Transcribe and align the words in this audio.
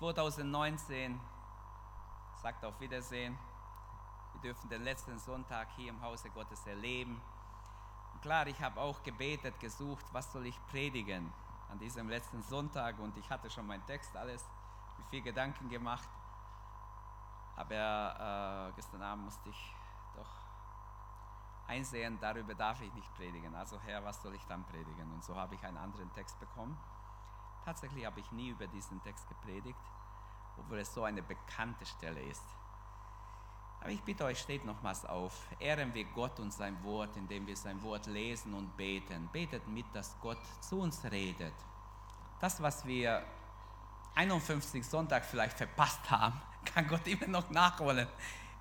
Jahr 0.00 0.14
2019 0.14 1.20
sagt 2.42 2.64
auf 2.64 2.80
Wiedersehen. 2.80 3.38
Wir 4.32 4.40
dürfen 4.40 4.70
den 4.70 4.82
letzten 4.82 5.18
Sonntag 5.18 5.68
hier 5.76 5.90
im 5.90 6.00
Hause 6.00 6.30
Gottes 6.30 6.66
erleben. 6.66 7.20
Und 8.14 8.22
klar, 8.22 8.46
ich 8.46 8.58
habe 8.62 8.80
auch 8.80 9.02
gebetet, 9.02 9.60
gesucht, 9.60 10.04
was 10.12 10.32
soll 10.32 10.46
ich 10.46 10.58
predigen 10.68 11.30
an 11.70 11.78
diesem 11.78 12.08
letzten 12.08 12.42
Sonntag 12.42 12.98
und 12.98 13.16
ich 13.18 13.28
hatte 13.28 13.50
schon 13.50 13.66
meinen 13.66 13.84
Text 13.86 14.16
alles, 14.16 14.42
mir 14.98 15.04
viel 15.10 15.22
Gedanken 15.22 15.68
gemacht. 15.68 16.08
Aber 17.56 18.70
äh, 18.70 18.72
gestern 18.76 19.02
Abend 19.02 19.26
musste 19.26 19.50
ich 19.50 19.74
doch 20.16 20.30
einsehen, 21.68 22.18
darüber 22.20 22.54
darf 22.54 22.80
ich 22.80 22.92
nicht 22.94 23.14
predigen. 23.16 23.54
Also 23.54 23.78
Herr, 23.80 24.02
was 24.02 24.22
soll 24.22 24.34
ich 24.34 24.44
dann 24.46 24.64
predigen? 24.64 25.12
Und 25.12 25.22
so 25.22 25.36
habe 25.36 25.54
ich 25.54 25.62
einen 25.62 25.76
anderen 25.76 26.10
Text 26.14 26.40
bekommen. 26.40 26.78
Tatsächlich 27.64 28.04
habe 28.06 28.20
ich 28.20 28.32
nie 28.32 28.48
über 28.48 28.66
diesen 28.66 29.02
Text 29.02 29.28
gepredigt, 29.28 29.78
obwohl 30.58 30.78
es 30.78 30.92
so 30.92 31.04
eine 31.04 31.22
bekannte 31.22 31.86
Stelle 31.86 32.22
ist. 32.22 32.44
Aber 33.80 33.90
ich 33.90 34.02
bitte 34.02 34.24
euch, 34.24 34.38
steht 34.38 34.64
nochmals 34.64 35.06
auf. 35.06 35.32
Ehren 35.58 35.94
wir 35.94 36.04
Gott 36.04 36.38
und 36.38 36.52
sein 36.52 36.82
Wort, 36.84 37.16
indem 37.16 37.46
wir 37.46 37.56
sein 37.56 37.82
Wort 37.82 38.06
lesen 38.06 38.52
und 38.52 38.76
beten. 38.76 39.28
Betet 39.32 39.66
mit, 39.68 39.86
dass 39.94 40.18
Gott 40.20 40.40
zu 40.60 40.80
uns 40.80 41.02
redet. 41.04 41.54
Das, 42.40 42.62
was 42.62 42.84
wir 42.84 43.24
51 44.14 44.86
Sonntag 44.86 45.24
vielleicht 45.24 45.56
verpasst 45.56 46.10
haben, 46.10 46.40
kann 46.66 46.86
Gott 46.88 47.06
immer 47.06 47.26
noch 47.26 47.48
nachholen. 47.50 48.06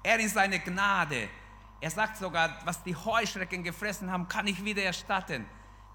Er 0.04 0.20
in 0.20 0.30
seine 0.30 0.60
Gnade. 0.60 1.30
Er 1.82 1.92
sagt 1.92 2.18
sogar, 2.18 2.66
was 2.66 2.84
die 2.84 2.96
Heuschrecken 2.96 3.64
gefressen 3.64 4.12
haben, 4.12 4.28
kann 4.28 4.48
ich 4.48 4.64
wieder 4.64 4.84
erstatten. 4.84 5.46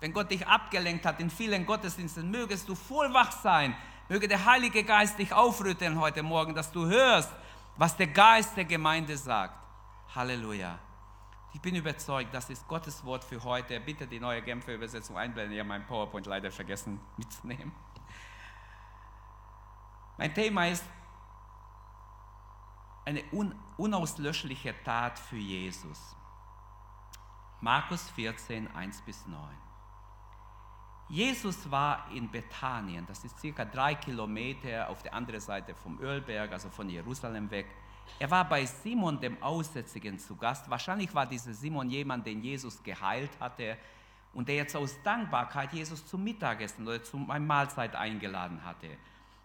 Wenn 0.05 0.13
Gott 0.13 0.31
dich 0.31 0.47
abgelenkt 0.47 1.07
hat 1.07 1.19
in 1.19 1.31
vielen 1.31 1.65
Gottesdiensten, 1.65 2.31
mögest 2.31 2.69
du 2.69 2.75
voll 2.75 3.15
wach 3.15 3.33
sein. 3.33 3.75
Möge 4.11 4.29
der 4.29 4.45
Heilige 4.45 4.85
Geist 4.85 5.19
dich 5.19 5.33
aufrütteln 5.33 5.99
heute 5.99 6.23
Morgen, 6.23 6.55
dass 6.55 6.71
du 6.71 6.85
hörst, 6.85 7.33
was 7.79 7.97
der 7.97 8.09
Geist 8.09 8.55
der 8.55 8.67
Gemeinde 8.67 9.17
sagt. 9.17 9.59
Halleluja. 10.15 10.79
Ich 11.55 11.61
bin 11.63 11.75
überzeugt, 11.75 12.35
das 12.35 12.51
ist 12.51 12.69
Gottes 12.69 13.03
Wort 13.07 13.25
für 13.25 13.43
heute. 13.45 13.81
Bitte 13.81 14.07
die 14.07 14.21
neue 14.21 14.43
Genfer 14.43 14.75
Übersetzung 14.75 15.17
einblenden. 15.17 15.55
Ich 15.55 15.61
habe 15.61 15.69
mein 15.69 15.87
PowerPoint 15.87 16.27
leider 16.27 16.51
vergessen 16.51 17.01
mitzunehmen. 17.17 17.73
Mein 20.19 20.35
Thema 20.35 20.69
ist 20.69 20.85
eine 23.07 23.25
unauslöschliche 23.79 24.75
Tat 24.85 25.19
für 25.19 25.39
Jesus. 25.39 26.15
Markus 27.63 28.11
14, 28.11 28.69
1 28.77 29.01
bis 29.01 29.27
9. 29.27 29.41
Jesus 31.09 31.71
war 31.71 32.07
in 32.15 32.31
Bethanien, 32.31 33.05
das 33.07 33.25
ist 33.25 33.39
circa 33.39 33.65
drei 33.65 33.95
Kilometer 33.95 34.89
auf 34.89 35.03
der 35.03 35.13
anderen 35.13 35.41
Seite 35.41 35.75
vom 35.75 36.01
Ölberg, 36.01 36.53
also 36.53 36.71
von 36.71 36.89
Jerusalem 36.89 37.51
weg. 37.51 37.67
Er 38.19 38.31
war 38.31 38.49
bei 38.49 38.65
Simon 38.65 39.21
dem 39.21 39.43
Aussätzigen 39.43 40.19
zu 40.19 40.37
Gast. 40.37 40.69
Wahrscheinlich 40.71 41.15
war 41.15 41.27
dieser 41.27 41.53
Simon 41.53 41.91
jemand, 41.91 42.27
den 42.27 42.43
Jesus 42.43 42.83
geheilt 42.83 43.31
hatte 43.41 43.77
und 44.33 44.49
der 44.49 44.57
jetzt 44.57 44.77
aus 44.77 44.97
Dankbarkeit 45.03 45.73
Jesus 45.73 46.07
zum 46.07 46.25
Mittagessen 46.25 46.87
oder 46.87 47.03
zu 47.03 47.17
einer 47.17 47.41
Mahlzeit 47.41 47.95
eingeladen 47.95 48.65
hatte. 48.65 48.89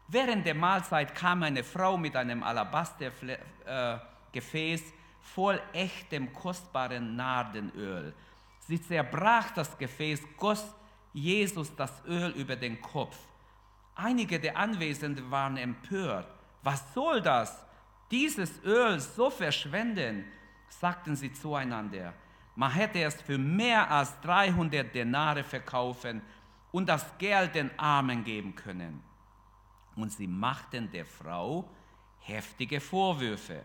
Während 0.08 0.46
der 0.46 0.56
Mahlzeit 0.56 1.14
kam 1.14 1.44
eine 1.44 1.64
Frau 1.64 1.98
mit 1.98 2.16
einem 2.16 2.42
Alabastergefäß 2.42 4.82
äh, 4.82 4.94
voll 5.22 5.62
echtem, 5.74 6.34
kostbaren 6.34 7.16
Nardenöl. 7.16 8.14
Sie 8.68 8.82
zerbrach 8.82 9.52
das 9.52 9.78
Gefäß, 9.78 10.22
goss 10.38 10.74
Jesus 11.14 11.76
das 11.76 12.04
Öl 12.06 12.32
über 12.32 12.56
den 12.56 12.82
Kopf. 12.82 13.18
Einige 13.96 14.40
der 14.40 14.58
Anwesenden 14.58 15.30
waren 15.30 15.58
empört. 15.58 16.28
Was 16.64 16.94
soll 16.94 17.22
das? 17.22 17.66
Dieses 18.12 18.64
Öl 18.64 19.00
so 19.00 19.30
verschwenden, 19.30 20.26
sagten 20.70 21.16
sie 21.16 21.32
zueinander. 21.32 22.14
Man 22.56 22.72
hätte 22.72 23.02
es 23.02 23.22
für 23.22 23.38
mehr 23.38 23.90
als 23.90 24.20
300 24.22 24.94
Denare 24.94 25.44
verkaufen 25.44 26.22
und 26.72 26.88
das 26.88 27.18
Geld 27.18 27.56
den 27.56 27.78
Armen 27.80 28.24
geben 28.24 28.56
können. 28.56 29.04
Und 29.96 30.12
sie 30.12 30.28
machten 30.28 30.90
der 30.92 31.06
Frau 31.06 31.70
heftige 32.20 32.80
Vorwürfe. 32.80 33.64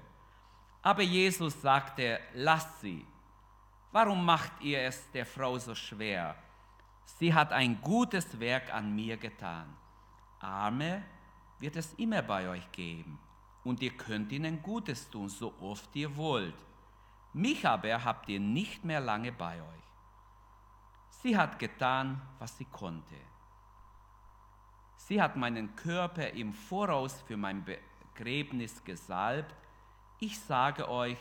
Aber 0.82 1.02
Jesus 1.02 1.60
sagte, 1.60 2.20
lasst 2.34 2.80
sie. 2.80 3.06
Warum 3.92 4.24
macht 4.24 4.60
ihr 4.60 4.80
es 4.82 5.10
der 5.12 5.26
Frau 5.26 5.58
so 5.58 5.74
schwer? 5.74 6.36
Sie 7.04 7.32
hat 7.32 7.52
ein 7.52 7.80
gutes 7.80 8.38
Werk 8.40 8.72
an 8.72 8.94
mir 8.94 9.16
getan. 9.16 9.76
Arme 10.40 11.02
wird 11.58 11.76
es 11.76 11.94
immer 11.94 12.22
bei 12.22 12.48
euch 12.48 12.70
geben 12.72 13.18
und 13.64 13.82
ihr 13.82 13.96
könnt 13.96 14.30
ihnen 14.32 14.62
Gutes 14.62 15.08
tun, 15.10 15.28
so 15.28 15.54
oft 15.60 15.94
ihr 15.96 16.14
wollt. 16.16 16.54
Mich 17.32 17.66
aber 17.66 18.04
habt 18.04 18.28
ihr 18.28 18.40
nicht 18.40 18.84
mehr 18.84 19.00
lange 19.00 19.32
bei 19.32 19.60
euch. 19.60 19.84
Sie 21.22 21.36
hat 21.36 21.58
getan, 21.58 22.20
was 22.38 22.56
sie 22.58 22.66
konnte. 22.66 23.16
Sie 24.96 25.20
hat 25.20 25.36
meinen 25.36 25.74
Körper 25.74 26.30
im 26.30 26.52
Voraus 26.52 27.20
für 27.22 27.36
mein 27.36 27.64
Begräbnis 27.64 28.82
gesalbt. 28.84 29.54
Ich 30.18 30.38
sage 30.38 30.88
euch, 30.88 31.18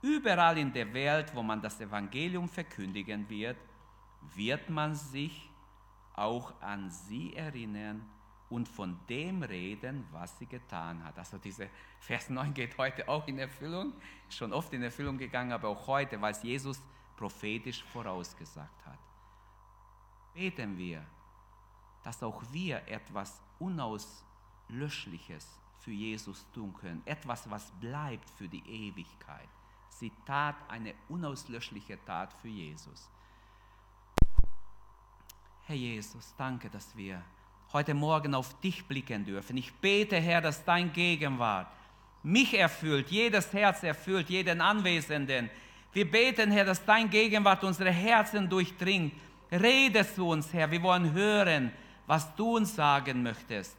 überall 0.00 0.58
in 0.58 0.72
der 0.72 0.92
Welt, 0.92 1.34
wo 1.34 1.42
man 1.42 1.62
das 1.62 1.80
Evangelium 1.80 2.48
verkündigen 2.48 3.28
wird, 3.28 3.56
wird 4.34 4.70
man 4.70 4.94
sich 4.94 5.50
auch 6.14 6.60
an 6.60 6.90
sie 6.90 7.34
erinnern 7.34 8.08
und 8.50 8.68
von 8.68 8.98
dem 9.08 9.42
reden, 9.42 10.04
was 10.12 10.38
sie 10.38 10.46
getan 10.46 11.02
hat. 11.04 11.18
Also 11.18 11.38
diese 11.38 11.70
Vers 12.00 12.28
9 12.28 12.52
geht 12.52 12.76
heute 12.76 13.08
auch 13.08 13.26
in 13.26 13.38
Erfüllung, 13.38 13.94
schon 14.28 14.52
oft 14.52 14.72
in 14.74 14.82
Erfüllung 14.82 15.16
gegangen, 15.16 15.52
aber 15.52 15.68
auch 15.68 15.86
heute, 15.86 16.20
weil 16.20 16.32
es 16.32 16.42
Jesus 16.42 16.82
prophetisch 17.16 17.82
vorausgesagt 17.84 18.86
hat. 18.86 18.98
Beten 20.34 20.76
wir, 20.76 21.04
dass 22.02 22.22
auch 22.22 22.42
wir 22.50 22.86
etwas 22.88 23.40
Unauslöschliches 23.58 25.58
für 25.78 25.92
Jesus 25.92 26.46
tun 26.52 26.74
können, 26.74 27.02
etwas, 27.06 27.48
was 27.48 27.70
bleibt 27.80 28.28
für 28.30 28.48
die 28.48 28.64
Ewigkeit. 28.66 29.48
Sie 29.88 30.12
tat 30.26 30.56
eine 30.68 30.94
unauslöschliche 31.08 31.98
Tat 32.04 32.32
für 32.34 32.48
Jesus. 32.48 33.08
Herr 35.66 35.76
Jesus, 35.76 36.34
danke, 36.36 36.68
dass 36.68 36.96
wir 36.96 37.22
heute 37.72 37.94
Morgen 37.94 38.34
auf 38.34 38.60
dich 38.60 38.84
blicken 38.84 39.24
dürfen. 39.24 39.56
Ich 39.56 39.72
bete, 39.72 40.16
Herr, 40.16 40.40
dass 40.40 40.64
dein 40.64 40.92
Gegenwart 40.92 41.68
mich 42.24 42.58
erfüllt, 42.58 43.10
jedes 43.10 43.52
Herz 43.52 43.84
erfüllt, 43.84 44.28
jeden 44.28 44.60
Anwesenden. 44.60 45.48
Wir 45.92 46.10
beten, 46.10 46.50
Herr, 46.50 46.64
dass 46.64 46.84
dein 46.84 47.08
Gegenwart 47.08 47.62
unsere 47.62 47.90
Herzen 47.90 48.48
durchdringt. 48.48 49.14
Rede 49.52 50.04
zu 50.04 50.28
uns, 50.28 50.52
Herr. 50.52 50.68
Wir 50.68 50.82
wollen 50.82 51.12
hören, 51.12 51.70
was 52.08 52.34
du 52.34 52.56
uns 52.56 52.74
sagen 52.74 53.22
möchtest. 53.22 53.76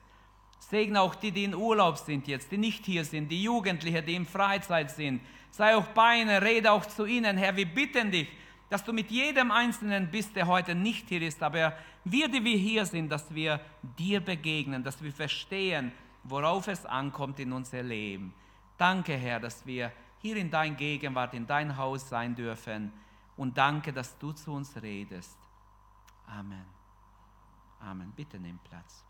Segne 0.59 1.01
auch 1.01 1.15
die, 1.15 1.31
die 1.31 1.43
in 1.43 1.53
Urlaub 1.55 1.97
sind 1.97 2.27
jetzt, 2.27 2.49
die 2.49 2.57
nicht 2.57 2.85
hier 2.85 3.03
sind, 3.03 3.29
die 3.29 3.43
Jugendlichen, 3.43 4.05
die 4.05 4.15
in 4.15 4.25
Freizeit 4.25 4.89
sind. 4.89 5.21
Sei 5.51 5.75
auch 5.75 5.87
bei 5.87 6.21
ihnen, 6.21 6.41
rede 6.41 6.71
auch 6.71 6.85
zu 6.85 7.05
ihnen, 7.05 7.37
Herr. 7.37 7.55
Wir 7.55 7.65
bitten 7.65 8.09
dich, 8.09 8.29
dass 8.69 8.83
du 8.83 8.93
mit 8.93 9.11
jedem 9.11 9.51
Einzelnen 9.51 10.09
bist, 10.09 10.35
der 10.35 10.47
heute 10.47 10.73
nicht 10.75 11.09
hier 11.09 11.21
ist, 11.21 11.43
aber 11.43 11.73
wir, 12.03 12.27
die 12.27 12.43
wir 12.43 12.57
hier 12.57 12.85
sind, 12.85 13.09
dass 13.09 13.33
wir 13.33 13.59
dir 13.97 14.19
begegnen, 14.19 14.83
dass 14.83 15.01
wir 15.03 15.11
verstehen, 15.11 15.91
worauf 16.23 16.67
es 16.67 16.85
ankommt 16.85 17.39
in 17.39 17.53
unser 17.53 17.83
Leben. 17.83 18.33
Danke, 18.77 19.15
Herr, 19.15 19.39
dass 19.39 19.65
wir 19.65 19.91
hier 20.19 20.37
in 20.37 20.49
dein 20.49 20.75
Gegenwart, 20.75 21.33
in 21.33 21.45
dein 21.45 21.77
Haus 21.77 22.07
sein 22.09 22.35
dürfen 22.35 22.91
und 23.37 23.57
danke, 23.57 23.91
dass 23.93 24.17
du 24.17 24.31
zu 24.31 24.53
uns 24.53 24.81
redest. 24.81 25.37
Amen. 26.27 26.65
Amen. 27.79 28.11
Bitte 28.15 28.39
nimm 28.39 28.59
Platz. 28.59 29.05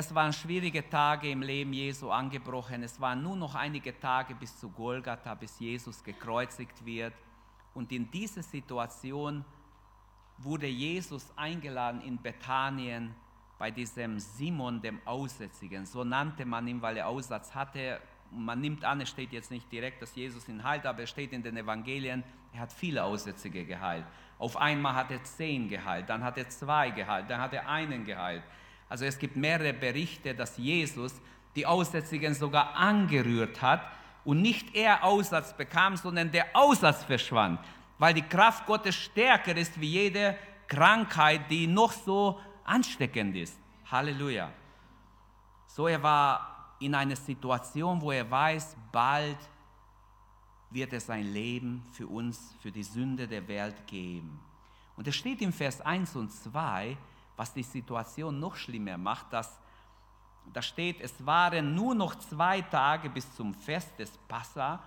Es 0.00 0.14
waren 0.14 0.32
schwierige 0.32 0.88
Tage 0.88 1.28
im 1.28 1.42
Leben 1.42 1.72
Jesu 1.72 2.08
angebrochen. 2.08 2.84
Es 2.84 3.00
waren 3.00 3.20
nur 3.20 3.34
noch 3.34 3.56
einige 3.56 3.98
Tage 3.98 4.32
bis 4.32 4.56
zu 4.56 4.70
Golgatha, 4.70 5.34
bis 5.34 5.58
Jesus 5.58 6.04
gekreuzigt 6.04 6.86
wird. 6.86 7.14
Und 7.74 7.90
in 7.90 8.08
dieser 8.08 8.44
Situation 8.44 9.44
wurde 10.36 10.68
Jesus 10.68 11.36
eingeladen 11.36 12.00
in 12.02 12.22
Bethanien 12.22 13.12
bei 13.58 13.72
diesem 13.72 14.20
Simon, 14.20 14.80
dem 14.80 15.00
Aussätzigen. 15.04 15.84
So 15.84 16.04
nannte 16.04 16.44
man 16.44 16.68
ihn, 16.68 16.80
weil 16.80 16.98
er 16.98 17.08
Aussatz 17.08 17.52
hatte. 17.52 18.00
Man 18.30 18.60
nimmt 18.60 18.84
an, 18.84 19.00
es 19.00 19.08
steht 19.08 19.32
jetzt 19.32 19.50
nicht 19.50 19.66
direkt, 19.72 20.00
dass 20.00 20.14
Jesus 20.14 20.48
ihn 20.48 20.62
heilt, 20.62 20.86
aber 20.86 21.02
es 21.02 21.10
steht 21.10 21.32
in 21.32 21.42
den 21.42 21.56
Evangelien, 21.56 22.22
er 22.52 22.60
hat 22.60 22.72
viele 22.72 23.02
Aussätzige 23.02 23.64
geheilt. 23.64 24.04
Auf 24.38 24.56
einmal 24.58 24.94
hat 24.94 25.10
er 25.10 25.24
zehn 25.24 25.68
geheilt, 25.68 26.08
dann 26.08 26.22
hat 26.22 26.38
er 26.38 26.48
zwei 26.48 26.90
geheilt, 26.90 27.28
dann 27.28 27.40
hat 27.40 27.52
er 27.52 27.68
einen 27.68 28.04
geheilt. 28.04 28.44
Also 28.88 29.04
es 29.04 29.18
gibt 29.18 29.36
mehrere 29.36 29.72
Berichte, 29.72 30.34
dass 30.34 30.56
Jesus 30.56 31.12
die 31.54 31.66
Aussätzigen 31.66 32.34
sogar 32.34 32.74
angerührt 32.74 33.60
hat 33.60 33.82
und 34.24 34.42
nicht 34.42 34.74
er 34.74 35.04
Aussatz 35.04 35.56
bekam, 35.56 35.96
sondern 35.96 36.30
der 36.30 36.46
Aussatz 36.54 37.04
verschwand, 37.04 37.60
weil 37.98 38.14
die 38.14 38.22
Kraft 38.22 38.66
Gottes 38.66 38.94
stärker 38.94 39.56
ist 39.56 39.80
wie 39.80 39.90
jede 39.90 40.36
Krankheit, 40.66 41.50
die 41.50 41.66
noch 41.66 41.92
so 41.92 42.40
ansteckend 42.64 43.36
ist. 43.36 43.58
Halleluja. 43.90 44.52
So 45.66 45.86
er 45.86 46.02
war 46.02 46.76
in 46.80 46.94
einer 46.94 47.16
Situation, 47.16 48.00
wo 48.00 48.12
er 48.12 48.30
weiß, 48.30 48.76
bald 48.92 49.38
wird 50.70 50.92
er 50.92 51.00
sein 51.00 51.32
Leben 51.32 51.84
für 51.92 52.06
uns, 52.06 52.54
für 52.60 52.70
die 52.70 52.82
Sünde 52.82 53.26
der 53.26 53.46
Welt 53.48 53.86
geben. 53.86 54.38
Und 54.96 55.08
es 55.08 55.16
steht 55.16 55.40
im 55.40 55.52
Vers 55.52 55.80
1 55.80 56.16
und 56.16 56.30
2, 56.30 56.96
was 57.38 57.54
die 57.54 57.62
Situation 57.62 58.38
noch 58.38 58.56
schlimmer 58.56 58.98
macht, 58.98 59.32
dass 59.32 59.58
da 60.52 60.60
steht, 60.60 61.00
es 61.00 61.24
waren 61.24 61.74
nur 61.74 61.94
noch 61.94 62.14
zwei 62.16 62.62
Tage 62.62 63.08
bis 63.08 63.34
zum 63.34 63.54
Fest 63.54 63.98
des 63.98 64.10
Passa 64.28 64.82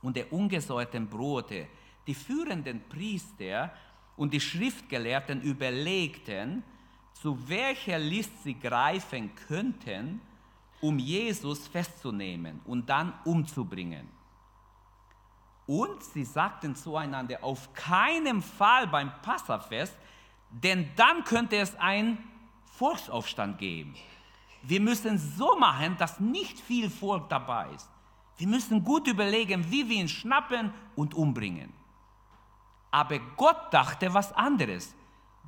und 0.00 0.16
der 0.16 0.32
ungesäuerten 0.32 1.08
Brote. 1.08 1.66
Die 2.06 2.14
führenden 2.14 2.88
Priester 2.88 3.72
und 4.16 4.32
die 4.32 4.40
Schriftgelehrten 4.40 5.42
überlegten, 5.42 6.62
zu 7.12 7.48
welcher 7.48 7.98
List 7.98 8.42
sie 8.42 8.58
greifen 8.58 9.34
könnten, 9.34 10.20
um 10.80 10.98
Jesus 10.98 11.68
festzunehmen 11.68 12.60
und 12.64 12.88
dann 12.88 13.12
umzubringen. 13.24 14.08
Und 15.66 16.02
sie 16.02 16.24
sagten 16.24 16.74
zueinander, 16.74 17.42
auf 17.42 17.72
keinen 17.72 18.42
Fall 18.42 18.86
beim 18.88 19.12
Passafest, 19.22 19.96
denn 20.52 20.90
dann 20.96 21.24
könnte 21.24 21.56
es 21.56 21.74
einen 21.76 22.18
Volksaufstand 22.76 23.58
geben. 23.58 23.94
Wir 24.62 24.80
müssen 24.80 25.18
so 25.18 25.58
machen, 25.58 25.96
dass 25.98 26.20
nicht 26.20 26.58
viel 26.60 26.88
Volk 26.88 27.28
dabei 27.28 27.68
ist. 27.74 27.88
Wir 28.36 28.46
müssen 28.46 28.82
gut 28.82 29.06
überlegen, 29.08 29.70
wie 29.70 29.88
wir 29.88 29.96
ihn 29.96 30.08
schnappen 30.08 30.72
und 30.94 31.14
umbringen. 31.14 31.72
Aber 32.90 33.18
Gott 33.36 33.72
dachte 33.72 34.12
was 34.12 34.32
anderes. 34.32 34.94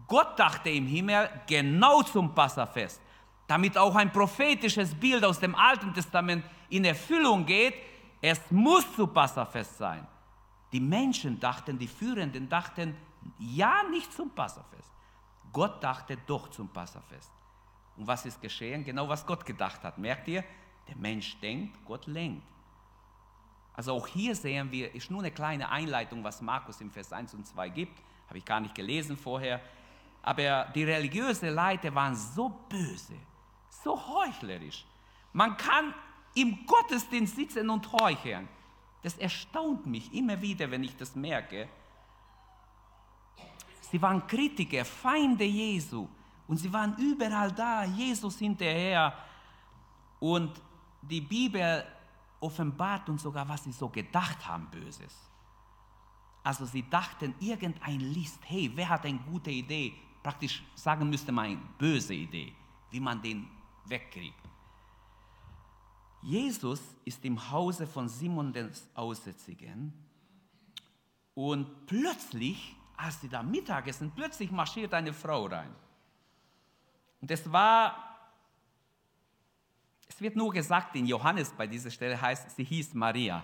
Gott 0.06 0.38
dachte 0.38 0.70
im 0.70 0.86
Himmel 0.86 1.28
genau 1.46 2.02
zum 2.02 2.34
Passafest, 2.34 3.00
damit 3.46 3.76
auch 3.78 3.94
ein 3.94 4.12
prophetisches 4.12 4.94
Bild 4.94 5.24
aus 5.24 5.38
dem 5.38 5.54
Alten 5.54 5.92
Testament 5.94 6.44
in 6.68 6.84
Erfüllung 6.84 7.44
geht. 7.46 7.74
Es 8.20 8.40
muss 8.50 8.90
zu 8.94 9.06
Passafest 9.06 9.78
sein. 9.78 10.06
Die 10.72 10.80
Menschen 10.80 11.38
dachten, 11.38 11.78
die 11.78 11.86
Führenden 11.86 12.48
dachten, 12.48 12.96
ja, 13.38 13.82
nicht 13.90 14.12
zum 14.12 14.30
Passafest. 14.30 14.93
Gott 15.54 15.82
dachte 15.82 16.18
doch 16.26 16.50
zum 16.50 16.68
Passafest. 16.68 17.32
Und 17.96 18.06
was 18.06 18.26
ist 18.26 18.42
geschehen? 18.42 18.84
Genau 18.84 19.08
was 19.08 19.24
Gott 19.24 19.46
gedacht 19.46 19.82
hat. 19.82 19.96
Merkt 19.96 20.28
ihr? 20.28 20.44
Der 20.88 20.96
Mensch 20.96 21.38
denkt, 21.40 21.82
Gott 21.86 22.06
lenkt. 22.06 22.46
Also 23.72 23.92
auch 23.92 24.06
hier 24.06 24.36
sehen 24.36 24.70
wir, 24.70 24.94
ist 24.94 25.10
nur 25.10 25.20
eine 25.20 25.30
kleine 25.30 25.70
Einleitung, 25.70 26.22
was 26.22 26.42
Markus 26.42 26.80
im 26.80 26.90
Vers 26.90 27.12
1 27.12 27.34
und 27.34 27.46
2 27.46 27.68
gibt. 27.70 28.02
Habe 28.28 28.38
ich 28.38 28.44
gar 28.44 28.60
nicht 28.60 28.74
gelesen 28.74 29.16
vorher. 29.16 29.60
Aber 30.22 30.66
die 30.74 30.84
religiösen 30.84 31.50
Leiter 31.50 31.94
waren 31.94 32.16
so 32.16 32.48
böse, 32.68 33.14
so 33.68 33.96
heuchlerisch. 33.96 34.84
Man 35.32 35.56
kann 35.56 35.94
im 36.34 36.66
Gottesdienst 36.66 37.36
sitzen 37.36 37.70
und 37.70 37.92
heucheln. 37.92 38.48
Das 39.02 39.16
erstaunt 39.18 39.86
mich 39.86 40.12
immer 40.12 40.40
wieder, 40.40 40.70
wenn 40.70 40.82
ich 40.82 40.96
das 40.96 41.14
merke. 41.14 41.68
Sie 43.94 44.02
waren 44.02 44.26
Kritiker, 44.26 44.84
Feinde 44.84 45.44
Jesu. 45.44 46.08
Und 46.48 46.56
sie 46.56 46.72
waren 46.72 46.96
überall 46.96 47.52
da, 47.52 47.84
Jesus 47.84 48.36
hinterher. 48.40 49.14
Und 50.18 50.60
die 51.00 51.20
Bibel 51.20 51.86
offenbart 52.40 53.08
uns 53.08 53.22
sogar, 53.22 53.48
was 53.48 53.62
sie 53.62 53.70
so 53.70 53.88
gedacht 53.88 54.48
haben, 54.48 54.68
Böses. 54.68 55.14
Also 56.42 56.64
sie 56.64 56.82
dachten, 56.90 57.36
irgendein 57.38 58.00
List, 58.00 58.40
hey, 58.42 58.68
wer 58.74 58.88
hat 58.88 59.06
eine 59.06 59.20
gute 59.20 59.52
Idee? 59.52 59.94
Praktisch 60.24 60.64
sagen 60.74 61.08
müsste 61.08 61.30
man, 61.30 61.44
eine 61.44 61.60
böse 61.78 62.14
Idee, 62.14 62.52
wie 62.90 62.98
man 62.98 63.22
den 63.22 63.46
wegkriegt. 63.84 64.42
Jesus 66.20 66.82
ist 67.04 67.24
im 67.24 67.48
Hause 67.48 67.86
von 67.86 68.08
Simon 68.08 68.52
des 68.52 68.90
Aussätzigen 68.92 69.92
und 71.34 71.86
plötzlich, 71.86 72.74
als 72.96 73.20
sie 73.20 73.28
da 73.28 73.42
Mittagessen, 73.42 74.12
plötzlich 74.14 74.50
marschiert 74.50 74.94
eine 74.94 75.12
Frau 75.12 75.46
rein. 75.46 75.74
Und 77.20 77.30
es 77.30 77.50
war, 77.50 77.96
es 80.08 80.20
wird 80.20 80.36
nur 80.36 80.52
gesagt 80.52 80.94
in 80.96 81.06
Johannes 81.06 81.50
bei 81.52 81.66
dieser 81.66 81.90
Stelle 81.90 82.20
heißt, 82.20 82.50
sie 82.50 82.64
hieß 82.64 82.94
Maria. 82.94 83.42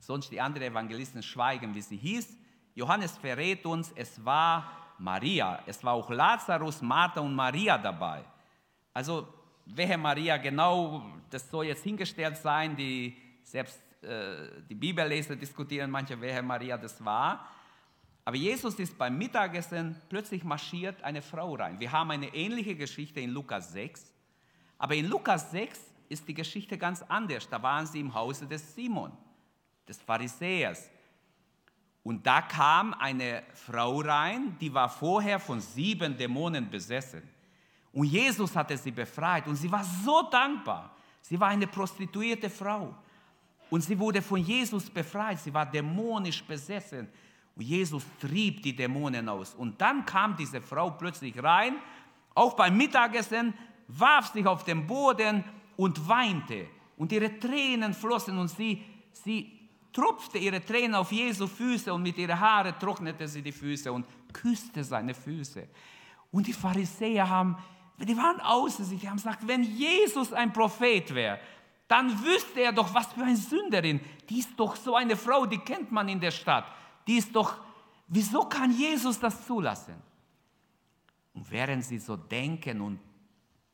Sonst 0.00 0.30
die 0.30 0.40
anderen 0.40 0.68
Evangelisten 0.68 1.22
schweigen, 1.22 1.74
wie 1.74 1.82
sie 1.82 1.96
hieß. 1.96 2.36
Johannes 2.74 3.16
verrät 3.16 3.64
uns, 3.66 3.92
es 3.94 4.24
war 4.24 4.70
Maria. 4.98 5.62
Es 5.66 5.82
war 5.84 5.94
auch 5.94 6.10
Lazarus, 6.10 6.82
Martha 6.82 7.20
und 7.20 7.34
Maria 7.34 7.78
dabei. 7.78 8.24
Also, 8.92 9.28
welche 9.66 9.96
Maria 9.96 10.36
genau, 10.36 11.04
das 11.30 11.50
soll 11.50 11.66
jetzt 11.66 11.84
hingestellt 11.84 12.36
sein, 12.36 12.76
die 12.76 13.16
selbst 13.42 13.80
äh, 14.02 14.62
die 14.68 14.74
Bibelleser 14.74 15.36
diskutieren 15.36 15.90
manche, 15.90 16.20
welche 16.20 16.42
Maria 16.42 16.76
das 16.76 17.02
war. 17.04 17.48
Aber 18.24 18.36
Jesus 18.36 18.74
ist 18.76 18.96
beim 18.96 19.18
Mittagessen, 19.18 20.00
plötzlich 20.08 20.44
marschiert 20.44 21.02
eine 21.02 21.20
Frau 21.20 21.54
rein. 21.54 21.78
Wir 21.78 21.92
haben 21.92 22.10
eine 22.10 22.34
ähnliche 22.34 22.74
Geschichte 22.74 23.20
in 23.20 23.30
Lukas 23.30 23.72
6. 23.72 24.12
Aber 24.78 24.94
in 24.94 25.08
Lukas 25.08 25.50
6 25.50 25.78
ist 26.08 26.26
die 26.26 26.34
Geschichte 26.34 26.78
ganz 26.78 27.02
anders. 27.02 27.48
Da 27.48 27.62
waren 27.62 27.86
sie 27.86 28.00
im 28.00 28.14
Hause 28.14 28.46
des 28.46 28.74
Simon, 28.74 29.12
des 29.86 30.00
Pharisäers. 30.00 30.90
Und 32.02 32.26
da 32.26 32.42
kam 32.42 32.94
eine 32.94 33.42
Frau 33.54 34.00
rein, 34.00 34.56
die 34.60 34.72
war 34.72 34.88
vorher 34.88 35.38
von 35.38 35.60
sieben 35.60 36.16
Dämonen 36.16 36.70
besessen. 36.70 37.22
Und 37.92 38.06
Jesus 38.06 38.54
hatte 38.56 38.76
sie 38.76 38.90
befreit 38.90 39.46
und 39.46 39.56
sie 39.56 39.70
war 39.70 39.84
so 39.84 40.22
dankbar. 40.30 40.96
Sie 41.20 41.38
war 41.38 41.48
eine 41.48 41.66
prostituierte 41.66 42.50
Frau. 42.50 42.94
Und 43.70 43.80
sie 43.80 43.98
wurde 43.98 44.20
von 44.20 44.38
Jesus 44.38 44.90
befreit. 44.90 45.38
Sie 45.38 45.54
war 45.54 45.64
dämonisch 45.64 46.44
besessen. 46.44 47.08
Jesus 47.62 48.04
trieb 48.20 48.62
die 48.62 48.74
Dämonen 48.74 49.28
aus. 49.28 49.54
Und 49.54 49.80
dann 49.80 50.04
kam 50.04 50.36
diese 50.36 50.60
Frau 50.60 50.90
plötzlich 50.90 51.40
rein, 51.42 51.76
auch 52.34 52.54
beim 52.54 52.76
Mittagessen, 52.76 53.54
warf 53.86 54.32
sich 54.32 54.46
auf 54.46 54.64
den 54.64 54.86
Boden 54.86 55.44
und 55.76 56.08
weinte. 56.08 56.66
Und 56.96 57.12
ihre 57.12 57.38
Tränen 57.38 57.94
flossen 57.94 58.38
und 58.38 58.48
sie, 58.48 58.82
sie 59.12 59.68
tropfte 59.92 60.38
ihre 60.38 60.64
Tränen 60.64 60.96
auf 60.96 61.12
Jesu 61.12 61.46
Füße 61.46 61.92
und 61.92 62.02
mit 62.02 62.18
ihren 62.18 62.38
Haaren 62.38 62.74
trocknete 62.78 63.28
sie 63.28 63.42
die 63.42 63.52
Füße 63.52 63.92
und 63.92 64.06
küsste 64.32 64.82
seine 64.82 65.14
Füße. 65.14 65.68
Und 66.32 66.48
die 66.48 66.52
Pharisäer 66.52 67.28
haben, 67.28 67.56
die 67.98 68.16
waren 68.16 68.40
außer 68.40 68.82
sich, 68.82 69.00
die 69.00 69.08
haben 69.08 69.16
gesagt, 69.16 69.46
wenn 69.46 69.62
Jesus 69.62 70.32
ein 70.32 70.52
Prophet 70.52 71.14
wäre, 71.14 71.38
dann 71.86 72.10
wüsste 72.24 72.62
er 72.62 72.72
doch, 72.72 72.92
was 72.92 73.12
für 73.12 73.22
eine 73.22 73.36
Sünderin. 73.36 74.00
Die 74.28 74.40
ist 74.40 74.50
doch 74.56 74.74
so 74.74 74.96
eine 74.96 75.16
Frau, 75.16 75.46
die 75.46 75.58
kennt 75.58 75.92
man 75.92 76.08
in 76.08 76.18
der 76.18 76.32
Stadt 76.32 76.64
die 77.06 77.16
ist 77.16 77.34
doch, 77.34 77.56
wieso 78.08 78.44
kann 78.48 78.70
Jesus 78.70 79.18
das 79.18 79.46
zulassen? 79.46 79.94
Und 81.32 81.50
während 81.50 81.84
sie 81.84 81.98
so 81.98 82.16
denken 82.16 82.80
und 82.80 83.00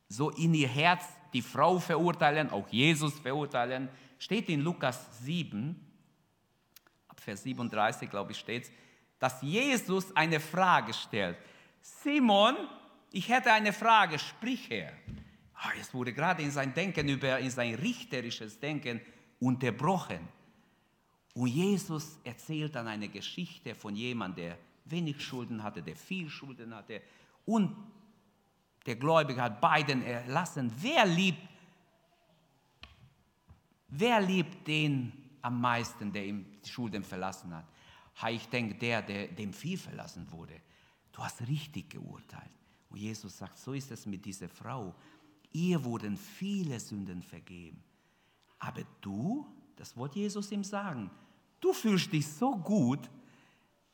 so 0.07 0.29
in 0.31 0.53
ihr 0.53 0.67
Herz 0.67 1.05
die 1.33 1.41
Frau 1.41 1.79
verurteilen, 1.79 2.49
auch 2.49 2.67
Jesus 2.69 3.19
verurteilen, 3.19 3.89
steht 4.19 4.49
in 4.49 4.61
Lukas 4.61 5.23
7, 5.23 5.79
ab 7.07 7.19
Vers 7.19 7.43
37, 7.43 8.09
glaube 8.09 8.31
ich, 8.31 8.39
steht 8.39 8.69
dass 9.21 9.39
Jesus 9.43 10.13
eine 10.15 10.39
Frage 10.39 10.95
stellt. 10.95 11.37
Simon, 11.79 12.55
ich 13.11 13.29
hätte 13.29 13.53
eine 13.53 13.71
Frage, 13.71 14.17
sprich 14.17 14.67
her. 14.67 14.91
Ah, 15.53 15.69
es 15.79 15.93
wurde 15.93 16.11
gerade 16.11 16.41
in 16.41 16.49
sein 16.49 16.73
Denken 16.73 17.07
über, 17.07 17.37
in 17.37 17.51
sein 17.51 17.75
richterisches 17.75 18.59
Denken 18.59 18.99
unterbrochen. 19.39 20.27
Und 21.33 21.47
Jesus 21.47 22.19
erzählt 22.23 22.75
dann 22.75 22.87
eine 22.87 23.07
Geschichte 23.07 23.73
von 23.73 23.95
jemandem, 23.95 24.45
der 24.45 24.57
wenig 24.85 25.21
Schulden 25.21 25.63
hatte, 25.63 25.81
der 25.81 25.95
viel 25.95 26.29
Schulden 26.29 26.75
hatte 26.75 27.01
und 27.45 27.75
der 28.85 28.95
Gläubige 28.95 29.41
hat 29.41 29.61
beiden 29.61 30.03
erlassen. 30.03 30.71
Wer 30.77 31.05
liebt, 31.05 31.41
wer 33.87 34.19
liebt 34.21 34.67
den 34.67 35.11
am 35.41 35.61
meisten, 35.61 36.11
der 36.11 36.25
ihm 36.25 36.45
die 36.63 36.69
Schulden 36.69 37.03
verlassen 37.03 37.55
hat? 37.55 37.65
Ich 38.29 38.47
denke, 38.49 38.75
der, 38.75 39.01
der 39.01 39.27
dem 39.27 39.53
viel 39.53 39.77
verlassen 39.77 40.29
wurde. 40.31 40.61
Du 41.11 41.23
hast 41.23 41.41
richtig 41.47 41.91
geurteilt. 41.91 42.51
Und 42.89 42.97
Jesus 42.97 43.37
sagt, 43.37 43.57
so 43.57 43.73
ist 43.73 43.91
es 43.91 44.05
mit 44.05 44.25
dieser 44.25 44.49
Frau. 44.49 44.93
Ihr 45.53 45.83
wurden 45.83 46.17
viele 46.17 46.79
Sünden 46.79 47.21
vergeben. 47.21 47.81
Aber 48.59 48.83
du, 48.99 49.45
das 49.81 49.97
wollte 49.97 50.19
Jesus 50.19 50.51
ihm 50.51 50.63
sagen, 50.63 51.09
du 51.59 51.73
fühlst 51.73 52.13
dich 52.13 52.27
so 52.27 52.55
gut, 52.55 52.99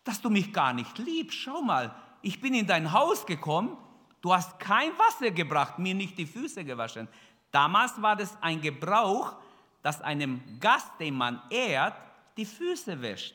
dass 0.03 0.20
du 0.20 0.29
mich 0.29 0.51
gar 0.51 0.74
nicht 0.74 0.98
liebst. 0.98 1.38
Schau 1.38 1.62
mal, 1.62 1.96
ich 2.22 2.41
bin 2.41 2.53
in 2.53 2.67
dein 2.67 2.91
Haus 2.91 3.25
gekommen, 3.25 3.77
du 4.20 4.34
hast 4.34 4.60
kein 4.60 4.91
Wasser 4.98 5.32
gebracht, 5.32 5.79
mir 5.79 5.96
nicht 5.96 6.17
die 6.17 6.25
Füße 6.25 6.65
gewaschen. 6.65 7.08
Damals 7.51 8.01
war 8.01 8.17
das 8.17 8.36
ein 8.41 8.60
Gebrauch, 8.60 9.38
dass 9.82 10.01
einem 10.01 10.41
Gast, 10.60 10.91
den 11.00 11.13
man 11.15 11.41
ehrt, 11.50 11.96
die 12.36 12.46
Füße 12.46 13.01
wäscht. 13.01 13.34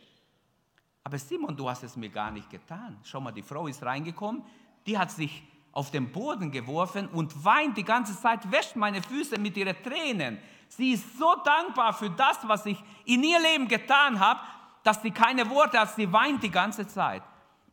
aber 1.04 1.18
Simon, 1.18 1.56
du 1.56 1.70
hast 1.70 1.82
es 1.84 1.96
mir 1.96 2.10
gar 2.10 2.30
nicht 2.30 2.50
getan. 2.50 3.00
Schau 3.02 3.22
mal, 3.22 3.32
die 3.32 3.42
Frau 3.42 3.66
ist 3.66 3.82
reingekommen, 3.82 4.44
die 4.84 4.98
hat 4.98 5.10
sich 5.10 5.42
auf 5.72 5.90
den 5.90 6.12
Boden 6.12 6.50
geworfen 6.50 7.08
und 7.08 7.44
weint 7.44 7.76
die 7.76 7.84
ganze 7.84 8.18
Zeit, 8.18 8.50
wäscht 8.50 8.76
meine 8.76 9.02
Füße 9.02 9.38
mit 9.38 9.56
ihren 9.56 9.76
Tränen. 9.82 10.38
Sie 10.68 10.92
ist 10.92 11.18
so 11.18 11.34
dankbar 11.44 11.92
für 11.92 12.10
das, 12.10 12.38
was 12.44 12.66
ich 12.66 12.82
in 13.04 13.24
ihr 13.24 13.40
Leben 13.40 13.68
getan 13.68 14.20
habe, 14.20 14.40
dass 14.82 15.02
sie 15.02 15.10
keine 15.10 15.48
Worte 15.50 15.80
hat, 15.80 15.94
sie 15.94 16.12
weint 16.12 16.42
die 16.42 16.50
ganze 16.50 16.86
Zeit. 16.86 17.22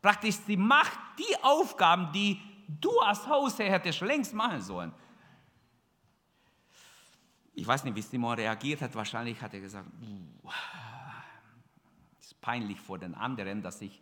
Praktisch, 0.02 0.36
sie 0.36 0.58
macht 0.58 0.98
die 1.18 1.44
Aufgaben, 1.44 2.12
die 2.14 2.40
du 2.80 2.98
als 3.00 3.28
Hausherr 3.28 3.72
hättest 3.72 4.02
längst 4.02 4.34
machen 4.34 4.62
sollen. 4.62 4.94
Ich 7.54 7.68
weiß 7.68 7.84
nicht, 7.84 7.96
wie 7.96 8.02
Simon 8.02 8.36
reagiert 8.36 8.82
hat. 8.82 8.96
Wahrscheinlich 8.96 9.42
hat 9.42 9.54
er 9.54 9.60
gesagt, 9.60 9.90
es 12.20 12.28
ist 12.28 12.40
peinlich 12.40 12.80
vor 12.80 12.98
den 12.98 13.16
anderen, 13.16 13.62
dass 13.62 13.82
ich, 13.82 14.02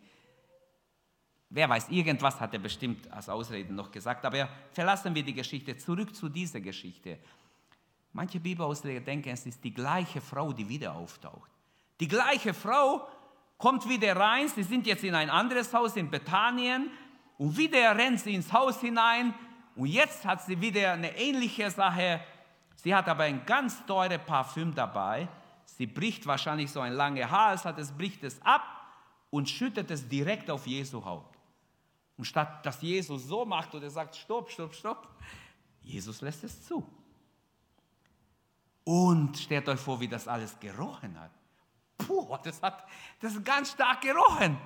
wer 1.50 1.68
weiß, 1.68 1.88
irgendwas 1.90 2.40
hat 2.40 2.52
er 2.52 2.58
bestimmt 2.58 3.10
als 3.12 3.28
Ausrede 3.28 3.72
noch 3.72 3.90
gesagt. 3.90 4.24
Aber 4.24 4.48
verlassen 4.72 5.14
wir 5.14 5.22
die 5.22 5.34
Geschichte, 5.34 5.76
zurück 5.76 6.14
zu 6.14 6.28
dieser 6.28 6.60
Geschichte. 6.60 7.18
Manche 8.12 8.40
Bibelausleger 8.40 9.00
denken, 9.00 9.30
es 9.30 9.46
ist 9.46 9.62
die 9.62 9.72
gleiche 9.72 10.20
Frau, 10.20 10.52
die 10.52 10.68
wieder 10.68 10.94
auftaucht. 10.94 11.50
Die 12.00 12.08
gleiche 12.08 12.54
Frau 12.54 13.06
kommt 13.56 13.88
wieder 13.88 14.16
rein, 14.16 14.48
sie 14.48 14.62
sind 14.62 14.86
jetzt 14.86 15.04
in 15.04 15.14
ein 15.14 15.30
anderes 15.30 15.72
Haus 15.74 15.96
in 15.96 16.10
Bethanien 16.10 16.90
und 17.38 17.56
wieder 17.56 17.96
rennt 17.96 18.20
sie 18.20 18.34
ins 18.34 18.52
Haus 18.52 18.80
hinein 18.80 19.34
und 19.74 19.86
jetzt 19.86 20.24
hat 20.24 20.44
sie 20.44 20.60
wieder 20.60 20.92
eine 20.92 21.16
ähnliche 21.16 21.70
Sache 21.70 22.20
Sie 22.82 22.94
hat 22.94 23.08
aber 23.08 23.24
ein 23.24 23.44
ganz 23.44 23.84
teures 23.86 24.24
Parfüm 24.24 24.74
dabei. 24.74 25.28
Sie 25.64 25.86
bricht 25.86 26.26
wahrscheinlich 26.26 26.70
so 26.70 26.80
ein 26.80 26.92
lange 26.92 27.28
Hals, 27.28 27.64
hat 27.64 27.78
es, 27.78 27.90
bricht 27.90 28.22
es 28.22 28.40
ab 28.42 28.62
und 29.30 29.48
schüttet 29.48 29.90
es 29.90 30.08
direkt 30.08 30.48
auf 30.50 30.66
Jesu 30.66 31.04
Haupt. 31.04 31.37
Und 32.18 32.24
statt 32.24 32.66
dass 32.66 32.82
Jesus 32.82 33.24
so 33.26 33.44
macht 33.44 33.74
und 33.74 33.82
er 33.82 33.90
sagt, 33.90 34.16
stopp, 34.16 34.50
stopp, 34.50 34.74
stopp, 34.74 35.08
Jesus 35.80 36.20
lässt 36.20 36.44
es 36.44 36.66
zu. 36.66 36.86
Und 38.84 39.38
stellt 39.38 39.68
euch 39.68 39.80
vor, 39.80 40.00
wie 40.00 40.08
das 40.08 40.26
alles 40.26 40.58
gerochen 40.58 41.18
hat. 41.18 41.30
Puh, 41.96 42.36
das 42.42 42.60
hat 42.62 42.86
das 43.20 43.42
ganz 43.42 43.72
stark 43.72 44.00
gerochen. 44.00 44.58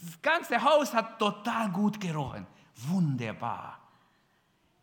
Das 0.00 0.22
ganze 0.22 0.62
Haus 0.62 0.92
hat 0.92 1.18
total 1.18 1.70
gut 1.70 2.00
gerochen. 2.00 2.46
Wunderbar. 2.74 3.78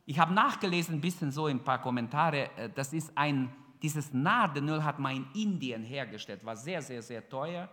Ich 0.05 0.17
habe 0.19 0.33
nachgelesen, 0.33 0.95
ein 0.95 1.01
bisschen 1.01 1.31
so 1.31 1.47
in 1.47 1.57
ein 1.57 1.63
paar 1.63 1.81
Kommentare, 1.81 2.55
äh, 2.55 2.69
das 2.69 2.93
ist 2.93 3.11
ein, 3.15 3.53
dieses 3.81 4.13
Nardenöl 4.13 4.83
hat 4.83 4.99
man 4.99 5.15
in 5.15 5.27
Indien 5.33 5.83
hergestellt, 5.83 6.45
war 6.45 6.55
sehr, 6.55 6.81
sehr, 6.81 7.01
sehr 7.01 7.27
teuer. 7.27 7.67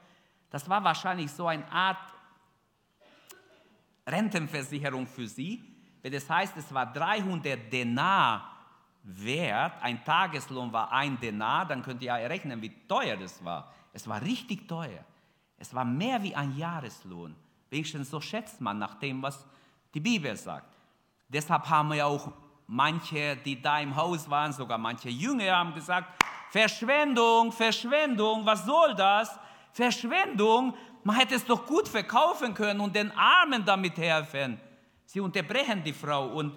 Das 0.50 0.68
war 0.68 0.82
wahrscheinlich 0.82 1.30
so 1.30 1.46
eine 1.46 1.70
Art 1.70 2.12
Rentenversicherung 4.06 5.06
für 5.06 5.26
sie, 5.26 5.62
das 6.02 6.28
heißt, 6.28 6.56
es 6.56 6.72
war 6.72 6.92
300 6.92 7.72
Denar 7.72 8.50
wert, 9.02 9.72
ein 9.82 10.04
Tageslohn 10.04 10.72
war 10.72 10.92
ein 10.92 11.18
Denar, 11.18 11.66
dann 11.66 11.82
könnt 11.82 12.02
ihr 12.02 12.18
ja 12.18 12.26
rechnen, 12.26 12.60
wie 12.60 12.72
teuer 12.86 13.16
das 13.16 13.42
war. 13.44 13.72
Es 13.92 14.06
war 14.08 14.20
richtig 14.22 14.68
teuer. 14.68 15.04
Es 15.56 15.74
war 15.74 15.84
mehr 15.84 16.22
wie 16.22 16.34
ein 16.34 16.56
Jahreslohn. 16.56 17.34
Wenigstens 17.70 18.10
so 18.10 18.20
schätzt 18.20 18.60
man 18.60 18.78
nach 18.78 18.94
dem, 18.96 19.22
was 19.22 19.46
die 19.94 20.00
Bibel 20.00 20.36
sagt. 20.36 20.74
Deshalb 21.28 21.68
haben 21.68 21.92
wir 21.92 22.06
auch 22.06 22.32
manche, 22.66 23.36
die 23.36 23.60
da 23.60 23.78
im 23.80 23.94
Haus 23.94 24.28
waren, 24.28 24.52
sogar 24.52 24.78
manche 24.78 25.08
Jünger 25.08 25.56
haben 25.56 25.74
gesagt, 25.74 26.22
Verschwendung, 26.50 27.52
Verschwendung, 27.52 28.44
was 28.44 28.64
soll 28.64 28.94
das? 28.94 29.38
Verschwendung, 29.72 30.74
man 31.04 31.16
hätte 31.16 31.34
es 31.34 31.44
doch 31.44 31.66
gut 31.66 31.88
verkaufen 31.88 32.54
können 32.54 32.80
und 32.80 32.94
den 32.94 33.12
Armen 33.12 33.64
damit 33.64 33.96
helfen. 33.96 34.58
Sie 35.06 35.20
unterbrechen 35.20 35.82
die 35.84 35.92
Frau 35.92 36.28
und, 36.28 36.52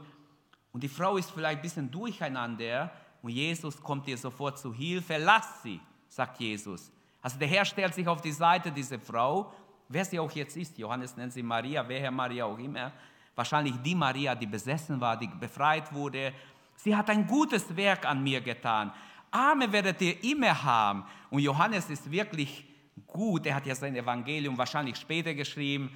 und 0.72 0.82
die 0.82 0.89
Frau 0.89 1.18
ist 1.18 1.32
vielleicht 1.32 1.60
ein 1.60 1.62
bisschen 1.62 1.92
durcheinander 1.92 2.92
und 3.22 3.32
Jesus 3.32 3.82
kommt 3.82 4.08
ihr 4.08 4.18
sofort 4.18 4.58
zu 4.58 4.74
Hilfe. 4.74 5.18
Lass 5.18 5.62
sie, 5.63 5.80
sagt 6.08 6.39
Jesus. 6.39 6.92
Also 7.22 7.38
der 7.38 7.48
Herr 7.48 7.66
stellt 7.66 7.94
sich 7.94 8.08
auf 8.08 8.22
die 8.22 8.32
Seite 8.32 8.72
dieser 8.72 9.00
Frau, 9.00 9.54
wer 9.89 10.06
sie 10.06 10.20
auch 10.20 10.32
jetzt 10.32 10.56
ist. 10.56 10.77
Johannes 10.77 11.16
nennt 11.18 11.34
sie 11.34 11.44
Maria, 11.44 11.88
wer 11.88 12.10
Maria 12.10 12.46
auch 12.46 12.58
immer 12.58 12.92
wahrscheinlich 13.38 13.75
die 13.84 13.96
Maria, 13.96 14.36
die 14.36 14.48
besessen 14.48 15.00
war, 15.00 15.16
die 15.16 15.27
befreit 15.27 15.94
wurde. 15.94 16.34
Sie 16.75 16.94
hat 16.96 17.10
ein 17.10 17.25
gutes 17.25 17.74
Werk 17.75 18.06
an 18.06 18.22
mir 18.22 18.42
getan. 18.42 18.92
Arme 19.30 19.72
werdet 19.72 20.01
ihr 20.01 20.22
immer 20.24 20.62
haben. 20.62 21.06
Und 21.30 21.39
Johannes 21.39 21.89
ist 21.89 22.10
wirklich 22.10 22.66
gut. 23.06 23.46
Er 23.46 23.56
hat 23.56 23.66
ja 23.66 23.75
sein 23.75 23.96
Evangelium 23.96 24.58
wahrscheinlich 24.58 24.98
später 24.98 25.34
geschrieben. 25.34 25.92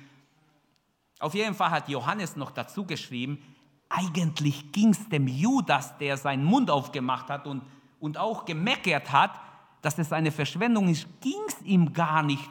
Auf 1.20 1.34
jeden 1.34 1.56
Fall 1.56 1.72
hat 1.72 1.90
Johannes 1.90 2.36
noch 2.36 2.52
dazu 2.52 2.86
geschrieben, 2.86 3.42
eigentlich 3.90 4.72
ging 4.72 4.90
es 4.90 5.10
dem 5.10 5.28
Judas, 5.28 5.98
der 5.98 6.18
seinen 6.18 6.44
Mund 6.44 6.70
aufgemacht 6.70 7.30
hat 7.30 7.46
und, 7.46 7.62
und 8.00 8.18
auch 8.18 8.46
gemeckert 8.46 9.12
hat, 9.12 9.40
dass 9.82 9.98
es 9.98 10.14
eine 10.14 10.32
Verschwendung 10.32 10.88
ist, 10.88 11.08
ging 11.20 11.42
es 11.48 11.62
ihm 11.64 11.92
gar 11.92 12.24
nicht 12.24 12.50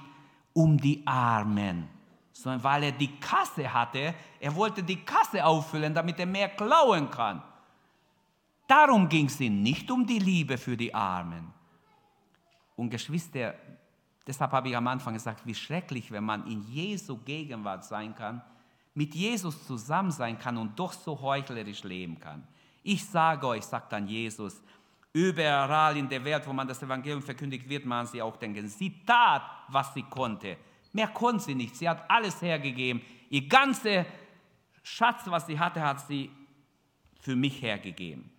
um 0.52 0.76
die 0.76 1.02
Armen 1.06 1.88
sondern 2.40 2.64
weil 2.64 2.84
er 2.84 2.92
die 2.92 3.18
Kasse 3.18 3.72
hatte. 3.72 4.14
Er 4.40 4.54
wollte 4.54 4.82
die 4.82 5.04
Kasse 5.04 5.44
auffüllen, 5.44 5.92
damit 5.92 6.18
er 6.18 6.26
mehr 6.26 6.48
klauen 6.48 7.10
kann. 7.10 7.42
Darum 8.66 9.08
ging 9.08 9.26
es 9.26 9.40
ihm 9.40 9.62
nicht 9.62 9.90
um 9.90 10.06
die 10.06 10.18
Liebe 10.18 10.56
für 10.56 10.76
die 10.76 10.94
Armen. 10.94 11.52
Und 12.76 12.88
Geschwister, 12.88 13.54
deshalb 14.26 14.52
habe 14.52 14.68
ich 14.68 14.76
am 14.76 14.86
Anfang 14.86 15.14
gesagt, 15.14 15.46
wie 15.46 15.54
schrecklich, 15.54 16.10
wenn 16.10 16.24
man 16.24 16.46
in 16.46 16.62
Jesu 16.62 17.18
Gegenwart 17.18 17.84
sein 17.84 18.14
kann, 18.14 18.42
mit 18.94 19.14
Jesus 19.14 19.66
zusammen 19.66 20.10
sein 20.10 20.38
kann 20.38 20.56
und 20.56 20.78
doch 20.78 20.92
so 20.92 21.20
heuchlerisch 21.20 21.84
leben 21.84 22.18
kann. 22.18 22.46
Ich 22.82 23.04
sage 23.04 23.46
euch, 23.46 23.64
sagt 23.64 23.92
dann 23.92 24.08
Jesus, 24.08 24.60
überall 25.12 25.96
in 25.96 26.08
der 26.08 26.24
Welt, 26.24 26.46
wo 26.46 26.52
man 26.52 26.66
das 26.66 26.82
Evangelium 26.82 27.22
verkündigt 27.22 27.68
wird, 27.68 27.84
man 27.84 28.06
sie 28.06 28.22
auch 28.22 28.36
denken, 28.36 28.68
sie 28.68 29.04
tat, 29.04 29.42
was 29.68 29.94
sie 29.94 30.02
konnte 30.02 30.56
Mehr 30.92 31.08
konnte 31.08 31.44
sie 31.44 31.54
nicht. 31.54 31.76
Sie 31.76 31.88
hat 31.88 32.08
alles 32.10 32.40
hergegeben. 32.42 33.02
Ihr 33.28 33.46
ganzer 33.46 34.06
Schatz, 34.82 35.22
was 35.26 35.46
sie 35.46 35.58
hatte, 35.58 35.80
hat 35.80 36.00
sie 36.06 36.30
für 37.20 37.36
mich 37.36 37.62
hergegeben. 37.62 38.30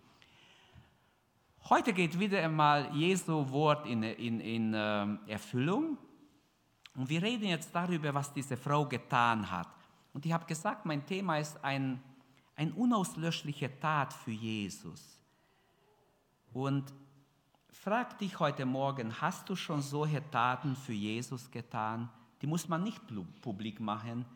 Heute 1.68 1.92
geht 1.92 2.18
wieder 2.18 2.42
einmal 2.42 2.94
Jesu 2.94 3.48
Wort 3.50 3.86
in, 3.86 4.02
in, 4.02 4.40
in 4.40 4.74
äh, 4.74 5.06
Erfüllung. 5.26 5.96
Und 6.94 7.08
wir 7.08 7.22
reden 7.22 7.44
jetzt 7.44 7.74
darüber, 7.74 8.12
was 8.12 8.32
diese 8.32 8.56
Frau 8.56 8.86
getan 8.86 9.50
hat. 9.50 9.68
Und 10.12 10.26
ich 10.26 10.32
habe 10.32 10.44
gesagt, 10.44 10.84
mein 10.84 11.06
Thema 11.06 11.38
ist 11.38 11.62
ein, 11.64 12.02
ein 12.56 12.72
unauslöschliche 12.72 13.78
Tat 13.80 14.12
für 14.12 14.32
Jesus. 14.32 15.18
Und 16.52 16.92
frag 17.70 18.18
dich 18.18 18.38
heute 18.38 18.66
Morgen, 18.66 19.20
hast 19.20 19.48
du 19.48 19.56
schon 19.56 19.80
solche 19.80 20.22
Taten 20.30 20.76
für 20.76 20.92
Jesus 20.92 21.50
getan? 21.50 22.10
die 22.42 22.48
muss 22.48 22.68
man 22.68 22.82
nicht 22.82 23.00
publik 23.40 23.80
machen. 23.80 24.26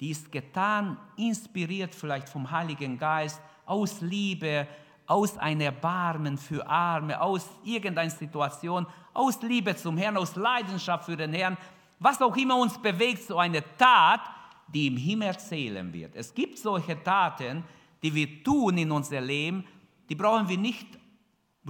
Die 0.00 0.10
ist 0.10 0.32
getan, 0.32 0.96
inspiriert 1.16 1.94
vielleicht 1.94 2.28
vom 2.28 2.50
Heiligen 2.50 2.98
Geist, 2.98 3.40
aus 3.66 4.00
Liebe, 4.00 4.66
aus 5.12 5.36
einem 5.36 5.60
Erbarmen 5.60 6.38
für 6.38 6.66
Arme, 6.66 7.20
aus 7.20 7.46
irgendeiner 7.64 8.10
Situation, 8.10 8.86
aus 9.12 9.42
Liebe 9.42 9.76
zum 9.76 9.98
Herrn, 9.98 10.16
aus 10.16 10.36
Leidenschaft 10.36 11.04
für 11.04 11.16
den 11.16 11.34
Herrn, 11.34 11.58
was 11.98 12.22
auch 12.22 12.34
immer 12.34 12.56
uns 12.56 12.80
bewegt, 12.80 13.22
so 13.22 13.36
eine 13.36 13.62
Tat, 13.76 14.22
die 14.68 14.86
im 14.86 14.96
Himmel 14.96 15.36
zählen 15.36 15.92
wird. 15.92 16.16
Es 16.16 16.32
gibt 16.34 16.58
solche 16.58 17.00
Taten, 17.02 17.62
die 18.02 18.14
wir 18.14 18.42
tun 18.42 18.78
in 18.78 18.90
unserem 18.90 19.26
Leben, 19.26 19.64
die 20.08 20.14
brauchen 20.14 20.48
wir 20.48 20.56
nicht 20.56 20.86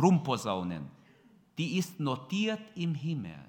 rumposaunen. 0.00 0.88
Die 1.58 1.78
ist 1.78 1.98
notiert 1.98 2.62
im 2.76 2.94
Himmel. 2.94 3.44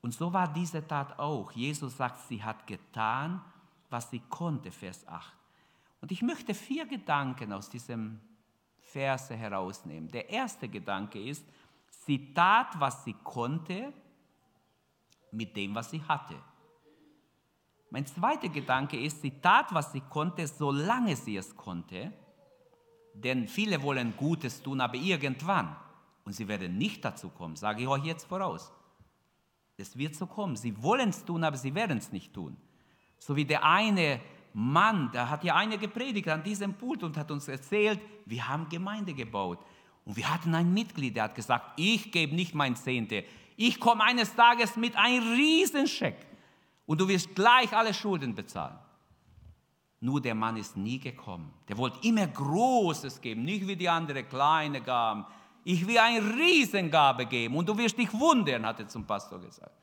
Und 0.00 0.14
so 0.14 0.32
war 0.32 0.48
diese 0.50 0.86
Tat 0.86 1.18
auch. 1.18 1.52
Jesus 1.52 1.94
sagt, 1.94 2.26
sie 2.26 2.42
hat 2.42 2.66
getan, 2.66 3.42
was 3.90 4.08
sie 4.10 4.22
konnte, 4.30 4.70
Vers 4.70 5.06
8. 5.06 5.30
Und 6.00 6.10
ich 6.10 6.22
möchte 6.22 6.54
vier 6.54 6.86
Gedanken 6.86 7.52
aus 7.52 7.68
diesem 7.68 8.18
Verse 8.92 9.34
herausnehmen. 9.34 10.08
Der 10.10 10.28
erste 10.28 10.68
Gedanke 10.68 11.22
ist, 11.22 11.44
sie 11.88 12.32
tat, 12.34 12.68
was 12.78 13.04
sie 13.04 13.14
konnte, 13.24 13.92
mit 15.32 15.56
dem, 15.56 15.74
was 15.74 15.90
sie 15.90 16.02
hatte. 16.02 16.34
Mein 17.90 18.06
zweiter 18.06 18.48
Gedanke 18.48 19.00
ist, 19.00 19.20
sie 19.20 19.40
tat, 19.40 19.72
was 19.72 19.92
sie 19.92 20.00
konnte, 20.00 20.46
solange 20.46 21.16
sie 21.16 21.36
es 21.36 21.56
konnte. 21.56 22.12
Denn 23.14 23.48
viele 23.48 23.82
wollen 23.82 24.16
Gutes 24.16 24.62
tun, 24.62 24.80
aber 24.80 24.94
irgendwann. 24.94 25.76
Und 26.24 26.32
sie 26.32 26.46
werden 26.46 26.78
nicht 26.78 27.04
dazu 27.04 27.28
kommen, 27.30 27.56
sage 27.56 27.82
ich 27.82 27.88
euch 27.88 28.04
jetzt 28.04 28.26
voraus. 28.26 28.72
Es 29.76 29.96
wird 29.96 30.14
so 30.14 30.26
kommen. 30.26 30.56
Sie 30.56 30.80
wollen 30.82 31.08
es 31.08 31.24
tun, 31.24 31.42
aber 31.42 31.56
sie 31.56 31.74
werden 31.74 31.98
es 31.98 32.12
nicht 32.12 32.32
tun. 32.32 32.56
So 33.18 33.34
wie 33.34 33.44
der 33.44 33.64
eine 33.64 34.20
Mann, 34.52 35.10
der 35.12 35.30
hat 35.30 35.44
ja 35.44 35.54
eine 35.54 35.78
gepredigt 35.78 36.28
an 36.28 36.42
diesem 36.42 36.74
Pult 36.74 37.02
und 37.02 37.16
hat 37.16 37.30
uns 37.30 37.48
erzählt, 37.48 38.00
wir 38.26 38.48
haben 38.48 38.68
Gemeinde 38.68 39.14
gebaut. 39.14 39.58
Und 40.04 40.16
wir 40.16 40.32
hatten 40.32 40.54
ein 40.54 40.72
Mitglied, 40.72 41.16
der 41.16 41.24
hat 41.24 41.34
gesagt, 41.34 41.72
ich 41.76 42.10
gebe 42.10 42.34
nicht 42.34 42.54
mein 42.54 42.74
Zehnte. 42.74 43.24
Ich 43.56 43.78
komme 43.78 44.02
eines 44.02 44.34
Tages 44.34 44.76
mit 44.76 44.96
einem 44.96 45.34
Riesenscheck. 45.34 46.26
und 46.86 47.00
du 47.00 47.06
wirst 47.06 47.36
gleich 47.36 47.72
alle 47.72 47.94
Schulden 47.94 48.34
bezahlen. 48.34 48.76
Nur 50.00 50.20
der 50.20 50.34
Mann 50.34 50.56
ist 50.56 50.76
nie 50.76 50.98
gekommen. 50.98 51.52
Der 51.68 51.76
wollte 51.76 52.04
immer 52.08 52.26
Großes 52.26 53.20
geben, 53.20 53.42
nicht 53.42 53.64
wie 53.68 53.76
die 53.76 53.88
anderen 53.88 54.28
kleine 54.28 54.80
Gaben. 54.80 55.24
Ich 55.62 55.86
will 55.86 55.98
eine 55.98 56.20
Riesengabe 56.34 57.26
geben 57.26 57.54
und 57.54 57.68
du 57.68 57.78
wirst 57.78 57.96
dich 57.96 58.12
wundern, 58.12 58.66
hat 58.66 58.80
er 58.80 58.88
zum 58.88 59.06
Pastor 59.06 59.38
gesagt. 59.38 59.76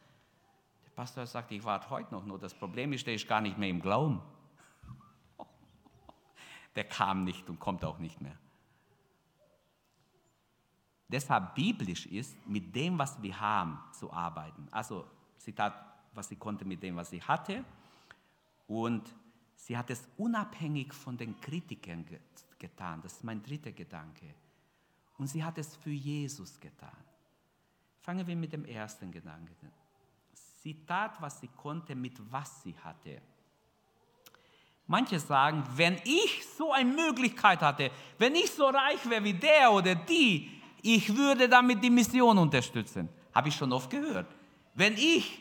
Der 0.83 0.89
Pastor 0.89 1.25
sagt, 1.25 1.51
ich 1.53 1.63
warte 1.63 1.89
heute 1.89 2.13
noch, 2.13 2.25
nur 2.25 2.39
das 2.39 2.53
Problem 2.53 2.91
ist, 2.91 3.07
der 3.07 3.13
ist 3.13 3.25
gar 3.25 3.39
nicht 3.39 3.57
mehr 3.57 3.69
im 3.69 3.79
Glauben. 3.79 4.21
Der 6.77 6.83
kam 6.83 7.23
nicht 7.23 7.49
und 7.49 7.59
kommt 7.59 7.83
auch 7.83 7.97
nicht 7.97 8.21
mehr. 8.21 8.37
Deshalb 11.07 11.55
biblisch 11.55 12.05
ist, 12.05 12.37
mit 12.47 12.75
dem, 12.75 12.99
was 12.99 13.19
wir 13.19 13.39
haben, 13.39 13.79
zu 13.93 14.13
arbeiten. 14.13 14.67
Also, 14.69 15.07
sie 15.39 15.53
tat, 15.53 15.73
was 16.13 16.27
sie 16.27 16.35
konnte 16.35 16.65
mit 16.65 16.83
dem, 16.83 16.95
was 16.95 17.09
sie 17.09 17.21
hatte. 17.21 17.65
Und 18.67 19.11
sie 19.55 19.75
hat 19.75 19.89
es 19.89 20.07
unabhängig 20.17 20.93
von 20.93 21.17
den 21.17 21.41
Kritikern 21.41 22.05
getan. 22.59 23.01
Das 23.01 23.13
ist 23.13 23.23
mein 23.23 23.41
dritter 23.41 23.71
Gedanke. 23.71 24.35
Und 25.17 25.25
sie 25.25 25.43
hat 25.43 25.57
es 25.57 25.75
für 25.77 25.89
Jesus 25.89 26.59
getan. 26.59 27.03
Fangen 28.01 28.27
wir 28.27 28.35
mit 28.35 28.53
dem 28.53 28.65
ersten 28.65 29.11
Gedanken 29.11 29.65
an. 29.65 29.73
Sie 30.61 30.85
tat, 30.85 31.19
was 31.19 31.39
sie 31.39 31.47
konnte, 31.47 31.95
mit 31.95 32.19
was 32.31 32.61
sie 32.61 32.77
hatte. 32.77 33.19
Manche 34.87 35.19
sagen, 35.19 35.63
wenn 35.75 35.97
ich 36.05 36.45
so 36.57 36.71
eine 36.71 36.89
Möglichkeit 36.89 37.61
hatte, 37.61 37.91
wenn 38.17 38.35
ich 38.35 38.49
so 38.51 38.65
reich 38.67 39.09
wäre 39.09 39.23
wie 39.23 39.33
der 39.33 39.71
oder 39.71 39.95
die, 39.95 40.49
ich 40.81 41.15
würde 41.15 41.49
damit 41.49 41.83
die 41.83 41.89
Mission 41.89 42.37
unterstützen. 42.37 43.09
Habe 43.35 43.49
ich 43.49 43.55
schon 43.55 43.73
oft 43.73 43.89
gehört. 43.89 44.27
Wenn 44.73 44.93
ich 44.93 45.39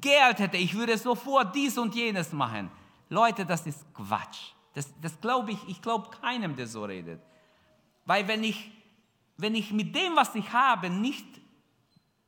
Geld 0.00 0.40
hätte, 0.40 0.56
ich 0.56 0.74
würde 0.74 0.98
sofort 0.98 1.54
dies 1.54 1.78
und 1.78 1.94
jenes 1.94 2.32
machen. 2.32 2.70
Leute, 3.08 3.46
das 3.46 3.66
ist 3.66 3.84
Quatsch. 3.94 4.52
Das, 4.74 4.92
das 5.00 5.20
glaube 5.20 5.52
ich, 5.52 5.58
ich 5.68 5.80
glaube 5.80 6.10
keinem, 6.20 6.56
der 6.56 6.66
so 6.66 6.84
redet. 6.84 7.20
Weil 8.04 8.26
wenn 8.26 8.42
ich, 8.42 8.72
wenn 9.36 9.54
ich 9.54 9.72
mit 9.72 9.94
dem, 9.94 10.16
was 10.16 10.34
ich 10.34 10.52
habe, 10.52 10.90
nicht 10.90 11.26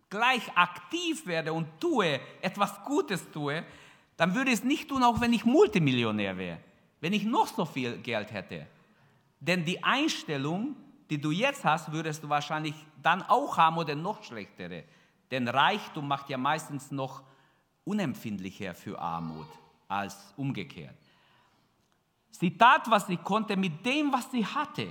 gleich 0.08 0.56
aktiv 0.56 1.26
werde 1.26 1.52
und 1.52 1.66
tue, 1.80 2.20
etwas 2.40 2.82
Gutes 2.84 3.28
tue, 3.32 3.64
dann 4.16 4.34
würde 4.34 4.50
ich 4.50 4.58
es 4.58 4.64
nicht 4.64 4.88
tun, 4.88 5.02
auch 5.02 5.20
wenn 5.20 5.32
ich 5.32 5.44
Multimillionär 5.44 6.36
wäre, 6.38 6.58
wenn 7.00 7.12
ich 7.12 7.24
noch 7.24 7.46
so 7.46 7.64
viel 7.64 7.98
Geld 7.98 8.32
hätte. 8.32 8.66
Denn 9.40 9.64
die 9.64 9.82
Einstellung, 9.84 10.76
die 11.10 11.20
du 11.20 11.30
jetzt 11.30 11.64
hast, 11.64 11.92
würdest 11.92 12.22
du 12.24 12.28
wahrscheinlich 12.28 12.74
dann 13.02 13.22
auch 13.22 13.56
haben 13.56 13.76
oder 13.76 13.94
noch 13.94 14.22
schlechtere. 14.22 14.84
Denn 15.30 15.48
Reichtum 15.48 16.08
macht 16.08 16.28
ja 16.30 16.38
meistens 16.38 16.90
noch 16.90 17.22
unempfindlicher 17.84 18.74
für 18.74 18.98
Armut 18.98 19.46
als 19.88 20.32
umgekehrt. 20.36 20.96
Sie 22.30 22.56
tat, 22.56 22.90
was 22.90 23.06
sie 23.06 23.16
konnte 23.16 23.56
mit 23.56 23.84
dem, 23.84 24.12
was 24.12 24.30
sie 24.30 24.44
hatte. 24.44 24.88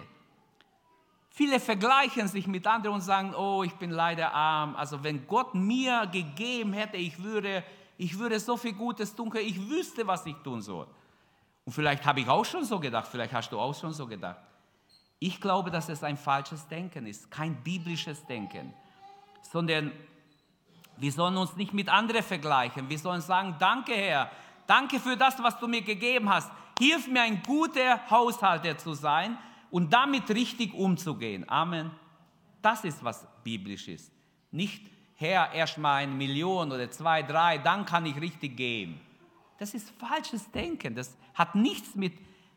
Viele 1.29 1.59
vergleichen 1.59 2.27
sich 2.27 2.47
mit 2.47 2.65
anderen 2.65 2.95
und 2.95 3.01
sagen, 3.01 3.35
oh, 3.35 3.61
ich 3.63 3.73
bin 3.73 3.91
leider 3.91 4.33
arm. 4.33 4.75
Also 4.75 5.03
wenn 5.03 5.27
Gott 5.27 5.53
mir 5.53 6.07
gegeben 6.07 6.73
hätte, 6.73 6.97
ich 6.97 7.21
würde, 7.21 7.63
ich 7.97 8.17
würde 8.17 8.39
so 8.39 8.57
viel 8.57 8.73
Gutes 8.73 9.15
tun 9.15 9.29
können, 9.29 9.47
ich 9.47 9.69
wüsste, 9.69 10.05
was 10.05 10.25
ich 10.25 10.35
tun 10.43 10.61
soll. 10.61 10.87
Und 11.65 11.73
vielleicht 11.73 12.05
habe 12.05 12.19
ich 12.19 12.27
auch 12.27 12.45
schon 12.45 12.63
so 12.63 12.79
gedacht, 12.79 13.07
vielleicht 13.09 13.33
hast 13.33 13.51
du 13.51 13.59
auch 13.59 13.73
schon 13.73 13.93
so 13.93 14.05
gedacht. 14.05 14.39
Ich 15.19 15.39
glaube, 15.41 15.71
dass 15.71 15.89
es 15.89 16.03
ein 16.03 16.17
falsches 16.17 16.67
Denken 16.67 17.07
ist, 17.07 17.31
kein 17.31 17.55
biblisches 17.63 18.25
Denken, 18.25 18.73
sondern 19.41 19.91
wir 20.97 21.11
sollen 21.11 21.37
uns 21.37 21.55
nicht 21.55 21.73
mit 21.73 21.89
anderen 21.89 22.23
vergleichen. 22.23 22.89
Wir 22.89 22.99
sollen 22.99 23.21
sagen, 23.21 23.55
danke 23.59 23.93
Herr, 23.93 24.29
danke 24.67 24.99
für 24.99 25.17
das, 25.17 25.41
was 25.41 25.59
du 25.59 25.67
mir 25.67 25.81
gegeben 25.81 26.29
hast. 26.29 26.51
Hilf 26.77 27.07
mir 27.07 27.21
ein 27.21 27.41
guter 27.41 28.09
Haushalter 28.09 28.77
zu 28.77 28.93
sein 28.93 29.37
und 29.71 29.91
damit 29.91 30.29
richtig 30.29 30.73
umzugehen. 30.73 31.47
Amen. 31.49 31.91
Das 32.61 32.83
ist, 32.83 33.03
was 33.03 33.27
biblisch 33.43 33.87
ist. 33.87 34.11
Nicht, 34.51 34.85
Herr, 35.15 35.51
erst 35.53 35.77
mal 35.77 35.95
eine 35.95 36.11
Million 36.11 36.71
oder 36.71 36.89
zwei, 36.91 37.23
drei, 37.23 37.57
dann 37.57 37.85
kann 37.85 38.05
ich 38.05 38.19
richtig 38.19 38.57
geben. 38.57 38.99
Das 39.57 39.73
ist 39.73 39.89
falsches 39.91 40.51
Denken. 40.51 40.95
Das 40.95 41.17
hat 41.33 41.55
nichts 41.55 41.95
mit, 41.95 42.13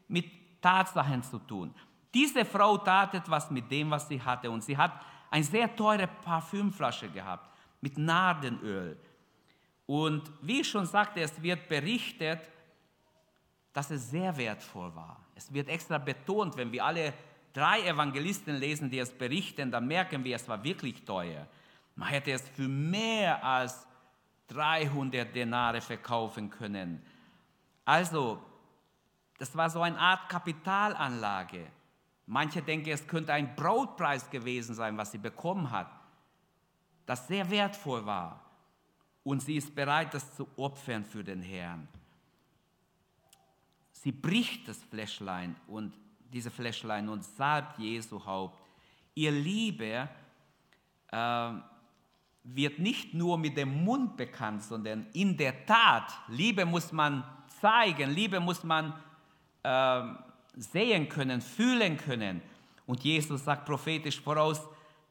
mit 0.08 0.26
Tatsachen 0.60 1.22
zu 1.22 1.38
tun. 1.38 1.72
Diese 2.12 2.44
Frau 2.44 2.78
tat 2.78 3.14
etwas 3.14 3.50
mit 3.50 3.70
dem, 3.70 3.90
was 3.90 4.08
sie 4.08 4.20
hatte. 4.20 4.50
Und 4.50 4.64
sie 4.64 4.76
hat 4.76 4.92
eine 5.30 5.44
sehr 5.44 5.74
teure 5.74 6.06
Parfümflasche 6.06 7.08
gehabt 7.08 7.48
mit 7.80 7.96
Nardenöl. 7.96 8.98
Und 9.86 10.30
wie 10.42 10.60
ich 10.60 10.68
schon 10.68 10.86
sagte, 10.86 11.20
es 11.20 11.40
wird 11.40 11.68
berichtet, 11.68 12.40
dass 13.72 13.90
es 13.90 14.10
sehr 14.10 14.36
wertvoll 14.36 14.94
war. 14.94 15.24
Es 15.34 15.52
wird 15.52 15.68
extra 15.68 15.98
betont, 15.98 16.56
wenn 16.56 16.72
wir 16.72 16.84
alle 16.84 17.14
drei 17.52 17.86
Evangelisten 17.86 18.56
lesen, 18.56 18.90
die 18.90 18.98
es 18.98 19.12
berichten, 19.12 19.70
dann 19.70 19.86
merken 19.86 20.24
wir, 20.24 20.36
es 20.36 20.48
war 20.48 20.62
wirklich 20.64 21.04
teuer. 21.04 21.46
Man 21.98 22.10
hätte 22.10 22.30
es 22.30 22.48
für 22.50 22.68
mehr 22.68 23.42
als 23.42 23.84
300 24.46 25.34
Denare 25.34 25.80
verkaufen 25.80 26.48
können. 26.48 27.04
Also, 27.84 28.40
das 29.36 29.56
war 29.56 29.68
so 29.68 29.82
eine 29.82 29.98
Art 29.98 30.28
Kapitalanlage. 30.28 31.66
Manche 32.26 32.62
denken, 32.62 32.90
es 32.90 33.04
könnte 33.04 33.32
ein 33.32 33.56
Brotpreis 33.56 34.30
gewesen 34.30 34.76
sein, 34.76 34.96
was 34.96 35.10
sie 35.10 35.18
bekommen 35.18 35.72
hat, 35.72 35.90
das 37.04 37.26
sehr 37.26 37.50
wertvoll 37.50 38.06
war. 38.06 38.44
Und 39.24 39.42
sie 39.42 39.56
ist 39.56 39.74
bereit, 39.74 40.14
das 40.14 40.36
zu 40.36 40.46
opfern 40.56 41.04
für 41.04 41.24
den 41.24 41.42
Herrn. 41.42 41.88
Sie 43.90 44.12
bricht 44.12 44.68
das 44.68 44.80
Fläschlein 44.84 45.56
und 45.66 45.98
diese 46.32 46.52
Fläschlein 46.52 47.08
und 47.08 47.24
salbt 47.24 47.76
Jesu 47.80 48.24
Haupt. 48.24 48.56
Ihr 49.16 49.32
Liebe 49.32 50.08
äh, 51.10 51.52
wird 52.54 52.78
nicht 52.78 53.14
nur 53.14 53.36
mit 53.38 53.56
dem 53.56 53.84
Mund 53.84 54.16
bekannt, 54.16 54.62
sondern 54.62 55.06
in 55.12 55.36
der 55.36 55.66
Tat. 55.66 56.12
Liebe 56.28 56.64
muss 56.64 56.92
man 56.92 57.24
zeigen, 57.60 58.10
Liebe 58.10 58.40
muss 58.40 58.64
man 58.64 58.92
äh, 59.62 60.02
sehen 60.56 61.08
können, 61.08 61.40
fühlen 61.40 61.96
können. 61.96 62.42
Und 62.86 63.04
Jesus 63.04 63.44
sagt 63.44 63.66
prophetisch 63.66 64.20
voraus, 64.20 64.60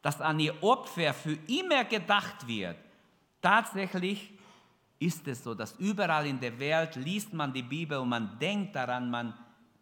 dass 0.01 0.19
an 0.21 0.39
ihr 0.39 0.61
Opfer 0.63 1.13
für 1.13 1.37
immer 1.47 1.83
gedacht 1.85 2.47
wird. 2.47 2.77
Tatsächlich 3.41 4.33
ist 4.99 5.27
es 5.27 5.43
so, 5.43 5.53
dass 5.53 5.73
überall 5.79 6.25
in 6.25 6.39
der 6.39 6.57
Welt 6.59 6.95
liest 6.95 7.33
man 7.33 7.53
die 7.53 7.61
Bibel 7.61 7.99
und 7.99 8.09
man 8.09 8.37
denkt 8.39 8.75
daran, 8.75 9.09
man 9.09 9.33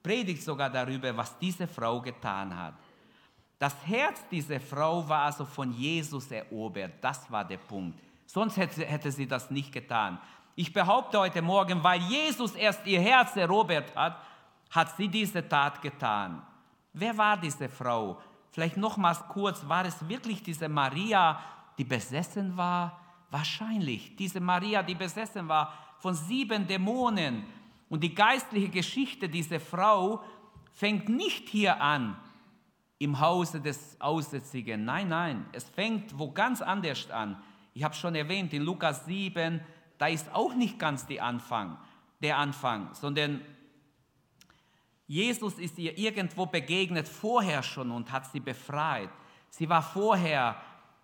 predigt 0.04 0.44
sogar 0.44 0.70
darüber, 0.70 1.16
was 1.16 1.38
diese 1.40 1.68
Frau 1.68 2.02
getan 2.02 2.56
hat. 2.56 2.76
Das 3.58 3.76
Herz 3.86 4.28
dieser 4.30 4.60
Frau 4.60 5.08
war 5.08 5.24
also 5.24 5.46
von 5.46 5.72
Jesus 5.72 6.30
erobert. 6.32 6.94
Das 7.02 7.30
war 7.32 7.46
der 7.46 7.58
Punkt. 7.58 8.00
Sonst 8.26 8.58
hätte, 8.58 8.86
hätte 8.86 9.12
sie 9.12 9.28
das 9.28 9.50
nicht 9.50 9.72
getan. 9.72 10.20
Ich 10.56 10.74
behaupte 10.74 11.20
heute 11.20 11.42
Morgen, 11.42 11.84
weil 11.84 12.02
Jesus 12.02 12.56
erst 12.56 12.86
ihr 12.86 13.02
Herz 13.02 13.36
erobert 13.36 13.96
hat, 13.96 14.18
hat 14.70 14.96
sie 14.98 15.08
diese 15.08 15.48
Tat 15.48 15.82
getan. 15.82 16.42
Wer 16.94 17.18
war 17.18 17.38
diese 17.38 17.70
Frau? 17.70 18.22
Vielleicht 18.52 18.78
nochmals 18.78 19.20
kurz, 19.28 19.68
war 19.68 19.86
es 19.86 20.08
wirklich 20.08 20.42
diese 20.42 20.70
Maria, 20.70 21.40
die 21.78 21.84
besessen 21.84 22.56
war? 22.56 23.00
Wahrscheinlich. 23.30 24.16
Diese 24.16 24.40
Maria, 24.40 24.82
die 24.82 24.96
besessen 24.96 25.48
war 25.48 25.74
von 26.00 26.14
sieben 26.14 26.66
Dämonen. 26.66 27.46
Und 27.90 28.02
die 28.02 28.16
geistliche 28.16 28.70
Geschichte 28.70 29.28
dieser 29.28 29.60
Frau 29.60 30.24
fängt 30.74 31.10
nicht 31.10 31.50
hier 31.50 31.82
an, 31.82 32.18
im 33.00 33.20
Hause 33.20 33.60
des 33.62 34.00
Aussätzigen. 34.00 34.86
Nein, 34.86 35.10
nein, 35.10 35.46
es 35.52 35.68
fängt 35.70 36.18
wo 36.18 36.32
ganz 36.32 36.62
anders 36.62 37.10
an. 37.12 37.42
Ich 37.74 37.84
habe 37.84 37.94
schon 37.94 38.16
erwähnt, 38.16 38.54
in 38.54 38.62
Lukas 38.62 39.06
7, 39.06 39.60
da 39.98 40.08
ist 40.08 40.34
auch 40.34 40.54
nicht 40.54 40.80
ganz 40.80 41.06
der 41.06 41.24
Anfang, 41.24 41.78
der 42.22 42.38
Anfang, 42.38 42.94
sondern 42.94 43.42
Jesus 45.08 45.60
ist 45.60 45.78
ihr 45.78 45.98
irgendwo 45.98 46.46
begegnet, 46.46 47.08
vorher 47.08 47.62
schon 47.62 47.92
und 47.92 48.12
hat 48.12 48.32
sie 48.32 48.40
befreit. 48.40 49.10
Sie 49.50 49.70
war 49.70 49.82
vorher 49.82 50.56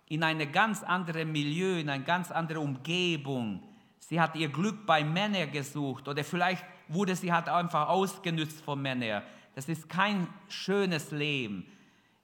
in 0.08 0.22
eine 0.22 0.46
ganz 0.46 0.82
andere 0.82 1.24
Milieu, 1.24 1.78
in 1.78 1.88
eine 1.88 2.04
ganz 2.04 2.30
andere 2.30 2.60
Umgebung. 2.60 3.62
Sie 3.98 4.20
hat 4.20 4.34
ihr 4.34 4.48
Glück 4.48 4.84
bei 4.86 5.04
Männern 5.04 5.50
gesucht 5.52 6.08
oder 6.08 6.24
vielleicht 6.24 6.64
wurde 6.88 7.14
sie 7.14 7.32
halt 7.32 7.48
einfach 7.48 7.88
ausgenützt 7.88 8.60
von 8.62 8.82
Männern. 8.82 9.22
Das 9.54 9.68
ist 9.68 9.88
kein 9.88 10.26
schönes 10.48 11.12
Leben. 11.12 11.66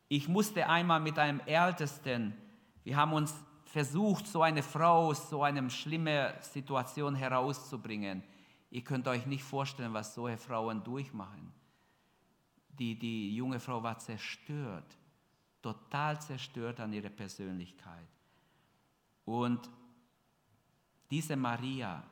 Ich 0.09 0.29
musste 0.29 0.68
einmal 0.68 1.01
mit 1.01 1.18
einem 1.18 1.40
Ältesten, 1.40 2.35
wir 2.85 2.97
haben 2.97 3.12
uns 3.12 3.35
versucht, 3.66 4.27
so 4.27 4.42
eine 4.42 4.62
Frau 4.62 5.09
aus 5.09 5.29
so 5.29 5.42
einer 5.42 5.68
schlimmen 5.68 6.33
Situation 6.40 7.14
herauszubringen. 7.14 8.23
Ihr 8.71 8.83
könnt 8.83 9.07
euch 9.07 9.27
nicht 9.27 9.44
vorstellen, 9.44 9.92
was 9.92 10.14
solche 10.14 10.38
Frauen 10.38 10.83
durchmachen 10.83 11.53
die, 12.79 12.99
die 12.99 13.35
junge 13.35 13.61
Frau 13.61 13.83
war 13.83 13.99
zerstört, 13.99 14.97
total 15.61 16.21
zerstört 16.21 16.81
an 16.81 16.92
ihrer 16.92 17.11
Persönlichkeit. 17.11 18.09
Und 19.25 19.68
diese 21.11 21.37
Maria, 21.37 22.03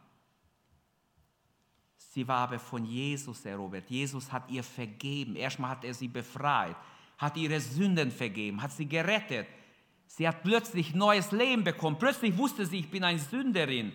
Sie 1.97 2.27
war 2.27 2.49
aber 2.49 2.59
von 2.59 2.83
Jesus 2.87 3.45
erobert. 3.45 3.91
Jesus 3.91 4.33
hat 4.33 4.51
ihr 4.51 4.65
vergeben. 4.65 5.37
Erstmal 5.37 5.73
hat 5.73 5.85
er 5.85 5.93
sie 5.93 6.09
befreit, 6.09 6.75
hat 7.19 7.37
ihre 7.37 7.61
Sünden 7.61 8.11
vergeben, 8.11 8.63
hat 8.63 8.73
sie 8.73 8.87
gerettet. 8.87 9.47
Sie 10.07 10.27
hat 10.27 10.43
plötzlich 10.43 10.95
neues 10.95 11.33
Leben 11.33 11.65
bekommen. 11.65 11.99
Plötzlich 11.99 12.37
wusste 12.37 12.67
sie, 12.67 12.81
ich 12.81 12.91
bin 12.91 13.05
eine 13.05 13.19
Sünderin. 13.19 13.93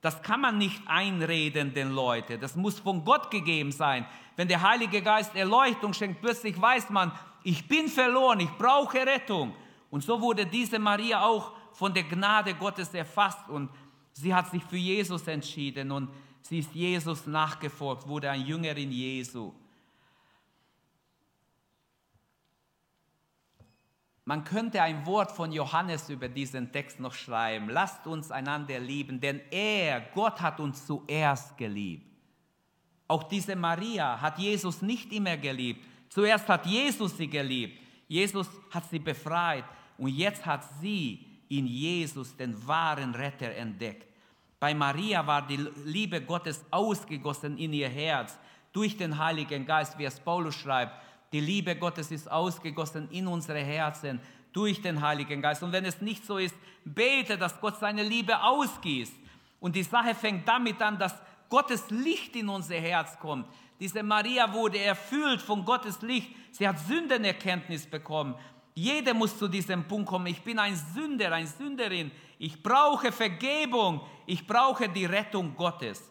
Das 0.00 0.22
kann 0.22 0.40
man 0.40 0.58
nicht 0.58 0.80
einreden 0.86 1.74
den 1.74 1.90
Leuten. 1.90 2.40
Das 2.40 2.54
muss 2.54 2.78
von 2.78 3.04
Gott 3.04 3.30
gegeben 3.30 3.72
sein. 3.72 4.06
Wenn 4.36 4.48
der 4.48 4.62
Heilige 4.62 5.02
Geist 5.02 5.34
Erleuchtung 5.34 5.92
schenkt, 5.92 6.20
plötzlich 6.20 6.60
weiß 6.60 6.90
man, 6.90 7.10
ich 7.42 7.66
bin 7.66 7.88
verloren, 7.88 8.40
ich 8.40 8.50
brauche 8.50 8.98
Rettung. 8.98 9.54
Und 9.90 10.04
so 10.04 10.20
wurde 10.20 10.46
diese 10.46 10.78
Maria 10.78 11.24
auch 11.24 11.52
von 11.72 11.92
der 11.92 12.04
Gnade 12.04 12.54
Gottes 12.54 12.94
erfasst 12.94 13.48
und 13.48 13.70
sie 14.12 14.34
hat 14.34 14.50
sich 14.50 14.62
für 14.64 14.76
Jesus 14.76 15.26
entschieden 15.26 15.90
und 15.90 16.10
sie 16.42 16.58
ist 16.58 16.74
Jesus 16.74 17.26
nachgefolgt, 17.26 18.06
wurde 18.06 18.30
ein 18.30 18.44
Jüngerin 18.44 18.90
Jesu. 18.90 19.52
Man 24.28 24.44
könnte 24.44 24.82
ein 24.82 25.06
Wort 25.06 25.32
von 25.32 25.52
Johannes 25.52 26.10
über 26.10 26.28
diesen 26.28 26.70
Text 26.70 27.00
noch 27.00 27.14
schreiben. 27.14 27.70
Lasst 27.70 28.06
uns 28.06 28.30
einander 28.30 28.78
lieben, 28.78 29.18
denn 29.18 29.40
er, 29.50 30.02
Gott 30.14 30.42
hat 30.42 30.60
uns 30.60 30.84
zuerst 30.86 31.56
geliebt. 31.56 32.04
Auch 33.06 33.22
diese 33.22 33.56
Maria 33.56 34.20
hat 34.20 34.38
Jesus 34.38 34.82
nicht 34.82 35.14
immer 35.14 35.38
geliebt. 35.38 35.82
Zuerst 36.10 36.46
hat 36.46 36.66
Jesus 36.66 37.16
sie 37.16 37.26
geliebt. 37.26 37.80
Jesus 38.06 38.50
hat 38.70 38.84
sie 38.90 38.98
befreit 38.98 39.64
und 39.96 40.08
jetzt 40.08 40.44
hat 40.44 40.62
sie 40.78 41.24
in 41.48 41.66
Jesus 41.66 42.36
den 42.36 42.54
wahren 42.66 43.14
Retter 43.14 43.54
entdeckt. 43.54 44.12
Bei 44.60 44.74
Maria 44.74 45.26
war 45.26 45.46
die 45.46 45.66
Liebe 45.86 46.20
Gottes 46.20 46.62
ausgegossen 46.70 47.56
in 47.56 47.72
ihr 47.72 47.88
Herz 47.88 48.38
durch 48.74 48.94
den 48.94 49.16
Heiligen 49.16 49.64
Geist, 49.64 49.98
wie 49.98 50.04
es 50.04 50.20
Paulus 50.20 50.54
schreibt. 50.54 50.92
Die 51.32 51.40
Liebe 51.40 51.76
Gottes 51.76 52.10
ist 52.10 52.30
ausgegossen 52.30 53.08
in 53.10 53.26
unsere 53.26 53.60
Herzen 53.60 54.20
durch 54.52 54.80
den 54.80 55.00
Heiligen 55.00 55.42
Geist. 55.42 55.62
Und 55.62 55.72
wenn 55.72 55.84
es 55.84 56.00
nicht 56.00 56.24
so 56.24 56.38
ist, 56.38 56.54
bete, 56.84 57.36
dass 57.36 57.60
Gott 57.60 57.78
seine 57.78 58.02
Liebe 58.02 58.42
ausgießt. 58.42 59.12
Und 59.60 59.76
die 59.76 59.82
Sache 59.82 60.14
fängt 60.14 60.48
damit 60.48 60.80
an, 60.80 60.98
dass 60.98 61.14
Gottes 61.48 61.90
Licht 61.90 62.36
in 62.36 62.48
unser 62.48 62.76
Herz 62.76 63.18
kommt. 63.18 63.46
Diese 63.80 64.02
Maria 64.02 64.52
wurde 64.52 64.78
erfüllt 64.78 65.40
von 65.40 65.64
Gottes 65.64 66.02
Licht. 66.02 66.34
Sie 66.50 66.66
hat 66.66 66.78
Sündenerkenntnis 66.78 67.86
bekommen. 67.86 68.34
Jeder 68.74 69.14
muss 69.14 69.36
zu 69.36 69.48
diesem 69.48 69.86
Punkt 69.86 70.08
kommen. 70.08 70.26
Ich 70.26 70.42
bin 70.42 70.58
ein 70.58 70.76
Sünder, 70.76 71.32
eine 71.32 71.46
Sünderin. 71.46 72.10
Ich 72.38 72.62
brauche 72.62 73.12
Vergebung. 73.12 74.00
Ich 74.26 74.46
brauche 74.46 74.88
die 74.88 75.04
Rettung 75.04 75.54
Gottes. 75.54 76.02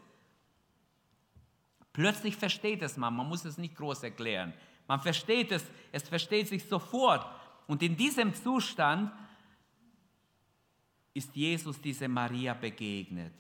Plötzlich 1.94 2.36
versteht 2.36 2.82
es 2.84 2.98
man. 2.98 3.16
Man 3.16 3.28
muss 3.28 3.46
es 3.46 3.58
nicht 3.58 3.76
groß 3.76 4.04
erklären. 4.04 4.54
Man 4.88 5.00
versteht 5.00 5.52
es, 5.52 5.66
es 5.92 6.08
versteht 6.08 6.48
sich 6.48 6.64
sofort. 6.64 7.26
Und 7.68 7.84
in 7.84 7.96
diesem 7.96 8.34
Zustand 8.34 9.12
ist 11.14 11.36
Jesus 11.36 11.82
diese 11.82 12.08
Maria 12.08 12.54
begegnet. 12.54 13.34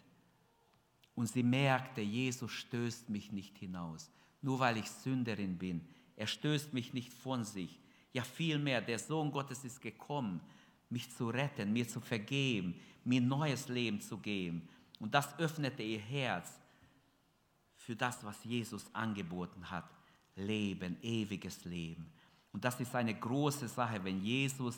Und 1.15 1.27
sie 1.27 1.43
merkte, 1.43 2.01
Jesus 2.01 2.51
stößt 2.51 3.09
mich 3.09 3.31
nicht 3.31 3.57
hinaus, 3.57 4.11
nur 4.41 4.59
weil 4.59 4.77
ich 4.77 4.89
Sünderin 4.89 5.57
bin. 5.57 5.87
Er 6.15 6.27
stößt 6.27 6.73
mich 6.73 6.93
nicht 6.93 7.13
von 7.13 7.43
sich. 7.43 7.79
Ja, 8.13 8.23
vielmehr, 8.23 8.81
der 8.81 8.99
Sohn 8.99 9.31
Gottes 9.31 9.63
ist 9.63 9.81
gekommen, 9.81 10.41
mich 10.89 11.09
zu 11.11 11.29
retten, 11.29 11.73
mir 11.73 11.87
zu 11.87 11.99
vergeben, 11.99 12.75
mir 13.03 13.21
neues 13.21 13.67
Leben 13.67 14.01
zu 14.01 14.17
geben. 14.17 14.67
Und 14.99 15.13
das 15.13 15.37
öffnete 15.39 15.83
ihr 15.83 15.99
Herz 15.99 16.59
für 17.75 17.95
das, 17.95 18.23
was 18.23 18.43
Jesus 18.43 18.93
angeboten 18.93 19.69
hat. 19.69 19.89
Leben, 20.37 20.97
ewiges 21.01 21.65
Leben. 21.65 22.09
Und 22.53 22.63
das 22.63 22.79
ist 22.79 22.95
eine 22.95 23.13
große 23.13 23.67
Sache, 23.67 24.03
wenn 24.03 24.21
Jesus 24.23 24.77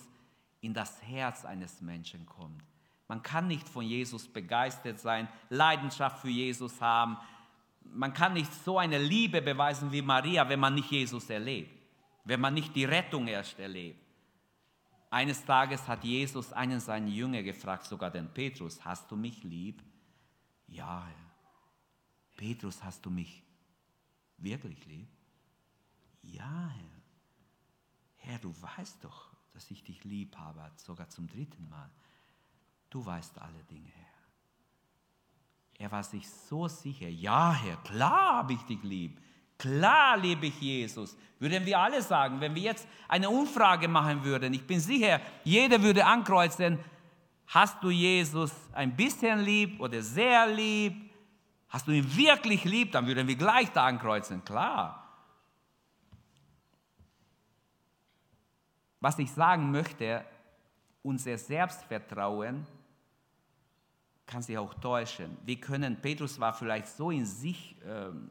in 0.61 0.73
das 0.73 1.01
Herz 1.03 1.45
eines 1.45 1.81
Menschen 1.81 2.25
kommt. 2.25 2.63
Man 3.07 3.23
kann 3.23 3.47
nicht 3.47 3.67
von 3.67 3.85
Jesus 3.85 4.27
begeistert 4.27 4.99
sein, 4.99 5.27
Leidenschaft 5.49 6.19
für 6.19 6.29
Jesus 6.29 6.79
haben. 6.79 7.17
Man 7.83 8.13
kann 8.13 8.33
nicht 8.33 8.53
so 8.53 8.77
eine 8.77 8.99
Liebe 8.99 9.41
beweisen 9.41 9.91
wie 9.91 10.01
Maria, 10.01 10.47
wenn 10.47 10.59
man 10.59 10.75
nicht 10.75 10.91
Jesus 10.91 11.29
erlebt, 11.29 11.71
wenn 12.23 12.39
man 12.39 12.53
nicht 12.53 12.75
die 12.75 12.85
Rettung 12.85 13.27
erst 13.27 13.57
erlebt. 13.59 13.99
Eines 15.09 15.43
Tages 15.43 15.87
hat 15.87 16.03
Jesus 16.03 16.53
einen 16.53 16.79
seiner 16.79 17.07
Jünger 17.07 17.41
gefragt, 17.41 17.85
sogar 17.85 18.11
den 18.11 18.31
Petrus, 18.31 18.83
hast 18.85 19.09
du 19.09 19.15
mich 19.15 19.43
lieb? 19.43 19.81
Ja. 20.67 21.07
Petrus, 22.37 22.83
hast 22.83 23.03
du 23.05 23.09
mich 23.09 23.41
wirklich 24.37 24.85
lieb? 24.85 25.07
Ja, 26.21 26.71
Herr. 26.75 27.01
Herr, 28.17 28.39
du 28.39 28.53
weißt 28.61 29.03
doch, 29.03 29.29
dass 29.53 29.71
ich 29.71 29.83
dich 29.83 30.03
lieb 30.03 30.37
habe, 30.37 30.61
sogar 30.75 31.09
zum 31.09 31.27
dritten 31.27 31.67
Mal. 31.69 31.89
Du 32.89 33.05
weißt 33.05 33.39
alle 33.39 33.63
Dinge, 33.63 33.89
Herr. 33.89 34.09
Er 35.79 35.91
war 35.91 36.03
sich 36.03 36.29
so 36.29 36.67
sicher, 36.67 37.07
ja, 37.07 37.53
Herr, 37.53 37.77
klar 37.77 38.37
habe 38.37 38.53
ich 38.53 38.61
dich 38.63 38.83
lieb. 38.83 39.21
Klar 39.57 40.17
liebe 40.17 40.47
ich 40.47 40.59
Jesus. 40.61 41.17
Würden 41.39 41.65
wir 41.65 41.79
alle 41.79 42.01
sagen, 42.01 42.39
wenn 42.39 42.55
wir 42.55 42.61
jetzt 42.61 42.87
eine 43.07 43.29
Umfrage 43.29 43.87
machen 43.87 44.23
würden, 44.23 44.53
ich 44.53 44.65
bin 44.65 44.79
sicher, 44.79 45.21
jeder 45.43 45.81
würde 45.81 46.05
ankreuzen, 46.05 46.79
hast 47.47 47.81
du 47.83 47.89
Jesus 47.89 48.51
ein 48.73 48.95
bisschen 48.95 49.39
lieb 49.39 49.79
oder 49.79 50.01
sehr 50.01 50.47
lieb? 50.47 51.11
Hast 51.69 51.87
du 51.87 51.91
ihn 51.91 52.15
wirklich 52.15 52.65
lieb? 52.65 52.91
Dann 52.91 53.05
würden 53.05 53.27
wir 53.27 53.35
gleich 53.35 53.69
da 53.71 53.85
ankreuzen, 53.85 54.43
klar. 54.43 54.98
Was 58.99 59.17
ich 59.19 59.31
sagen 59.31 59.71
möchte, 59.71 60.23
unser 61.01 61.37
Selbstvertrauen 61.37 62.65
kann 64.25 64.41
sich 64.41 64.57
auch 64.57 64.73
täuschen. 64.75 65.37
Wir 65.43 65.59
können, 65.59 65.99
Petrus 65.99 66.39
war 66.39 66.53
vielleicht 66.53 66.87
so 66.87 67.09
in 67.09 67.25
sich, 67.25 67.75
ähm, 67.85 68.29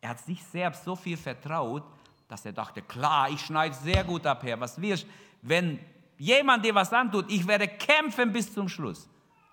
er 0.00 0.10
hat 0.10 0.20
sich 0.20 0.42
selbst 0.42 0.84
so 0.84 0.96
viel 0.96 1.16
vertraut, 1.16 1.84
dass 2.26 2.44
er 2.44 2.52
dachte, 2.52 2.82
klar, 2.82 3.30
ich 3.30 3.40
schneide 3.40 3.74
sehr 3.74 4.04
gut 4.04 4.26
ab, 4.26 4.42
Herr, 4.42 4.58
was 4.58 4.80
wirst, 4.80 5.06
wenn 5.42 5.78
jemand 6.16 6.64
dir 6.64 6.74
was 6.74 6.92
antut, 6.92 7.30
ich 7.30 7.46
werde 7.46 7.68
kämpfen 7.68 8.32
bis 8.32 8.52
zum 8.52 8.68
Schluss. 8.68 9.08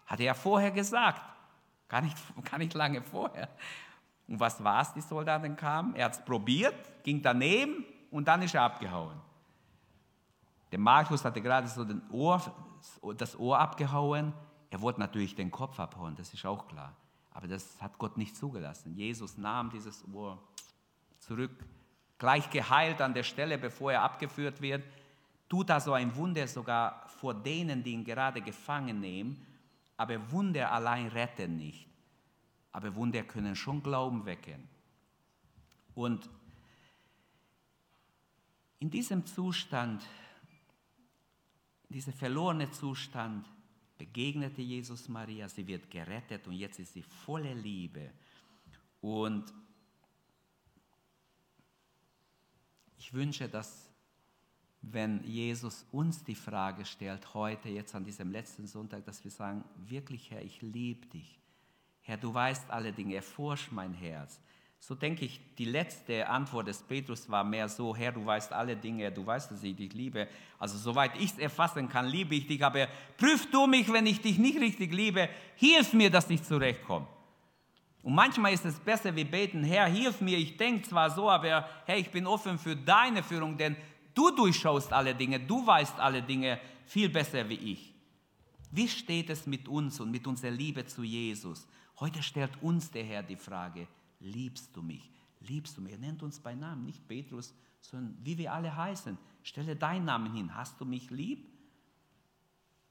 Hat 0.07 0.19
er 0.19 0.27
ja 0.27 0.33
vorher 0.33 0.71
gesagt, 0.71 1.21
gar 1.87 2.01
nicht, 2.01 2.17
gar 2.49 2.57
nicht 2.57 2.73
lange 2.73 3.01
vorher. 3.01 3.49
Und 4.27 4.39
was 4.39 4.63
war 4.63 4.81
es, 4.81 4.93
die 4.93 5.01
Soldaten 5.01 5.55
kamen? 5.55 5.95
Er 5.95 6.05
hat 6.05 6.13
es 6.13 6.25
probiert, 6.25 7.03
ging 7.03 7.21
daneben 7.21 7.85
und 8.09 8.27
dann 8.27 8.41
ist 8.41 8.55
er 8.55 8.63
abgehauen. 8.63 9.24
Der 10.75 10.81
Markus 10.81 11.23
hatte 11.23 11.41
gerade 11.41 11.69
so 11.69 11.87
Ohr, 12.11 12.41
das 13.15 13.39
Ohr 13.39 13.57
abgehauen. 13.57 14.33
Er 14.69 14.81
wollte 14.81 14.99
natürlich 14.99 15.33
den 15.33 15.49
Kopf 15.49 15.79
abhauen, 15.79 16.17
das 16.17 16.33
ist 16.33 16.45
auch 16.45 16.67
klar. 16.67 16.93
Aber 17.31 17.47
das 17.47 17.81
hat 17.81 17.97
Gott 17.97 18.17
nicht 18.17 18.35
zugelassen. 18.35 18.93
Jesus 18.93 19.37
nahm 19.37 19.69
dieses 19.69 20.03
Ohr 20.13 20.37
zurück, 21.19 21.51
gleich 22.17 22.49
geheilt 22.49 22.99
an 22.99 23.13
der 23.13 23.23
Stelle, 23.23 23.57
bevor 23.57 23.93
er 23.93 24.01
abgeführt 24.01 24.59
wird. 24.59 24.83
Tut 25.47 25.71
also 25.71 25.93
ein 25.93 26.13
Wunder 26.17 26.45
sogar 26.45 27.07
vor 27.07 27.33
denen, 27.33 27.81
die 27.81 27.93
ihn 27.93 28.03
gerade 28.03 28.41
gefangen 28.41 28.99
nehmen. 28.99 29.47
Aber 29.95 30.29
Wunder 30.29 30.73
allein 30.73 31.07
retten 31.07 31.55
nicht. 31.55 31.87
Aber 32.73 32.93
Wunder 32.95 33.23
können 33.23 33.55
schon 33.55 33.81
Glauben 33.81 34.25
wecken. 34.25 34.67
Und 35.93 36.29
in 38.79 38.89
diesem 38.89 39.25
Zustand, 39.25 40.05
in 41.89 41.93
diesem 41.93 42.13
verlorenen 42.13 42.71
Zustand, 42.71 43.45
begegnete 43.97 44.61
Jesus 44.61 45.07
Maria, 45.07 45.47
sie 45.47 45.65
wird 45.67 45.89
gerettet 45.89 46.47
und 46.47 46.53
jetzt 46.53 46.79
ist 46.79 46.93
sie 46.93 47.03
voller 47.03 47.53
Liebe. 47.53 48.11
Und 49.01 49.53
ich 52.97 53.13
wünsche, 53.13 53.47
dass 53.47 53.89
wenn 54.81 55.23
Jesus 55.23 55.85
uns 55.91 56.23
die 56.23 56.35
Frage 56.35 56.85
stellt, 56.85 57.33
heute, 57.33 57.69
jetzt 57.69 57.95
an 57.95 58.03
diesem 58.03 58.31
letzten 58.31 58.67
Sonntag, 58.67 59.03
dass 59.05 59.23
wir 59.23 59.31
sagen, 59.31 59.63
wirklich 59.77 60.29
Herr, 60.29 60.43
ich 60.43 60.61
liebe 60.61 61.07
dich. 61.07 61.39
Herr, 62.01 62.17
du 62.17 62.33
weißt 62.33 62.69
alle 62.69 62.93
Dinge, 62.93 63.15
erforsch 63.15 63.71
mein 63.71 63.93
Herz. 63.93 64.39
So 64.87 64.93
denke 64.93 65.25
ich, 65.25 65.41
die 65.57 65.65
letzte 65.65 66.29
Antwort 66.29 66.67
des 66.67 66.83
Petrus 66.83 67.27
war 67.27 67.43
mehr 67.43 67.67
so, 67.67 67.95
Herr, 67.95 68.11
du 68.11 68.23
weißt 68.23 68.53
alle 68.53 68.77
Dinge, 68.77 69.11
du 69.11 69.25
weißt, 69.25 69.49
dass 69.49 69.63
ich 69.63 69.75
dich 69.75 69.91
liebe. 69.93 70.27
Also 70.59 70.77
soweit 70.77 71.19
ich 71.19 71.31
es 71.31 71.39
erfassen 71.39 71.89
kann, 71.89 72.05
liebe 72.05 72.35
ich 72.35 72.45
dich, 72.45 72.63
aber 72.63 72.87
prüf 73.17 73.49
du 73.49 73.65
mich, 73.65 73.91
wenn 73.91 74.05
ich 74.05 74.21
dich 74.21 74.37
nicht 74.37 74.59
richtig 74.59 74.93
liebe, 74.93 75.27
hilf 75.55 75.93
mir, 75.93 76.11
dass 76.11 76.29
ich 76.29 76.43
zurechtkomme. 76.43 77.07
Und 78.03 78.13
manchmal 78.13 78.53
ist 78.53 78.63
es 78.63 78.79
besser, 78.79 79.15
wir 79.15 79.25
beten, 79.25 79.63
Herr, 79.63 79.87
hilf 79.87 80.21
mir, 80.21 80.37
ich 80.37 80.55
denke 80.55 80.87
zwar 80.87 81.09
so, 81.09 81.31
aber 81.31 81.67
Herr, 81.87 81.97
ich 81.97 82.11
bin 82.11 82.27
offen 82.27 82.59
für 82.59 82.75
deine 82.75 83.23
Führung, 83.23 83.57
denn 83.57 83.75
du 84.13 84.29
durchschaust 84.29 84.93
alle 84.93 85.15
Dinge, 85.15 85.39
du 85.39 85.65
weißt 85.65 85.99
alle 85.99 86.21
Dinge 86.21 86.59
viel 86.85 87.09
besser 87.09 87.49
wie 87.49 87.55
ich. 87.55 87.91
Wie 88.69 88.87
steht 88.87 89.31
es 89.31 89.47
mit 89.47 89.67
uns 89.67 89.99
und 89.99 90.11
mit 90.11 90.27
unserer 90.27 90.51
Liebe 90.51 90.85
zu 90.85 91.01
Jesus? 91.01 91.67
Heute 91.99 92.21
stellt 92.21 92.51
uns 92.61 92.91
der 92.91 93.03
Herr 93.03 93.23
die 93.23 93.35
Frage, 93.35 93.87
liebst 94.25 94.75
du 94.75 94.81
mich? 94.81 95.09
Liebst 95.39 95.77
du 95.77 95.81
mich? 95.81 95.93
Er 95.93 95.99
nennt 95.99 96.23
uns 96.23 96.39
bei 96.39 96.55
Namen, 96.55 96.85
nicht 96.85 97.07
Petrus, 97.07 97.53
sondern 97.81 98.17
wie 98.23 98.37
wir 98.37 98.51
alle 98.51 98.75
heißen. 98.75 99.17
Stelle 99.43 99.75
deinen 99.75 100.05
Namen 100.05 100.33
hin. 100.33 100.55
Hast 100.55 100.79
du 100.81 100.85
mich 100.85 101.09
lieb? 101.11 101.47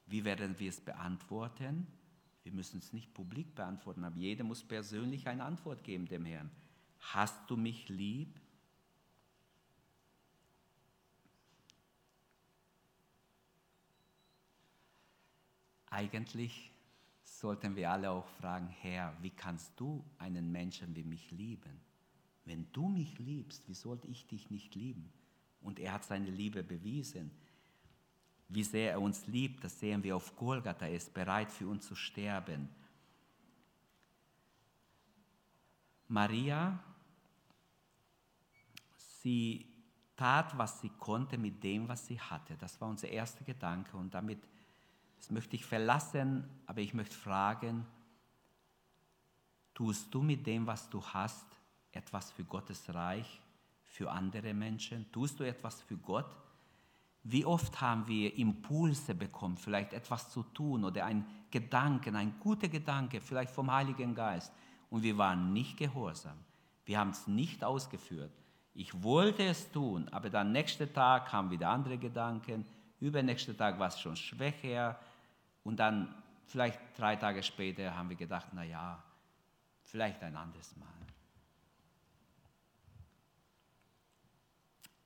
Wie 0.07 0.25
werden 0.25 0.59
wir 0.59 0.69
es 0.69 0.81
beantworten? 0.81 1.87
Wir 2.45 2.53
müssen 2.53 2.79
es 2.79 2.93
nicht 2.93 3.13
publik 3.15 3.55
beantworten, 3.55 4.05
aber 4.05 4.17
jeder 4.17 4.45
muss 4.45 4.63
persönlich 4.63 5.27
eine 5.27 5.45
Antwort 5.45 5.83
geben 5.83 6.07
dem 6.07 6.25
Herrn. 6.25 6.51
Hast 7.01 7.51
du 7.51 7.57
mich 7.57 7.89
lieb? 7.89 8.41
Eigentlich 15.87 16.74
sollten 17.45 17.77
wir 17.77 17.91
alle 17.91 18.11
auch 18.11 18.27
fragen, 18.41 18.69
Herr, 18.69 19.15
wie 19.21 19.29
kannst 19.29 19.79
du 19.79 20.03
einen 20.17 20.51
Menschen 20.51 20.97
wie 20.97 21.05
mich 21.05 21.31
lieben? 21.31 21.79
Wenn 22.47 22.73
du 22.73 22.89
mich 22.89 23.19
liebst, 23.19 23.69
wie 23.69 23.75
sollte 23.75 24.09
ich 24.09 24.27
dich 24.27 24.51
nicht 24.51 24.75
lieben? 24.75 25.13
Und 25.61 25.79
er 25.79 25.93
hat 25.93 26.05
seine 26.05 26.31
Liebe 26.31 26.63
bewiesen. 26.63 27.31
Wie 28.49 28.65
sehr 28.65 28.93
er 28.93 29.01
uns 29.03 29.27
liebt, 29.27 29.63
das 29.63 29.79
sehen 29.79 30.03
wir 30.03 30.17
auf 30.17 30.35
Golgatha. 30.37 30.87
Er 30.87 30.97
ist 30.97 31.13
bereit 31.13 31.53
für 31.53 31.69
uns 31.69 31.87
zu 31.87 31.95
sterben. 31.95 32.71
Maria, 36.09 36.83
sie 39.21 39.67
tat, 40.17 40.57
was 40.57 40.81
sie 40.81 40.93
konnte 40.99 41.37
mit 41.37 41.63
dem, 41.63 41.89
was 41.89 42.07
sie 42.07 42.19
hatte. 42.19 42.57
Das 42.57 42.81
war 42.81 42.89
unser 42.89 43.09
erster 43.09 43.45
Gedanke. 43.45 43.99
Und 43.99 44.15
damit, 44.15 44.39
das 45.17 45.31
möchte 45.31 45.57
ich 45.57 45.65
verlassen, 45.65 46.49
aber 46.67 46.81
ich 46.81 46.95
möchte 46.95 47.15
fragen, 47.15 47.87
tust 49.75 50.13
du 50.15 50.23
mit 50.23 50.47
dem, 50.47 50.67
was 50.67 50.89
du 50.91 51.03
hast, 51.03 51.47
etwas 51.93 52.31
für 52.31 52.45
Gottes 52.45 52.93
Reich, 52.93 53.41
für 53.85 54.11
andere 54.11 54.53
Menschen? 54.55 55.11
Tust 55.13 55.39
du 55.41 55.45
etwas 55.45 55.81
für 55.83 55.97
Gott? 55.97 56.37
Wie 57.23 57.45
oft 57.45 57.81
haben 57.81 58.07
wir 58.07 58.37
Impulse 58.37 59.15
bekommen, 59.15 59.57
vielleicht 59.57 59.95
etwas 59.95 60.31
zu 60.31 60.43
tun 60.43 60.85
oder 60.85 61.07
ein 61.07 61.27
Gedanken, 61.51 62.17
ein 62.17 62.39
guter 62.39 62.69
Gedanke, 62.69 63.21
vielleicht 63.21 63.53
vom 63.53 63.73
Heiligen 63.73 64.15
Geist, 64.15 64.53
und 64.91 65.03
wir 65.03 65.19
waren 65.19 65.53
nicht 65.53 65.77
gehorsam. 65.77 66.37
Wir 66.85 66.99
haben 66.99 67.11
es 67.11 67.27
nicht 67.27 67.65
ausgeführt. 67.65 68.31
Ich 68.75 69.03
wollte 69.03 69.45
es 69.45 69.71
tun, 69.73 70.09
aber 70.11 70.31
dann 70.31 70.53
nächsten 70.53 70.93
Tag 70.93 71.27
kamen 71.27 71.51
wieder 71.51 71.69
andere 71.71 71.97
Gedanken, 71.97 72.67
übernächsten 73.05 73.57
Tag 73.57 73.79
war 73.79 73.89
es 73.89 74.01
schon 74.01 74.17
schwächer 74.17 74.99
und 75.63 75.77
dann 75.77 76.15
vielleicht 76.47 76.81
drei 76.97 77.17
Tage 77.17 77.43
später 77.43 77.95
haben 77.95 78.09
wir 78.09 78.17
gedacht, 78.17 78.49
na 78.53 78.65
ja, 78.65 79.03
vielleicht 79.83 80.23
ein 80.23 80.37
anderes 80.37 80.77
Mal. 80.77 80.89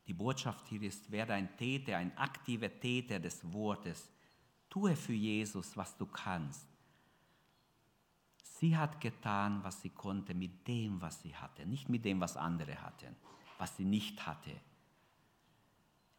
Die 0.07 0.15
Botschaft 0.15 0.67
hier 0.69 0.83
ist, 0.83 1.11
werde 1.11 1.35
ein 1.35 1.55
Täter, 1.57 1.99
ein 1.99 2.17
aktiver 2.17 2.71
Täter 2.81 3.21
des 3.21 3.53
Wortes. 3.53 4.11
Tue 4.71 4.97
für 4.97 5.13
Jesus, 5.13 5.77
was 5.77 5.97
du 5.97 6.07
kannst. 6.07 6.67
Sie 8.43 8.77
hat 8.77 9.01
getan, 9.01 9.63
was 9.63 9.83
sie 9.83 9.91
konnte 9.91 10.35
mit 10.35 10.67
dem, 10.67 11.01
was 11.01 11.21
sie 11.21 11.35
hatte, 11.37 11.67
nicht 11.67 11.89
mit 11.89 12.05
dem, 12.05 12.21
was 12.21 12.37
andere 12.37 12.81
hatten, 12.81 13.15
was 13.59 13.77
sie 13.77 13.85
nicht 13.85 14.27
hatte. 14.27 14.51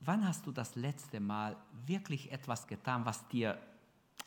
Wann 0.01 0.25
hast 0.25 0.45
du 0.45 0.51
das 0.51 0.75
letzte 0.75 1.19
Mal 1.19 1.55
wirklich 1.85 2.31
etwas 2.31 2.65
getan, 2.65 3.05
was 3.05 3.27
dir 3.27 3.57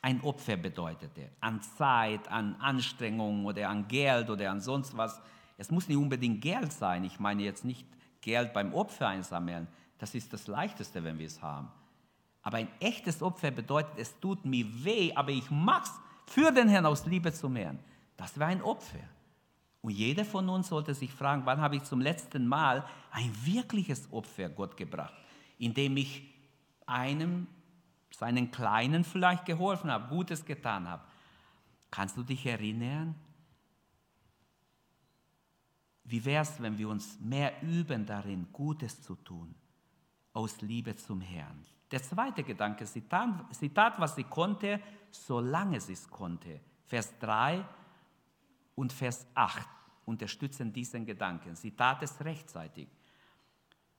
ein 0.03 0.21
Opfer 0.21 0.57
bedeutete? 0.57 1.31
An 1.41 1.63
Zeit, 1.63 2.29
an 2.29 2.57
Anstrengung 2.57 3.47
oder 3.47 3.69
an 3.69 3.89
Geld 3.89 4.29
oder 4.29 4.51
an 4.51 4.61
sonst 4.61 4.97
was. 4.97 5.21
Es 5.57 5.71
muss 5.71 5.89
nicht 5.89 5.97
unbedingt 5.97 6.43
Geld 6.43 6.73
sein. 6.73 7.05
Ich 7.05 7.19
meine 7.19 7.43
jetzt 7.43 7.65
nicht 7.65 7.87
Geld 8.21 8.53
beim 8.53 8.75
Opfer 8.75 9.09
einsammeln, 9.09 9.67
das 9.99 10.15
ist 10.15 10.33
das 10.33 10.47
Leichteste, 10.47 11.05
wenn 11.05 11.19
wir 11.19 11.27
es 11.27 11.41
haben. 11.41 11.69
Aber 12.43 12.57
ein 12.57 12.69
echtes 12.81 13.23
Opfer 13.23 13.51
bedeutet, 13.51 13.93
es 13.97 14.19
tut 14.19 14.45
mir 14.45 14.67
weh, 14.85 15.13
aber 15.15 15.31
ich 15.31 15.51
mache 15.51 15.85
es 15.85 16.33
für 16.33 16.51
den 16.51 16.69
Herrn 16.69 16.87
aus 16.87 17.07
Liebe 17.07 17.33
zum 17.33 17.57
Herrn. 17.57 17.79
Das 18.17 18.39
wäre 18.39 18.51
ein 18.51 18.63
Opfer. 18.63 18.99
Und 19.81 19.91
jeder 19.91 20.25
von 20.25 20.49
uns 20.49 20.69
sollte 20.69 20.95
sich 20.95 21.13
fragen, 21.13 21.43
wann 21.45 21.61
habe 21.61 21.77
ich 21.77 21.85
zum 21.85 22.01
letzten 22.01 22.47
Mal 22.47 22.85
ein 23.11 23.33
wirkliches 23.45 24.13
Opfer 24.13 24.49
Gott 24.49 24.77
gebracht, 24.77 25.15
indem 25.62 25.96
ich 25.96 26.29
einem, 26.87 27.46
seinen 28.11 28.51
Kleinen 28.51 29.05
vielleicht 29.05 29.44
geholfen 29.44 29.92
habe, 29.92 30.09
Gutes 30.09 30.44
getan 30.44 30.88
habe. 30.88 31.05
Kannst 31.88 32.16
du 32.16 32.25
dich 32.25 32.44
erinnern? 32.44 33.14
Wie 36.03 36.25
wäre 36.25 36.42
es, 36.42 36.61
wenn 36.61 36.77
wir 36.79 36.88
uns 36.88 37.20
mehr 37.20 37.62
üben 37.62 38.05
darin, 38.05 38.48
Gutes 38.53 39.01
zu 39.03 39.14
tun, 39.14 39.55
aus 40.33 40.61
Liebe 40.62 40.96
zum 40.96 41.20
Herrn? 41.20 41.64
Der 41.92 42.03
zweite 42.03 42.42
Gedanke, 42.42 42.85
sie 42.85 43.03
tat, 43.03 44.01
was 44.01 44.16
sie 44.16 44.25
konnte, 44.25 44.81
solange 45.12 45.81
sie 45.81 45.92
es 45.92 46.11
konnte. 46.11 46.59
Vers 46.87 47.16
3 47.20 47.64
und 48.75 48.92
Vers 48.92 49.29
8 49.35 49.68
unterstützen 50.07 50.72
diesen 50.72 51.07
Gedanken. 51.07 51.55
Sie 51.55 51.70
tat 51.70 52.03
es 52.03 52.20
rechtzeitig. 52.25 52.88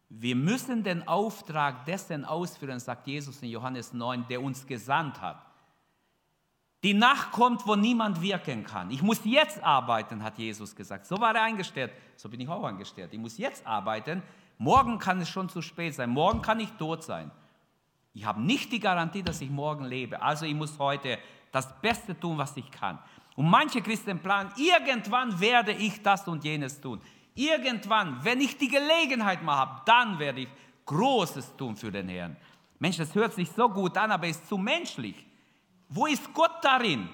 Wir 0.09 0.35
müssen 0.35 0.83
den 0.83 1.07
Auftrag 1.07 1.85
dessen 1.85 2.25
ausführen, 2.25 2.79
sagt 2.79 3.07
Jesus 3.07 3.41
in 3.41 3.49
Johannes 3.49 3.93
9, 3.93 4.25
der 4.27 4.41
uns 4.41 4.65
gesandt 4.65 5.21
hat. 5.21 5.43
Die 6.83 6.93
Nacht 6.93 7.31
kommt, 7.31 7.65
wo 7.65 7.75
niemand 7.75 8.21
wirken 8.21 8.65
kann. 8.65 8.91
Ich 8.91 9.01
muss 9.01 9.21
jetzt 9.23 9.63
arbeiten, 9.63 10.21
hat 10.21 10.37
Jesus 10.37 10.75
gesagt. 10.75 11.05
So 11.05 11.19
war 11.19 11.33
er 11.33 11.43
eingestellt. 11.43 11.93
So 12.17 12.27
bin 12.27 12.41
ich 12.41 12.49
auch 12.49 12.63
eingestellt. 12.63 13.13
Ich 13.13 13.19
muss 13.19 13.37
jetzt 13.37 13.65
arbeiten. 13.65 14.21
Morgen 14.57 14.99
kann 14.99 15.21
es 15.21 15.29
schon 15.29 15.47
zu 15.47 15.61
spät 15.61 15.95
sein. 15.95 16.09
Morgen 16.09 16.41
kann 16.41 16.59
ich 16.59 16.69
tot 16.73 17.03
sein. 17.03 17.31
Ich 18.13 18.25
habe 18.25 18.41
nicht 18.41 18.71
die 18.71 18.79
Garantie, 18.79 19.23
dass 19.23 19.41
ich 19.41 19.49
morgen 19.49 19.85
lebe. 19.85 20.21
Also 20.21 20.45
ich 20.45 20.53
muss 20.53 20.77
heute 20.77 21.17
das 21.51 21.79
Beste 21.81 22.19
tun, 22.19 22.37
was 22.37 22.55
ich 22.57 22.69
kann. 22.69 22.99
Und 23.35 23.49
manche 23.49 23.81
Christen 23.81 24.19
planen, 24.19 24.51
irgendwann 24.57 25.39
werde 25.39 25.71
ich 25.71 26.01
das 26.03 26.27
und 26.27 26.43
jenes 26.43 26.79
tun. 26.79 27.01
Irgendwann, 27.35 28.23
wenn 28.23 28.41
ich 28.41 28.57
die 28.57 28.67
Gelegenheit 28.67 29.41
mal 29.43 29.57
habe, 29.57 29.81
dann 29.85 30.19
werde 30.19 30.41
ich 30.41 30.49
Großes 30.85 31.55
tun 31.55 31.75
für 31.75 31.91
den 31.91 32.09
Herrn. 32.09 32.35
Mensch, 32.79 32.97
das 32.97 33.15
hört 33.15 33.33
sich 33.33 33.49
so 33.49 33.69
gut 33.69 33.97
an, 33.97 34.11
aber 34.11 34.27
ist 34.27 34.47
zu 34.47 34.57
menschlich. 34.57 35.25
Wo 35.89 36.05
ist 36.05 36.33
Gott 36.33 36.55
darin? 36.61 37.09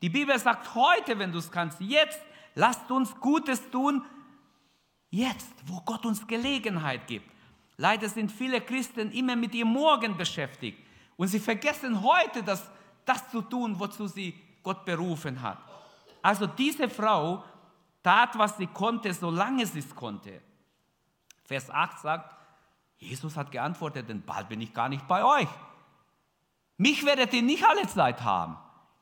Die 0.00 0.08
Bibel 0.08 0.38
sagt 0.38 0.74
heute, 0.74 1.18
wenn 1.18 1.30
du 1.30 1.38
es 1.38 1.50
kannst, 1.50 1.80
jetzt 1.80 2.20
lasst 2.54 2.90
uns 2.90 3.14
Gutes 3.20 3.70
tun, 3.70 4.02
jetzt, 5.10 5.52
wo 5.66 5.80
Gott 5.80 6.06
uns 6.06 6.26
Gelegenheit 6.26 7.06
gibt. 7.06 7.30
Leider 7.76 8.08
sind 8.08 8.32
viele 8.32 8.60
Christen 8.60 9.10
immer 9.12 9.36
mit 9.36 9.54
ihrem 9.54 9.72
Morgen 9.72 10.16
beschäftigt 10.16 10.78
und 11.16 11.28
sie 11.28 11.40
vergessen 11.40 12.02
heute, 12.02 12.42
das, 12.42 12.70
das 13.04 13.30
zu 13.30 13.42
tun, 13.42 13.78
wozu 13.78 14.06
sie 14.06 14.34
Gott 14.62 14.84
berufen 14.84 15.40
hat. 15.40 15.58
Also 16.22 16.46
diese 16.46 16.88
Frau 16.88 17.44
tat, 18.02 18.38
was 18.38 18.56
sie 18.56 18.66
konnte, 18.66 19.12
solange 19.12 19.66
sie 19.66 19.80
es 19.80 19.94
konnte. 19.94 20.40
Vers 21.44 21.70
8 21.70 21.98
sagt, 22.00 22.36
Jesus 22.98 23.36
hat 23.36 23.50
geantwortet, 23.50 24.08
denn 24.08 24.22
bald 24.22 24.48
bin 24.48 24.60
ich 24.60 24.72
gar 24.72 24.88
nicht 24.88 25.06
bei 25.08 25.24
euch. 25.24 25.48
Mich 26.76 27.04
werdet 27.04 27.32
ihr 27.32 27.42
nicht 27.42 27.64
alle 27.64 27.86
Zeit 27.86 28.22
haben. 28.22 28.56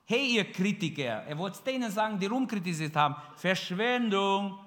Hey, 0.04 0.37
ihr 0.37 0.50
Kritiker, 0.50 1.24
er 1.24 1.37
wollte 1.37 1.62
denen 1.62 1.90
sagen, 1.90 2.18
die 2.18 2.26
rumkritisiert 2.26 2.96
haben, 2.96 3.16
Verschwendung. 3.37 4.58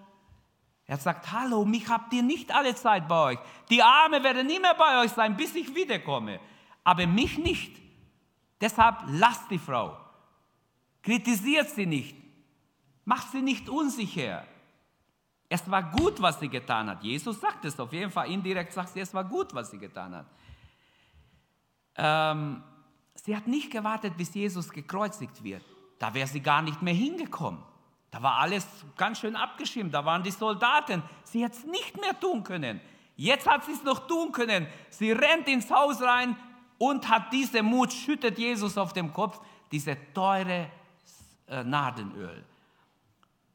Er 0.86 0.98
sagt, 0.98 1.32
hallo, 1.32 1.66
mich 1.66 1.88
habt 1.88 2.14
ihr 2.14 2.22
nicht 2.22 2.54
alle 2.54 2.76
Zeit 2.76 3.08
bei 3.08 3.32
euch. 3.32 3.40
Die 3.70 3.82
Arme 3.82 4.24
werden 4.24 4.50
immer 4.50 4.76
bei 4.76 5.02
euch 5.02 5.12
sein, 5.12 5.36
bis 5.36 5.56
ich 5.56 5.74
wiederkomme. 5.74 6.40
Aber 6.84 7.08
mich 7.08 7.38
nicht. 7.38 7.82
Deshalb 8.60 8.98
lasst 9.08 9.50
die 9.50 9.58
Frau. 9.58 9.98
Kritisiert 11.02 11.70
sie 11.70 11.86
nicht. 11.86 12.16
Macht 13.06 13.32
sie 13.32 13.42
nicht 13.42 13.70
unsicher. 13.70 14.46
Es 15.50 15.70
war 15.70 15.84
gut, 15.84 16.22
was 16.22 16.40
sie 16.40 16.50
getan 16.50 16.90
hat. 16.90 17.04
Jesus 17.04 17.40
sagt 17.40 17.66
es 17.66 17.80
auf 17.80 17.92
jeden 17.92 18.12
Fall. 18.12 18.32
Indirekt 18.32 18.74
sagt 18.74 18.90
sie, 18.90 19.02
es 19.02 19.14
war 19.14 19.24
gut, 19.24 19.54
was 19.54 19.72
sie 19.72 19.78
getan 19.78 20.16
hat. 20.16 20.26
Ähm, 21.96 22.64
Sie 23.24 23.36
hat 23.36 23.48
nicht 23.48 23.72
gewartet, 23.72 24.18
bis 24.18 24.34
Jesus 24.34 24.70
gekreuzigt 24.70 25.44
wird. 25.44 25.64
Da 26.00 26.14
wäre 26.14 26.28
sie 26.28 26.40
gar 26.40 26.62
nicht 26.62 26.82
mehr 26.82 26.94
hingekommen. 26.94 27.62
Da 28.10 28.22
war 28.22 28.40
alles 28.40 28.66
ganz 28.98 29.20
schön 29.20 29.36
abgeschirmt. 29.36 29.94
Da 29.94 30.04
waren 30.04 30.24
die 30.24 30.32
Soldaten. 30.32 31.04
Sie 31.24 31.44
hätte 31.44 31.58
es 31.58 31.66
nicht 31.66 32.00
mehr 32.02 32.20
tun 32.20 32.44
können. 32.44 32.82
Jetzt 33.16 33.48
hat 33.48 33.64
sie 33.66 33.74
es 33.74 33.84
noch 33.84 34.08
tun 34.08 34.32
können. 34.32 34.68
Sie 34.90 35.12
rennt 35.12 35.48
ins 35.48 35.70
Haus 35.70 36.02
rein 36.02 36.36
und 36.80 37.08
hat 37.08 37.32
diese 37.32 37.62
Mut, 37.62 37.94
schüttet 37.94 38.40
Jesus 38.40 38.78
auf 38.78 38.94
dem 38.94 39.14
Kopf, 39.14 39.40
diese 39.72 39.96
teure 40.14 40.68
äh, 41.48 41.64
Nardenöl. 41.64 42.44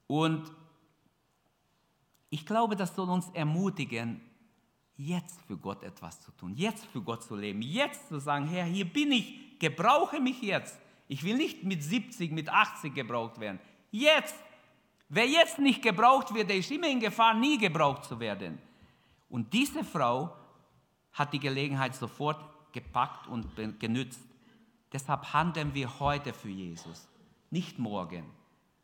Und 0.06 0.52
ich 2.30 2.44
glaube, 2.44 2.76
das 2.76 2.94
soll 2.94 3.08
uns 3.10 3.28
ermutigen, 3.30 4.20
jetzt 4.96 5.40
für 5.42 5.56
Gott 5.56 5.82
etwas 5.82 6.20
zu 6.20 6.30
tun, 6.32 6.54
jetzt 6.54 6.84
für 6.86 7.02
Gott 7.02 7.22
zu 7.22 7.36
leben, 7.36 7.62
jetzt 7.62 8.08
zu 8.08 8.18
sagen, 8.18 8.46
Herr, 8.46 8.64
hier 8.64 8.90
bin 8.90 9.12
ich, 9.12 9.58
gebrauche 9.58 10.20
mich 10.20 10.40
jetzt. 10.42 10.78
Ich 11.08 11.22
will 11.22 11.36
nicht 11.36 11.64
mit 11.64 11.82
70, 11.82 12.32
mit 12.32 12.48
80 12.48 12.94
gebraucht 12.94 13.38
werden. 13.38 13.60
Jetzt 13.90 14.34
Wer 15.08 15.26
jetzt 15.26 15.58
nicht 15.58 15.82
gebraucht 15.82 16.34
wird, 16.34 16.50
der 16.50 16.56
ist 16.56 16.70
immer 16.70 16.88
in 16.88 16.98
Gefahr, 16.98 17.34
nie 17.34 17.58
gebraucht 17.58 18.04
zu 18.04 18.18
werden. 18.18 18.58
Und 19.28 19.52
diese 19.52 19.84
Frau 19.84 20.34
hat 21.12 21.32
die 21.32 21.38
Gelegenheit 21.38 21.94
sofort 21.94 22.40
gepackt 22.72 23.28
und 23.28 23.46
genützt. 23.78 24.20
Deshalb 24.92 25.32
handeln 25.32 25.74
wir 25.74 26.00
heute 26.00 26.32
für 26.32 26.48
Jesus, 26.48 27.08
nicht 27.50 27.78
morgen. 27.78 28.24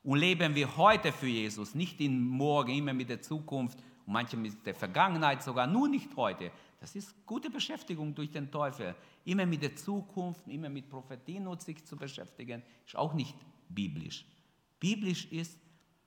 Und 0.03 0.19
leben 0.19 0.55
wir 0.55 0.77
heute 0.77 1.13
für 1.13 1.29
Jesus, 1.29 1.75
nicht 1.75 2.01
in 2.01 2.27
morgen, 2.27 2.73
immer 2.73 2.93
mit 2.93 3.09
der 3.09 3.23
Zukunft 3.23 3.79
und 4.05 4.13
manche 4.13 4.37
mit 4.37 4.67
der 4.67 4.75
Vergangenheit 4.75 5.43
sogar, 5.43 5.67
nur 5.67 5.89
nicht 5.89 6.17
heute. 6.17 6.51
Das 6.81 6.97
ist 6.97 7.15
gute 7.25 7.51
Beschäftigung 7.51 8.13
durch 8.13 8.31
den 8.31 8.51
Teufel. 8.51 8.97
Immer 9.25 9.47
mit 9.47 9.63
der 9.63 9.77
Zukunft, 9.77 10.49
immer 10.49 10.69
mit 10.69 10.91
Prophetien 10.91 11.47
und 11.47 11.63
sich 11.63 11.85
zu 11.85 11.97
beschäftigen, 11.97 12.63
ist 12.85 12.97
auch 12.97 13.15
nicht 13.15 13.37
biblisch. 13.69 14.27
Biblisch 14.81 15.27
ist, 15.31 15.57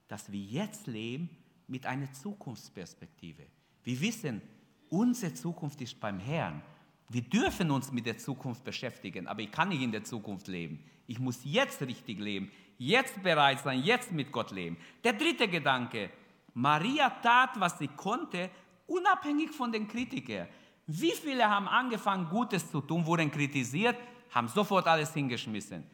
dass 0.08 0.30
wir 0.30 0.40
jetzt 0.40 0.86
leben 0.86 1.30
mit 1.66 1.86
einer 1.86 2.12
Zukunftsperspektive. 2.12 3.46
Wir 3.82 4.00
wissen, 4.00 4.42
unsere 4.90 5.32
Zukunft 5.32 5.80
ist 5.80 5.98
beim 5.98 6.20
Herrn. 6.20 6.62
Wir 7.08 7.22
dürfen 7.22 7.70
uns 7.70 7.92
mit 7.92 8.06
der 8.06 8.18
Zukunft 8.18 8.64
beschäftigen, 8.64 9.28
aber 9.28 9.40
ich 9.40 9.52
kann 9.52 9.68
nicht 9.68 9.82
in 9.82 9.92
der 9.92 10.04
Zukunft 10.04 10.48
leben. 10.48 10.82
Ich 11.06 11.20
muss 11.20 11.40
jetzt 11.44 11.80
richtig 11.82 12.18
leben, 12.18 12.50
jetzt 12.78 13.22
bereit 13.22 13.60
sein, 13.60 13.82
jetzt 13.82 14.10
mit 14.10 14.32
Gott 14.32 14.50
leben. 14.50 14.76
Der 15.04 15.12
dritte 15.12 15.46
Gedanke, 15.46 16.10
Maria 16.54 17.10
tat, 17.10 17.50
was 17.60 17.78
sie 17.78 17.88
konnte, 17.88 18.50
unabhängig 18.86 19.50
von 19.50 19.70
den 19.70 19.86
Kritikern. 19.86 20.48
Wie 20.86 21.12
viele 21.12 21.48
haben 21.48 21.68
angefangen, 21.68 22.28
Gutes 22.28 22.70
zu 22.70 22.80
tun, 22.80 23.06
wurden 23.06 23.30
kritisiert, 23.30 23.96
haben 24.30 24.48
sofort 24.48 24.86
alles 24.86 25.12
hingeschmissen. 25.14 25.84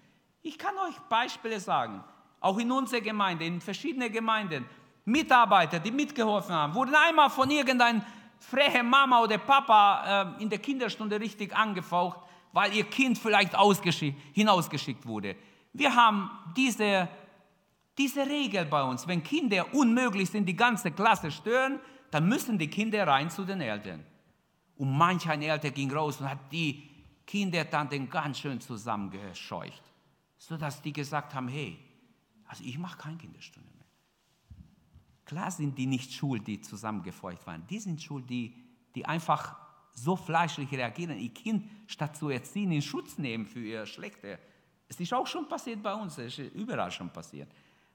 Ich 0.43 0.59
kann 0.59 0.75
euch 0.89 0.99
Beispiele 1.09 1.61
sagen, 1.61 2.03
auch 2.41 2.59
in 2.59 2.73
unserer 2.73 3.01
Gemeinde, 3.01 3.45
in 3.45 3.61
verschiedenen 3.61 4.11
Gemeinden. 4.11 4.65
Mitarbeiter, 5.05 5.79
die 5.79 5.91
mitgeholfen 5.91 6.55
haben, 6.55 6.75
wurden 6.75 6.95
einmal 6.95 7.31
von 7.31 7.51
irgendeinem 7.51 8.03
freche 8.43 8.83
Mama 8.83 9.23
oder 9.23 9.39
Papa 9.39 10.35
äh, 10.39 10.43
in 10.43 10.49
der 10.49 10.59
Kinderstunde 10.59 11.19
richtig 11.19 11.55
angefaucht, 11.55 12.21
weil 12.53 12.75
ihr 12.75 12.85
Kind 12.85 13.19
vielleicht 13.19 13.57
hinausgeschickt 14.33 15.07
wurde. 15.07 15.37
Wir 15.73 15.95
haben 15.95 16.31
diese, 16.57 17.09
diese 17.97 18.27
Regel 18.27 18.67
bei 18.67 18.83
uns. 18.83 19.07
Wenn 19.07 19.23
Kinder 19.23 19.73
unmöglich 19.75 20.31
sind, 20.31 20.47
die 20.47 20.57
ganze 20.57 20.91
Klasse 20.91 21.31
stören, 21.31 21.81
dann 22.11 22.29
müssen 22.29 22.59
die 22.59 22.69
Kinder 22.69 23.07
rein 23.07 23.31
zu 23.31 23.45
den 23.45 23.61
Eltern. 23.61 24.05
Und 24.77 24.97
manch 24.97 25.29
ein 25.29 25.43
Eltern 25.43 25.73
ging 25.73 25.91
raus 25.91 26.21
und 26.21 26.29
hat 26.29 26.53
die 26.53 26.91
Kindertanten 27.27 28.11
ganz 28.11 28.39
schön 28.39 28.61
zusammengescheucht, 28.61 29.83
sodass 30.37 30.83
die 30.83 30.93
gesagt 30.93 31.35
haben, 31.35 31.49
hey, 31.49 31.79
also 32.47 32.65
ich 32.65 32.77
mache 32.77 32.99
keine 32.99 33.17
Kinderstunde. 33.17 33.72
Klar 35.33 35.51
sind 35.51 35.79
die 35.79 35.87
nicht 35.87 36.13
schuld, 36.13 36.47
die 36.47 36.61
zusammengefeucht 36.61 37.47
waren. 37.47 37.67
Die 37.67 37.79
sind 37.79 38.03
schuld, 38.03 38.29
die, 38.29 38.55
die 38.95 39.07
einfach 39.07 39.57
so 39.95 40.15
fleischlich 40.15 40.71
reagieren, 40.73 41.19
ihr 41.19 41.33
Kind 41.33 41.71
statt 41.87 42.15
zu 42.19 42.29
erziehen 42.29 42.71
in 42.71 42.83
Schutz 42.83 43.17
nehmen 43.17 43.47
für 43.47 43.61
ihr 43.61 43.87
Schlechte. 43.87 44.39
Es 44.89 45.01
ist 45.01 45.15
auch 45.15 45.27
schon 45.27 45.49
passiert 45.49 45.83
bei 45.83 45.95
uns, 45.95 46.19
es 46.19 46.39
ist 46.39 46.55
überall 46.55 46.91
schon 46.91 47.09
passiert. 47.09 47.51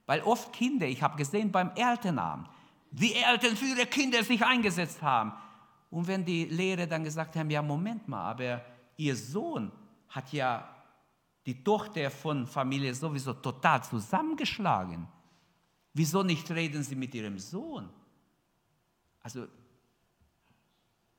Weil 0.08 0.24
oft 0.24 0.52
Kinder, 0.52 0.88
ich 0.88 1.00
habe 1.04 1.16
gesehen 1.16 1.52
beim 1.52 1.70
Elternabend, 1.76 2.50
wie 2.90 3.14
Eltern 3.14 3.56
für 3.56 3.66
ihre 3.66 3.86
Kinder 3.86 4.24
sich 4.24 4.44
eingesetzt 4.44 5.04
haben. 5.04 5.32
Und 5.92 6.08
wenn 6.08 6.26
die 6.26 6.46
Lehrer 6.46 6.88
dann 6.88 7.04
gesagt 7.04 7.36
haben, 7.36 7.52
ja 7.52 7.62
Moment 7.62 8.08
mal, 8.08 8.32
aber 8.32 8.66
ihr 8.96 9.16
Sohn 9.16 9.72
hat 10.10 10.34
ja 10.34 10.68
die 11.46 11.64
Tochter 11.64 12.10
von 12.10 12.48
Familie 12.48 12.96
sowieso 12.96 13.34
total 13.34 13.84
zusammengeschlagen. 13.84 15.08
Wieso 15.98 16.22
nicht 16.22 16.52
reden 16.52 16.84
Sie 16.84 16.96
mit 16.96 17.16
Ihrem 17.16 17.40
Sohn? 17.40 17.90
Also, 19.24 19.48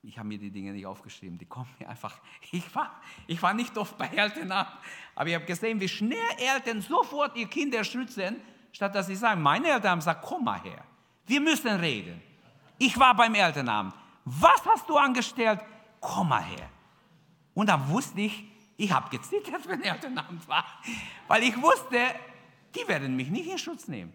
ich 0.02 0.16
habe 0.16 0.28
mir 0.28 0.38
die 0.38 0.52
Dinge 0.52 0.72
nicht 0.72 0.86
aufgeschrieben, 0.86 1.36
die 1.36 1.46
kommen 1.46 1.68
mir 1.80 1.88
einfach. 1.88 2.20
Ich 2.52 2.72
war, 2.76 3.00
ich 3.26 3.42
war 3.42 3.54
nicht 3.54 3.76
oft 3.76 3.98
bei 3.98 4.06
Eltern 4.06 4.52
ab, 4.52 4.80
aber 5.16 5.30
ich 5.30 5.34
habe 5.34 5.44
gesehen, 5.46 5.80
wie 5.80 5.88
schnell 5.88 6.30
Eltern 6.38 6.80
sofort 6.80 7.36
ihr 7.36 7.48
Kind 7.48 7.74
erschützen, 7.74 8.36
statt 8.70 8.94
dass 8.94 9.08
sie 9.08 9.16
sagen, 9.16 9.42
meine 9.42 9.66
Eltern 9.66 9.90
haben 9.90 9.98
gesagt, 9.98 10.24
komm 10.24 10.44
mal 10.44 10.62
her, 10.62 10.84
wir 11.26 11.40
müssen 11.40 11.74
reden. 11.80 12.22
Ich 12.78 12.96
war 12.96 13.16
beim 13.16 13.34
Elternabend. 13.34 13.94
Was 14.24 14.64
hast 14.64 14.88
du 14.88 14.96
angestellt? 14.96 15.58
Komm 16.00 16.28
mal 16.28 16.44
her. 16.44 16.70
Und 17.52 17.68
da 17.68 17.88
wusste 17.88 18.20
ich, 18.20 18.44
ich 18.76 18.92
habe 18.92 19.10
gezittert, 19.10 19.66
wenn 19.66 19.82
Elternabend 19.82 20.46
war, 20.46 20.64
weil 21.26 21.42
ich 21.42 21.60
wusste, 21.60 21.98
die 22.76 22.86
werden 22.86 23.16
mich 23.16 23.28
nicht 23.28 23.50
in 23.50 23.58
Schutz 23.58 23.88
nehmen 23.88 24.14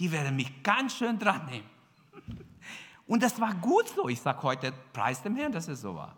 die 0.00 0.10
werden 0.10 0.34
mich 0.34 0.62
ganz 0.62 0.96
schön 0.96 1.18
dran 1.18 1.44
nehmen. 1.44 1.68
Und 3.06 3.22
das 3.22 3.38
war 3.38 3.54
gut 3.54 3.86
so. 3.88 4.08
Ich 4.08 4.20
sage 4.20 4.42
heute, 4.42 4.72
preis 4.94 5.22
dem 5.22 5.36
Herrn, 5.36 5.52
dass 5.52 5.68
es 5.68 5.82
so 5.82 5.94
war. 5.94 6.16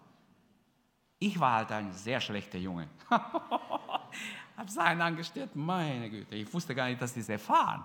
Ich 1.18 1.38
war 1.38 1.56
halt 1.56 1.72
ein 1.72 1.92
sehr 1.92 2.20
schlechter 2.20 2.58
Junge. 2.58 2.88
habe 3.10 4.70
Seinen 4.70 5.00
angestellt, 5.00 5.56
meine 5.56 6.08
Güte, 6.08 6.36
ich 6.36 6.52
wusste 6.54 6.74
gar 6.74 6.86
nicht, 6.88 7.02
dass 7.02 7.12
die 7.12 7.20
es 7.20 7.28
erfahren. 7.28 7.84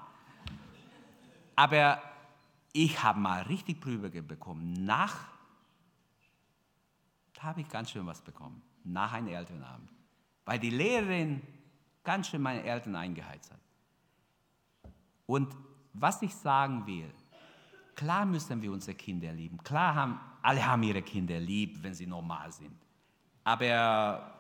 Aber 1.56 2.00
ich 2.74 3.02
habe 3.02 3.20
mal 3.20 3.42
richtig 3.44 3.82
Prüfe 3.82 4.10
bekommen. 4.22 4.86
Nach, 4.86 5.16
da 7.34 7.44
habe 7.44 7.62
ich 7.62 7.70
ganz 7.70 7.90
schön 7.90 8.06
was 8.06 8.22
bekommen. 8.22 8.62
Nach 8.84 9.14
einem 9.14 9.30
Elternabend. 9.30 9.90
Weil 10.46 10.60
die 10.60 10.70
Lehrerin 10.70 11.42
ganz 12.04 12.28
schön 12.28 12.42
meine 12.42 12.62
Eltern 12.62 12.96
eingeheizt 12.96 13.52
hat. 13.52 13.60
Und 15.26 15.56
was 16.00 16.22
ich 16.22 16.34
sagen 16.34 16.86
will, 16.86 17.10
klar 17.96 18.26
müssen 18.26 18.62
wir 18.62 18.72
unsere 18.72 18.96
Kinder 18.96 19.32
lieben. 19.32 19.58
Klar 19.64 19.96
haben, 19.96 20.20
alle 20.42 20.66
haben 20.66 20.84
ihre 20.84 21.02
Kinder 21.02 21.40
lieb, 21.40 21.82
wenn 21.82 21.94
sie 21.94 22.08
normal 22.08 22.52
sind. 22.52 22.76
Aber 23.44 24.32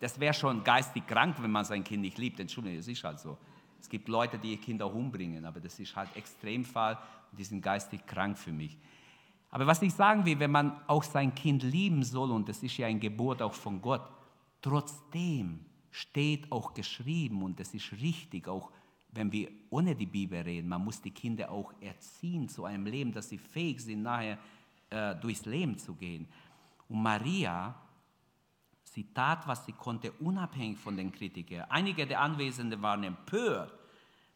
das 0.00 0.18
wäre 0.20 0.34
schon 0.34 0.62
geistig 0.62 1.06
krank, 1.06 1.36
wenn 1.40 1.50
man 1.50 1.64
sein 1.64 1.82
Kind 1.82 2.02
nicht 2.02 2.18
liebt. 2.18 2.38
Entschuldigung, 2.38 2.78
es 2.78 2.88
ist 2.88 3.02
halt 3.02 3.18
so. 3.18 3.36
Es 3.80 3.88
gibt 3.88 4.08
Leute, 4.08 4.38
die 4.38 4.52
ihr 4.52 4.60
Kinder 4.60 4.92
umbringen, 4.92 5.44
aber 5.44 5.60
das 5.60 5.78
ist 5.78 5.94
halt 5.94 6.14
Extremfall 6.16 6.98
und 7.30 7.38
die 7.38 7.44
sind 7.44 7.62
geistig 7.62 8.06
krank 8.06 8.36
für 8.36 8.52
mich. 8.52 8.76
Aber 9.50 9.66
was 9.66 9.80
ich 9.82 9.94
sagen 9.94 10.24
will, 10.24 10.38
wenn 10.38 10.50
man 10.50 10.80
auch 10.86 11.02
sein 11.02 11.34
Kind 11.34 11.62
lieben 11.62 12.02
soll, 12.02 12.30
und 12.30 12.48
das 12.48 12.62
ist 12.62 12.76
ja 12.76 12.86
ein 12.86 13.00
Gebot 13.00 13.40
auch 13.40 13.54
von 13.54 13.80
Gott, 13.80 14.02
trotzdem 14.60 15.64
steht 15.90 16.50
auch 16.52 16.74
geschrieben 16.74 17.42
und 17.42 17.58
das 17.58 17.72
ist 17.72 17.92
richtig, 17.92 18.46
auch 18.46 18.70
wenn 19.10 19.32
wir 19.32 19.50
ohne 19.70 19.94
die 19.94 20.06
Bibel 20.06 20.40
reden, 20.40 20.68
man 20.68 20.84
muss 20.84 21.00
die 21.00 21.10
Kinder 21.10 21.50
auch 21.50 21.72
erziehen 21.80 22.48
zu 22.48 22.64
einem 22.64 22.86
Leben, 22.86 23.12
dass 23.12 23.28
sie 23.28 23.38
fähig 23.38 23.80
sind, 23.80 24.02
nachher 24.02 24.38
äh, 24.90 25.14
durchs 25.16 25.46
Leben 25.46 25.78
zu 25.78 25.94
gehen. 25.94 26.28
Und 26.88 27.02
Maria, 27.02 27.74
sie 28.84 29.12
tat, 29.12 29.46
was 29.46 29.64
sie 29.66 29.72
konnte, 29.72 30.12
unabhängig 30.12 30.78
von 30.78 30.96
den 30.96 31.12
Kritikern. 31.12 31.66
Einige 31.68 32.06
der 32.06 32.20
Anwesenden 32.20 32.80
waren 32.82 33.04
empört. 33.04 33.72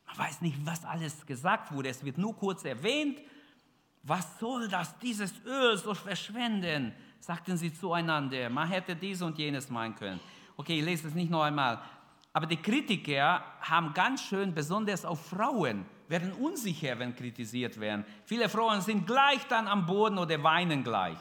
Man 0.07 0.19
weiß 0.19 0.41
nicht, 0.43 0.59
was 0.65 0.85
alles 0.85 1.25
gesagt 1.27 1.73
wurde. 1.73 1.89
Es 1.89 2.05
wird 2.05 2.19
nur 2.19 2.37
kurz 2.37 2.65
erwähnt. 2.65 3.19
Was 4.03 4.39
soll 4.39 4.69
das, 4.69 4.99
dieses 4.99 5.33
Öl 5.45 5.77
so 5.77 5.95
verschwenden? 5.95 6.93
sagten 7.21 7.57
sie 7.57 7.73
zueinander. 7.73 8.51
Man 8.51 8.69
hätte 8.69 8.97
dies 8.97 9.23
und 9.23 9.39
jenes 9.39 9.71
meinen 9.71 9.95
können. 9.95 10.21
Okay, 10.57 10.81
ich 10.81 10.85
lese 10.85 11.09
es 11.09 11.15
nicht 11.15 11.31
noch 11.31 11.43
einmal. 11.43 11.81
Aber 12.33 12.47
die 12.47 12.57
Kritiker 12.57 13.44
haben 13.61 13.92
ganz 13.92 14.23
schön, 14.23 14.54
besonders 14.54 15.04
auf 15.04 15.27
Frauen, 15.27 15.85
werden 16.09 16.33
unsicher, 16.33 16.98
wenn 16.98 17.15
kritisiert 17.15 17.79
werden. 17.79 18.04
Viele 18.25 18.48
Frauen 18.48 18.81
sind 18.81 19.07
gleich 19.07 19.46
dann 19.48 19.69
am 19.69 19.87
Boden 19.87 20.19
oder 20.19 20.42
weinen 20.42 20.83
gleich. 20.83 21.19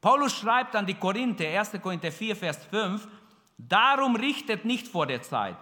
Paulus 0.00 0.36
schreibt 0.36 0.74
an 0.74 0.86
die 0.86 0.94
Korinther, 0.94 1.46
1. 1.46 1.80
Korinther 1.82 2.10
4, 2.10 2.34
Vers 2.34 2.64
5, 2.66 3.06
darum 3.58 4.16
richtet 4.16 4.64
nicht 4.64 4.88
vor 4.88 5.06
der 5.06 5.22
Zeit, 5.22 5.58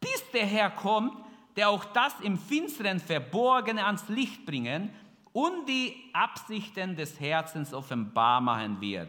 bis 0.00 0.22
der 0.32 0.46
Herr 0.46 0.70
kommt, 0.70 1.16
der 1.56 1.68
auch 1.68 1.84
das 1.86 2.18
im 2.20 2.38
Finsteren 2.38 3.00
Verborgene 3.00 3.84
ans 3.84 4.08
Licht 4.08 4.46
bringen 4.46 4.90
und 5.32 5.68
die 5.68 5.94
Absichten 6.12 6.96
des 6.96 7.18
Herzens 7.20 7.74
offenbar 7.74 8.40
machen 8.40 8.80
wird. 8.80 9.08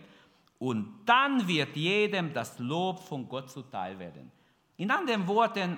Und 0.58 1.03
dann 1.06 1.47
wird 1.47 1.76
jedem 1.76 2.34
das 2.34 2.60
Lob 2.60 2.99
von 2.99 3.28
Gott 3.28 3.49
zuteil 3.49 3.97
werden. 3.97 4.32
In 4.78 4.91
anderen 4.91 5.28
Worten, 5.28 5.78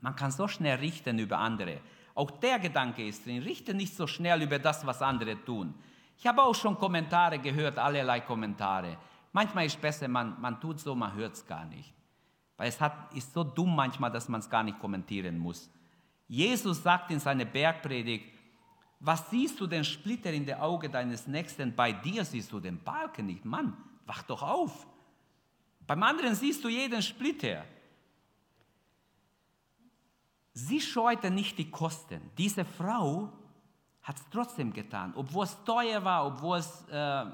man 0.00 0.16
kann 0.16 0.30
so 0.30 0.48
schnell 0.48 0.78
richten 0.78 1.18
über 1.18 1.38
andere. 1.38 1.80
Auch 2.14 2.30
der 2.30 2.58
Gedanke 2.58 3.06
ist 3.06 3.24
drin, 3.26 3.42
richte 3.42 3.74
nicht 3.74 3.94
so 3.94 4.06
schnell 4.06 4.42
über 4.42 4.58
das, 4.58 4.84
was 4.86 5.02
andere 5.02 5.42
tun. 5.44 5.74
Ich 6.16 6.26
habe 6.26 6.42
auch 6.42 6.54
schon 6.54 6.76
Kommentare 6.76 7.38
gehört, 7.38 7.78
allerlei 7.78 8.20
Kommentare. 8.20 8.98
Manchmal 9.32 9.66
ist 9.66 9.76
es 9.76 9.80
besser, 9.80 10.08
man, 10.08 10.40
man 10.40 10.60
tut 10.60 10.80
so, 10.80 10.94
man 10.94 11.14
hört 11.14 11.34
es 11.34 11.46
gar 11.46 11.64
nicht. 11.64 11.94
Weil 12.56 12.68
es 12.68 12.80
hat, 12.80 13.14
ist 13.14 13.32
so 13.32 13.42
dumm 13.42 13.74
manchmal, 13.74 14.10
dass 14.10 14.28
man 14.28 14.40
es 14.40 14.50
gar 14.50 14.62
nicht 14.62 14.78
kommentieren 14.78 15.38
muss. 15.38 15.70
Jesus 16.28 16.82
sagt 16.82 17.10
in 17.10 17.20
seiner 17.20 17.46
Bergpredigt, 17.46 18.38
was 18.98 19.30
siehst 19.30 19.58
du 19.58 19.66
den 19.66 19.82
Splitter 19.82 20.30
in 20.30 20.44
der 20.44 20.62
Auge 20.62 20.90
deines 20.90 21.26
Nächsten? 21.26 21.74
Bei 21.74 21.90
dir 21.90 22.22
siehst 22.22 22.52
du 22.52 22.60
den 22.60 22.78
Balken 22.82 23.26
nicht. 23.26 23.46
Mann, 23.46 23.76
wach 24.04 24.22
doch 24.24 24.42
auf. 24.42 24.86
Beim 25.86 26.02
anderen 26.02 26.34
siehst 26.34 26.62
du 26.62 26.68
jeden 26.68 27.00
Splitter. 27.00 27.64
Sie 30.66 30.80
scheute 30.80 31.30
nicht 31.30 31.58
die 31.58 31.70
Kosten. 31.70 32.20
Diese 32.36 32.64
Frau 32.64 33.32
hat 34.02 34.16
es 34.16 34.24
trotzdem 34.30 34.72
getan, 34.72 35.12
obwohl 35.16 35.44
es 35.44 35.56
teuer 35.64 36.04
war, 36.04 36.26
obwohl 36.26 36.58
es, 36.58 36.84
äh, 36.90 37.24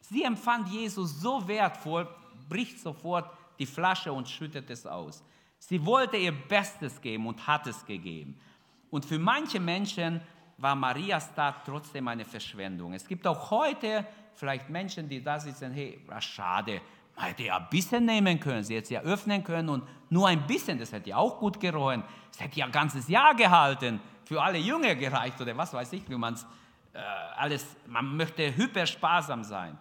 sie 0.00 0.22
empfand 0.22 0.68
Jesus 0.68 1.20
so 1.20 1.46
wertvoll, 1.46 2.08
bricht 2.48 2.80
sofort 2.80 3.30
die 3.58 3.66
Flasche 3.66 4.12
und 4.12 4.28
schüttet 4.28 4.70
es 4.70 4.86
aus. 4.86 5.22
Sie 5.58 5.84
wollte 5.84 6.16
ihr 6.16 6.32
Bestes 6.32 7.00
geben 7.00 7.26
und 7.26 7.46
hat 7.46 7.66
es 7.66 7.84
gegeben. 7.84 8.38
Und 8.90 9.04
für 9.04 9.18
manche 9.18 9.60
Menschen 9.60 10.20
war 10.58 10.74
Marias 10.74 11.34
Tat 11.34 11.64
trotzdem 11.64 12.08
eine 12.08 12.24
Verschwendung. 12.24 12.94
Es 12.94 13.06
gibt 13.06 13.26
auch 13.26 13.50
heute 13.50 14.06
vielleicht 14.34 14.70
Menschen, 14.70 15.08
die 15.08 15.22
da 15.22 15.38
sitzen, 15.38 15.72
hey, 15.72 16.00
schade, 16.20 16.80
man 17.16 17.24
hätte 17.26 17.44
ja 17.44 17.56
ein 17.56 17.66
bisschen 17.70 18.04
nehmen 18.04 18.38
können, 18.38 18.62
sie 18.62 18.74
hätte 18.76 18.84
es 18.84 18.90
ja 18.90 19.00
öffnen 19.00 19.42
können 19.42 19.70
und 19.70 19.84
nur 20.10 20.28
ein 20.28 20.46
bisschen, 20.46 20.78
das 20.78 20.92
hätte 20.92 21.10
ja 21.10 21.16
auch 21.16 21.38
gut 21.38 21.58
gerochen. 21.58 22.04
Es 22.30 22.40
hätte 22.40 22.58
ja 22.58 22.66
ein 22.66 22.72
ganzes 22.72 23.08
Jahr 23.08 23.34
gehalten, 23.34 24.00
für 24.24 24.42
alle 24.42 24.58
Jünger 24.58 24.94
gereicht 24.94 25.40
oder 25.40 25.56
was 25.56 25.72
weiß 25.72 25.92
ich, 25.94 26.08
wie 26.08 26.16
man 26.16 26.34
es 26.34 26.46
äh, 26.92 26.98
alles, 27.36 27.66
man 27.86 28.16
möchte 28.16 28.54
hyper 28.54 28.86
sparsam 28.86 29.42
sein. 29.42 29.78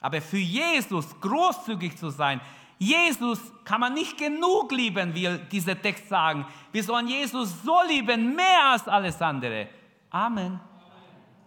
Aber 0.00 0.20
für 0.22 0.38
Jesus 0.38 1.18
großzügig 1.20 1.96
zu 1.96 2.08
sein, 2.08 2.40
Jesus 2.78 3.38
kann 3.64 3.80
man 3.80 3.92
nicht 3.92 4.16
genug 4.16 4.72
lieben, 4.72 5.14
wie 5.14 5.28
dieser 5.52 5.80
Text 5.80 6.08
sagen. 6.08 6.46
Wir 6.72 6.82
sollen 6.82 7.08
Jesus 7.08 7.62
so 7.62 7.76
lieben, 7.86 8.34
mehr 8.34 8.70
als 8.72 8.88
alles 8.88 9.20
andere. 9.20 9.68
Amen. 10.08 10.58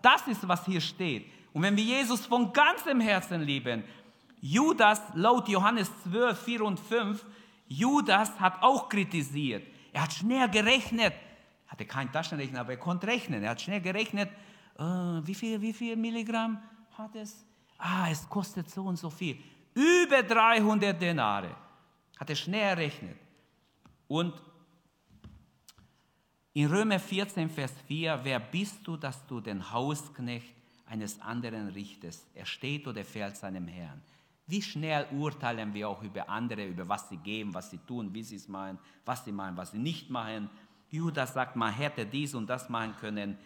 Das 0.01 0.27
ist, 0.27 0.47
was 0.47 0.63
hier 0.65 0.81
steht. 0.81 1.31
Und 1.53 1.63
wenn 1.63 1.75
wir 1.75 1.83
Jesus 1.83 2.25
von 2.25 2.53
ganzem 2.53 2.99
Herzen 2.99 3.41
lieben, 3.41 3.83
Judas, 4.45 5.01
laut 5.13 5.47
Johannes 5.47 5.89
12, 6.03 6.37
4 6.37 6.61
und 6.65 6.77
5, 6.77 7.25
Judas 7.69 8.37
hat 8.41 8.61
auch 8.61 8.89
kritisiert. 8.89 9.65
Er 9.93 10.03
hat 10.03 10.11
schnell 10.11 10.49
gerechnet. 10.49 11.13
Er 11.65 11.71
hatte 11.71 11.85
keinen 11.85 12.11
Taschenrechner, 12.11 12.59
aber 12.59 12.71
er 12.71 12.77
konnte 12.77 13.07
rechnen. 13.07 13.41
Er 13.41 13.51
hat 13.51 13.61
schnell 13.61 13.79
gerechnet, 13.79 14.29
äh, 14.77 14.83
wie, 14.83 15.33
viel, 15.33 15.61
wie 15.61 15.71
viel 15.71 15.95
Milligramm 15.95 16.61
hat 16.97 17.15
es? 17.15 17.45
Ah, 17.77 18.09
es 18.11 18.27
kostet 18.27 18.69
so 18.69 18.83
und 18.83 18.97
so 18.97 19.09
viel. 19.09 19.37
Über 19.73 20.21
300 20.21 21.01
Denare. 21.01 21.55
Hat 22.19 22.29
er 22.29 22.35
schnell 22.35 22.63
errechnet. 22.63 23.17
Und 24.09 24.33
in 26.51 26.67
Römer 26.67 26.99
14, 26.99 27.49
Vers 27.49 27.73
4, 27.87 28.19
wer 28.23 28.41
bist 28.41 28.85
du, 28.85 28.97
dass 28.97 29.25
du 29.25 29.39
den 29.39 29.71
Hausknecht 29.71 30.53
eines 30.85 31.21
anderen 31.21 31.69
richtest? 31.69 32.27
Er 32.35 32.45
steht 32.45 32.85
oder 32.85 33.05
fällt 33.05 33.37
seinem 33.37 33.69
Herrn. 33.69 34.01
Wie 34.45 34.61
schnell 34.61 35.07
urteilen 35.11 35.73
wir 35.73 35.87
auch 35.87 36.03
über 36.03 36.27
andere, 36.27 36.65
über 36.65 36.87
was 36.87 37.07
sie 37.09 37.17
geben, 37.17 37.53
was 37.53 37.69
sie 37.69 37.77
tun, 37.77 38.13
wie 38.13 38.23
sie 38.23 38.35
es 38.35 38.47
machen, 38.47 38.77
was 39.05 39.23
sie 39.23 39.31
machen, 39.31 39.55
was 39.55 39.71
sie 39.71 39.79
nicht 39.79 40.09
machen. 40.09 40.49
Judas 40.89 41.33
sagt, 41.33 41.55
man 41.55 41.73
hätte 41.73 42.05
dies 42.05 42.35
und 42.35 42.47
das 42.47 42.69
machen 42.69 42.95
können. 42.97 43.37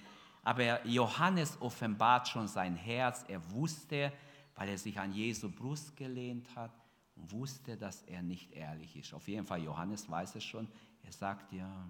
Aber 0.44 0.86
Johannes 0.88 1.62
offenbart 1.62 2.28
schon 2.28 2.48
sein 2.48 2.76
Herz. 2.76 3.26
Er 3.28 3.52
wusste, 3.52 4.12
weil 4.56 4.70
er 4.70 4.78
sich 4.78 5.00
an 5.00 5.14
Jesu 5.14 5.50
Brust 5.50 5.96
gelehnt 5.96 6.48
hat 6.56 6.72
und 7.16 7.32
wusste, 7.32 7.78
dass 7.78 8.02
er 8.04 8.24
nicht 8.24 8.52
ehrlich 8.54 8.96
ist. 8.96 9.14
Auf 9.14 9.28
jeden 9.28 9.46
Fall, 9.46 9.64
Johannes 9.64 10.10
weiß 10.10 10.36
es 10.36 10.44
schon. 10.44 10.68
Er 11.04 11.12
sagt 11.12 11.54
ja, 11.54 11.88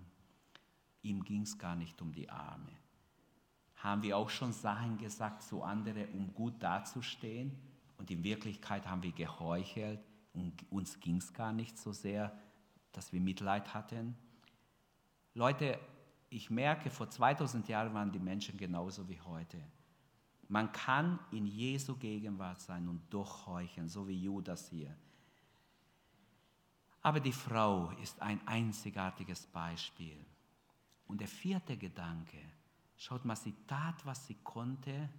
ihm 1.01 1.23
ging 1.23 1.43
es 1.43 1.57
gar 1.57 1.75
nicht 1.75 2.01
um 2.01 2.11
die 2.11 2.29
Arme. 2.29 2.71
Haben 3.77 4.03
wir 4.03 4.17
auch 4.17 4.29
schon 4.29 4.51
Sachen 4.51 4.97
gesagt 4.97 5.43
zu 5.43 5.63
anderen, 5.63 6.09
um 6.09 6.33
gut 6.33 6.61
dazustehen? 6.61 7.57
Und 7.97 8.11
in 8.11 8.23
Wirklichkeit 8.23 8.87
haben 8.87 9.03
wir 9.03 9.11
geheuchelt 9.11 9.99
und 10.33 10.71
uns 10.71 10.99
ging 10.99 11.17
es 11.17 11.33
gar 11.33 11.51
nicht 11.51 11.77
so 11.77 11.91
sehr, 11.91 12.37
dass 12.91 13.11
wir 13.11 13.19
Mitleid 13.19 13.73
hatten. 13.73 14.15
Leute, 15.33 15.79
ich 16.29 16.49
merke, 16.49 16.89
vor 16.89 17.09
2000 17.09 17.67
Jahren 17.67 17.93
waren 17.93 18.11
die 18.11 18.19
Menschen 18.19 18.57
genauso 18.57 19.07
wie 19.07 19.19
heute. 19.21 19.61
Man 20.49 20.71
kann 20.71 21.19
in 21.31 21.45
Jesu 21.45 21.95
Gegenwart 21.95 22.61
sein 22.61 22.87
und 22.87 23.01
durchheucheln, 23.13 23.89
so 23.89 24.07
wie 24.07 24.21
Judas 24.21 24.69
hier. 24.69 24.95
Aber 27.01 27.19
die 27.19 27.33
Frau 27.33 27.91
ist 28.01 28.21
ein 28.21 28.45
einzigartiges 28.47 29.47
Beispiel. 29.47 30.17
Und 31.07 31.21
der 31.21 31.27
vierte 31.27 31.77
Gedanke, 31.77 32.39
schaut 32.97 33.23
mal, 33.23 33.35
sie 33.35 33.55
tat, 33.65 34.05
was 34.05 34.27
sie 34.27 34.35
konnte, 34.43 35.09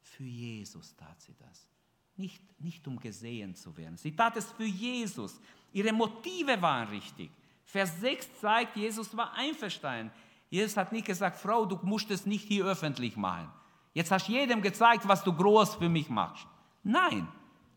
für 0.00 0.24
Jesus 0.24 0.94
tat 0.96 1.20
sie 1.20 1.34
das. 1.34 1.68
Nicht, 2.16 2.42
nicht 2.60 2.86
um 2.88 2.98
gesehen 2.98 3.54
zu 3.54 3.76
werden. 3.76 3.96
Sie 3.96 4.14
tat 4.14 4.36
es 4.36 4.50
für 4.52 4.64
Jesus. 4.64 5.40
Ihre 5.72 5.92
Motive 5.92 6.60
waren 6.60 6.88
richtig. 6.88 7.30
Vers 7.64 8.00
6 8.00 8.40
zeigt, 8.40 8.76
Jesus 8.76 9.14
war 9.16 9.34
einverstanden. 9.34 10.12
Jesus 10.48 10.76
hat 10.76 10.92
nicht 10.92 11.06
gesagt, 11.06 11.38
Frau, 11.38 11.66
du 11.66 11.78
musst 11.82 12.10
es 12.10 12.24
nicht 12.24 12.46
hier 12.46 12.64
öffentlich 12.64 13.16
machen. 13.16 13.50
Jetzt 13.92 14.10
hast 14.10 14.28
du 14.28 14.32
jedem 14.32 14.62
gezeigt, 14.62 15.06
was 15.06 15.24
du 15.24 15.32
groß 15.32 15.74
für 15.76 15.88
mich 15.88 16.08
machst. 16.08 16.46
Nein, 16.82 17.26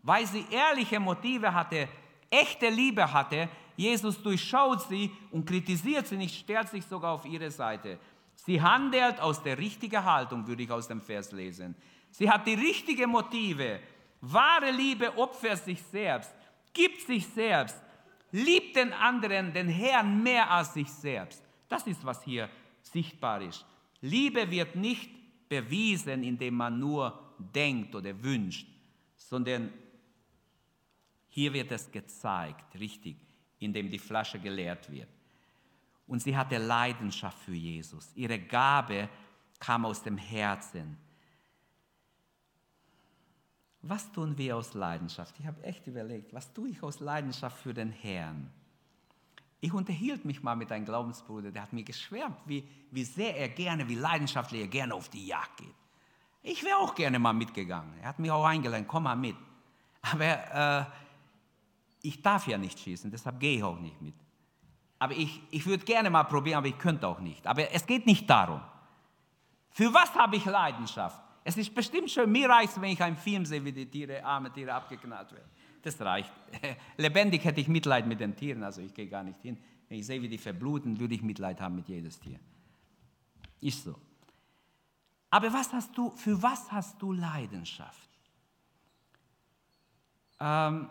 weil 0.03 0.25
sie 0.25 0.45
ehrliche 0.51 0.99
Motive 0.99 1.53
hatte, 1.53 1.89
echte 2.29 2.69
Liebe 2.69 3.11
hatte, 3.11 3.49
Jesus 3.75 4.21
durchschaut 4.21 4.81
sie 4.89 5.11
und 5.31 5.45
kritisiert 5.45 6.07
sie 6.07 6.17
nicht, 6.17 6.35
stellt 6.37 6.69
sich 6.69 6.85
sogar 6.85 7.13
auf 7.13 7.25
ihre 7.25 7.49
Seite. 7.49 7.97
Sie 8.35 8.61
handelt 8.61 9.19
aus 9.19 9.41
der 9.41 9.57
richtigen 9.57 10.03
Haltung, 10.03 10.45
würde 10.45 10.63
ich 10.63 10.71
aus 10.71 10.87
dem 10.87 11.01
Vers 11.01 11.31
lesen. 11.31 11.75
Sie 12.11 12.29
hat 12.29 12.45
die 12.45 12.53
richtigen 12.53 13.09
Motive. 13.09 13.79
Wahre 14.21 14.71
Liebe 14.71 15.17
opfert 15.17 15.63
sich 15.63 15.81
selbst, 15.81 16.33
gibt 16.73 17.01
sich 17.01 17.25
selbst, 17.27 17.81
liebt 18.31 18.75
den 18.75 18.93
anderen, 18.93 19.53
den 19.53 19.69
Herrn 19.69 20.21
mehr 20.21 20.49
als 20.49 20.73
sich 20.73 20.89
selbst. 20.89 21.41
Das 21.67 21.87
ist, 21.87 22.03
was 22.05 22.23
hier 22.23 22.49
sichtbar 22.81 23.41
ist. 23.41 23.65
Liebe 24.01 24.49
wird 24.49 24.75
nicht 24.75 25.09
bewiesen, 25.47 26.23
indem 26.23 26.55
man 26.55 26.79
nur 26.79 27.35
denkt 27.37 27.95
oder 27.95 28.21
wünscht, 28.23 28.67
sondern 29.15 29.71
hier 31.29 31.53
wird 31.53 31.71
es 31.71 31.91
gezeigt, 31.91 32.77
richtig, 32.79 33.15
indem 33.59 33.89
die 33.89 33.99
Flasche 33.99 34.39
geleert 34.39 34.91
wird. 34.91 35.09
Und 36.07 36.21
sie 36.21 36.35
hatte 36.35 36.57
Leidenschaft 36.57 37.37
für 37.39 37.53
Jesus. 37.53 38.11
Ihre 38.15 38.39
Gabe 38.39 39.09
kam 39.59 39.85
aus 39.85 40.01
dem 40.01 40.17
Herzen. 40.17 40.97
Was 43.81 44.11
tun 44.11 44.37
wir 44.37 44.57
aus 44.57 44.73
Leidenschaft? 44.73 45.35
Ich 45.39 45.45
habe 45.45 45.63
echt 45.63 45.87
überlegt, 45.87 46.33
was 46.33 46.51
tue 46.53 46.69
ich 46.69 46.83
aus 46.83 46.99
Leidenschaft 46.99 47.57
für 47.61 47.73
den 47.73 47.91
Herrn? 47.91 48.49
Ich 49.61 49.73
unterhielt 49.73 50.25
mich 50.25 50.41
mal 50.41 50.55
mit 50.55 50.71
einem 50.71 50.85
Glaubensbruder, 50.85 51.51
der 51.51 51.63
hat 51.63 51.73
mir 51.73 51.83
geschwärmt, 51.83 52.37
wie, 52.45 52.63
wie 52.91 53.03
sehr 53.03 53.37
er 53.37 53.49
gerne, 53.49 53.87
wie 53.87 53.95
leidenschaftlich 53.95 54.61
er 54.61 54.67
gerne 54.67 54.93
auf 54.93 55.09
die 55.09 55.25
Jagd 55.25 55.57
geht. 55.57 55.75
Ich 56.41 56.63
wäre 56.63 56.77
auch 56.77 56.95
gerne 56.95 57.19
mal 57.19 57.33
mitgegangen. 57.33 57.93
Er 58.01 58.09
hat 58.09 58.19
mich 58.19 58.31
auch 58.31 58.45
eingeladen, 58.45 58.87
komm 58.87 59.03
mal 59.03 59.15
mit. 59.15 59.35
Aber 60.01 60.25
äh, 60.81 60.85
ich 62.01 62.21
darf 62.21 62.47
ja 62.47 62.57
nicht 62.57 62.79
schießen, 62.79 63.11
deshalb 63.11 63.39
gehe 63.39 63.57
ich 63.57 63.63
auch 63.63 63.79
nicht 63.79 64.01
mit. 64.01 64.15
Aber 64.97 65.13
ich, 65.13 65.41
ich 65.51 65.65
würde 65.65 65.83
gerne 65.85 66.09
mal 66.09 66.23
probieren, 66.23 66.57
aber 66.57 66.67
ich 66.67 66.77
könnte 66.77 67.07
auch 67.07 67.19
nicht. 67.19 67.45
Aber 67.47 67.71
es 67.71 67.85
geht 67.85 68.05
nicht 68.05 68.29
darum. 68.29 68.61
Für 69.71 69.93
was 69.93 70.13
habe 70.15 70.35
ich 70.37 70.45
Leidenschaft? 70.45 71.21
Es 71.49 71.57
ist 71.57 71.73
bestimmt 71.73 72.11
schön, 72.11 72.31
mir 72.31 72.47
reicht 72.47 72.79
wenn 72.79 72.91
ich 72.91 73.01
einen 73.01 73.17
Film 73.17 73.43
sehe, 73.43 73.65
wie 73.65 73.71
die 73.71 73.87
Tiere, 73.87 74.23
arme 74.23 74.53
Tiere 74.53 74.71
abgeknallt 74.71 75.31
werden. 75.31 75.49
Das 75.81 75.99
reicht. 75.99 76.31
Lebendig 76.97 77.43
hätte 77.43 77.59
ich 77.59 77.67
Mitleid 77.67 78.05
mit 78.05 78.19
den 78.19 78.35
Tieren, 78.35 78.61
also 78.63 78.81
ich 78.81 78.93
gehe 78.93 79.07
gar 79.07 79.23
nicht 79.23 79.41
hin. 79.41 79.57
Wenn 79.87 79.97
ich 79.97 80.05
sehe, 80.05 80.21
wie 80.21 80.29
die 80.29 80.37
verbluten, 80.37 80.99
würde 80.99 81.15
ich 81.15 81.23
Mitleid 81.23 81.59
haben 81.59 81.73
mit 81.73 81.87
jedes 81.87 82.19
Tier. 82.19 82.39
Ist 83.61 83.83
so. 83.83 83.99
Aber 85.31 85.51
was 85.51 85.73
hast 85.73 85.97
du, 85.97 86.11
für 86.11 86.39
was 86.39 86.71
hast 86.71 87.01
du 87.01 87.13
Leidenschaft? 87.13 88.09
Ähm, 90.39 90.87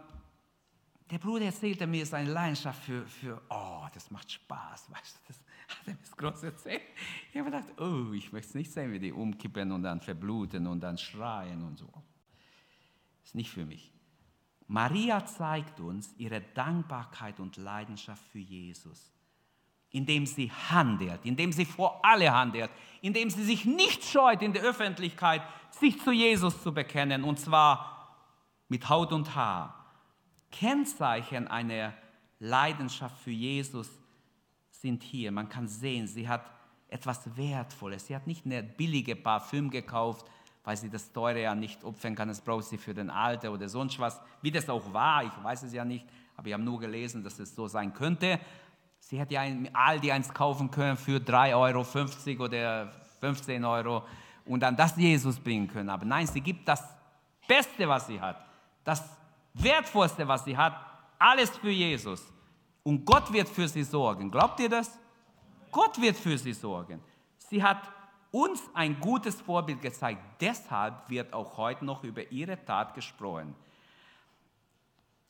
der 1.08 1.18
Bruder 1.18 1.44
erzählte 1.44 1.86
mir 1.86 2.04
seine 2.04 2.32
Leidenschaft 2.32 2.82
für, 2.82 3.06
für, 3.06 3.40
oh, 3.48 3.86
das 3.94 4.10
macht 4.10 4.32
Spaß, 4.32 4.90
weißt 4.90 5.14
du, 5.14 5.20
das, 5.28 5.38
hat 5.68 5.86
er 5.86 5.94
das 5.94 6.16
groß 6.16 6.42
erzählt. 6.44 6.82
Ich 7.30 7.38
habe 7.38 7.50
gedacht, 7.50 7.68
oh, 7.80 8.12
ich 8.12 8.32
möchte 8.32 8.48
es 8.48 8.54
nicht 8.54 8.72
sehen, 8.72 8.92
wie 8.92 8.98
die 8.98 9.12
umkippen 9.12 9.72
und 9.72 9.82
dann 9.82 10.00
verbluten 10.00 10.66
und 10.66 10.80
dann 10.80 10.98
schreien 10.98 11.62
und 11.62 11.76
so. 11.76 11.90
Ist 13.24 13.34
nicht 13.34 13.50
für 13.50 13.66
mich. 13.66 13.92
Maria 14.66 15.24
zeigt 15.24 15.80
uns 15.80 16.14
ihre 16.18 16.40
Dankbarkeit 16.40 17.40
und 17.40 17.56
Leidenschaft 17.56 18.22
für 18.30 18.38
Jesus, 18.38 19.10
indem 19.90 20.26
sie 20.26 20.50
handelt, 20.50 21.24
indem 21.24 21.52
sie 21.52 21.64
vor 21.64 22.04
alle 22.04 22.32
handelt, 22.32 22.70
indem 23.00 23.30
sie 23.30 23.44
sich 23.44 23.64
nicht 23.64 24.04
scheut, 24.04 24.42
in 24.42 24.52
der 24.52 24.62
Öffentlichkeit 24.62 25.42
sich 25.70 25.98
zu 26.02 26.12
Jesus 26.12 26.62
zu 26.62 26.72
bekennen, 26.72 27.24
und 27.24 27.38
zwar 27.38 28.16
mit 28.68 28.88
Haut 28.90 29.12
und 29.12 29.34
Haar. 29.34 29.74
Kennzeichen 30.50 31.48
einer 31.48 31.94
Leidenschaft 32.38 33.18
für 33.18 33.30
Jesus 33.30 33.90
sind 34.80 35.02
hier. 35.02 35.32
Man 35.32 35.48
kann 35.48 35.68
sehen, 35.68 36.06
sie 36.06 36.28
hat 36.28 36.50
etwas 36.88 37.36
Wertvolles. 37.36 38.06
Sie 38.06 38.14
hat 38.14 38.26
nicht 38.26 38.46
eine 38.46 38.62
billige 38.62 39.16
Parfüm 39.16 39.70
gekauft, 39.70 40.26
weil 40.64 40.76
sie 40.76 40.90
das 40.90 41.12
teure 41.12 41.42
ja 41.42 41.54
nicht 41.54 41.82
opfern 41.84 42.14
kann. 42.14 42.28
Das 42.28 42.40
braucht 42.40 42.64
sie 42.64 42.78
für 42.78 42.94
den 42.94 43.10
Alter 43.10 43.52
oder 43.52 43.68
sonst 43.68 43.98
was. 43.98 44.20
Wie 44.42 44.50
das 44.50 44.68
auch 44.68 44.92
war, 44.92 45.24
ich 45.24 45.44
weiß 45.44 45.64
es 45.64 45.72
ja 45.72 45.84
nicht, 45.84 46.06
aber 46.36 46.46
wir 46.46 46.54
haben 46.54 46.64
nur 46.64 46.78
gelesen, 46.78 47.22
dass 47.22 47.38
es 47.38 47.54
so 47.54 47.68
sein 47.68 47.92
könnte. 47.92 48.38
Sie 49.00 49.18
hätte 49.18 49.34
ja 49.34 49.44
in 49.44 49.74
Aldi 49.74 50.12
eins 50.12 50.32
kaufen 50.32 50.70
können 50.70 50.96
für 50.96 51.18
3,50 51.18 51.54
Euro 51.56 52.44
oder 52.44 52.92
15 53.20 53.64
Euro 53.64 54.04
und 54.44 54.60
dann 54.60 54.76
das 54.76 54.96
Jesus 54.96 55.38
bringen 55.38 55.68
können. 55.68 55.88
Aber 55.88 56.04
nein, 56.04 56.26
sie 56.26 56.40
gibt 56.40 56.66
das 56.68 56.82
Beste, 57.46 57.88
was 57.88 58.06
sie 58.06 58.20
hat, 58.20 58.44
das 58.84 59.02
Wertvollste, 59.54 60.26
was 60.28 60.44
sie 60.44 60.56
hat, 60.56 60.74
alles 61.18 61.50
für 61.50 61.70
Jesus. 61.70 62.22
Und 62.88 63.04
Gott 63.04 63.30
wird 63.34 63.50
für 63.50 63.68
sie 63.68 63.82
sorgen. 63.82 64.30
Glaubt 64.30 64.58
ihr 64.60 64.70
das? 64.70 64.98
Gott 65.70 66.00
wird 66.00 66.16
für 66.16 66.38
sie 66.38 66.54
sorgen. 66.54 67.02
Sie 67.36 67.62
hat 67.62 67.82
uns 68.30 68.62
ein 68.72 68.98
gutes 68.98 69.42
Vorbild 69.42 69.82
gezeigt. 69.82 70.22
Deshalb 70.40 70.94
wird 71.10 71.34
auch 71.34 71.58
heute 71.58 71.84
noch 71.84 72.02
über 72.02 72.32
ihre 72.32 72.64
Tat 72.64 72.94
gesprochen. 72.94 73.54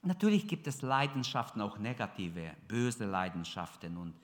Natürlich 0.02 0.46
gibt 0.46 0.68
es 0.68 0.82
Leidenschaften, 0.82 1.60
auch 1.60 1.78
negative, 1.78 2.52
böse 2.68 3.06
Leidenschaften. 3.06 3.96
Und 3.96 4.14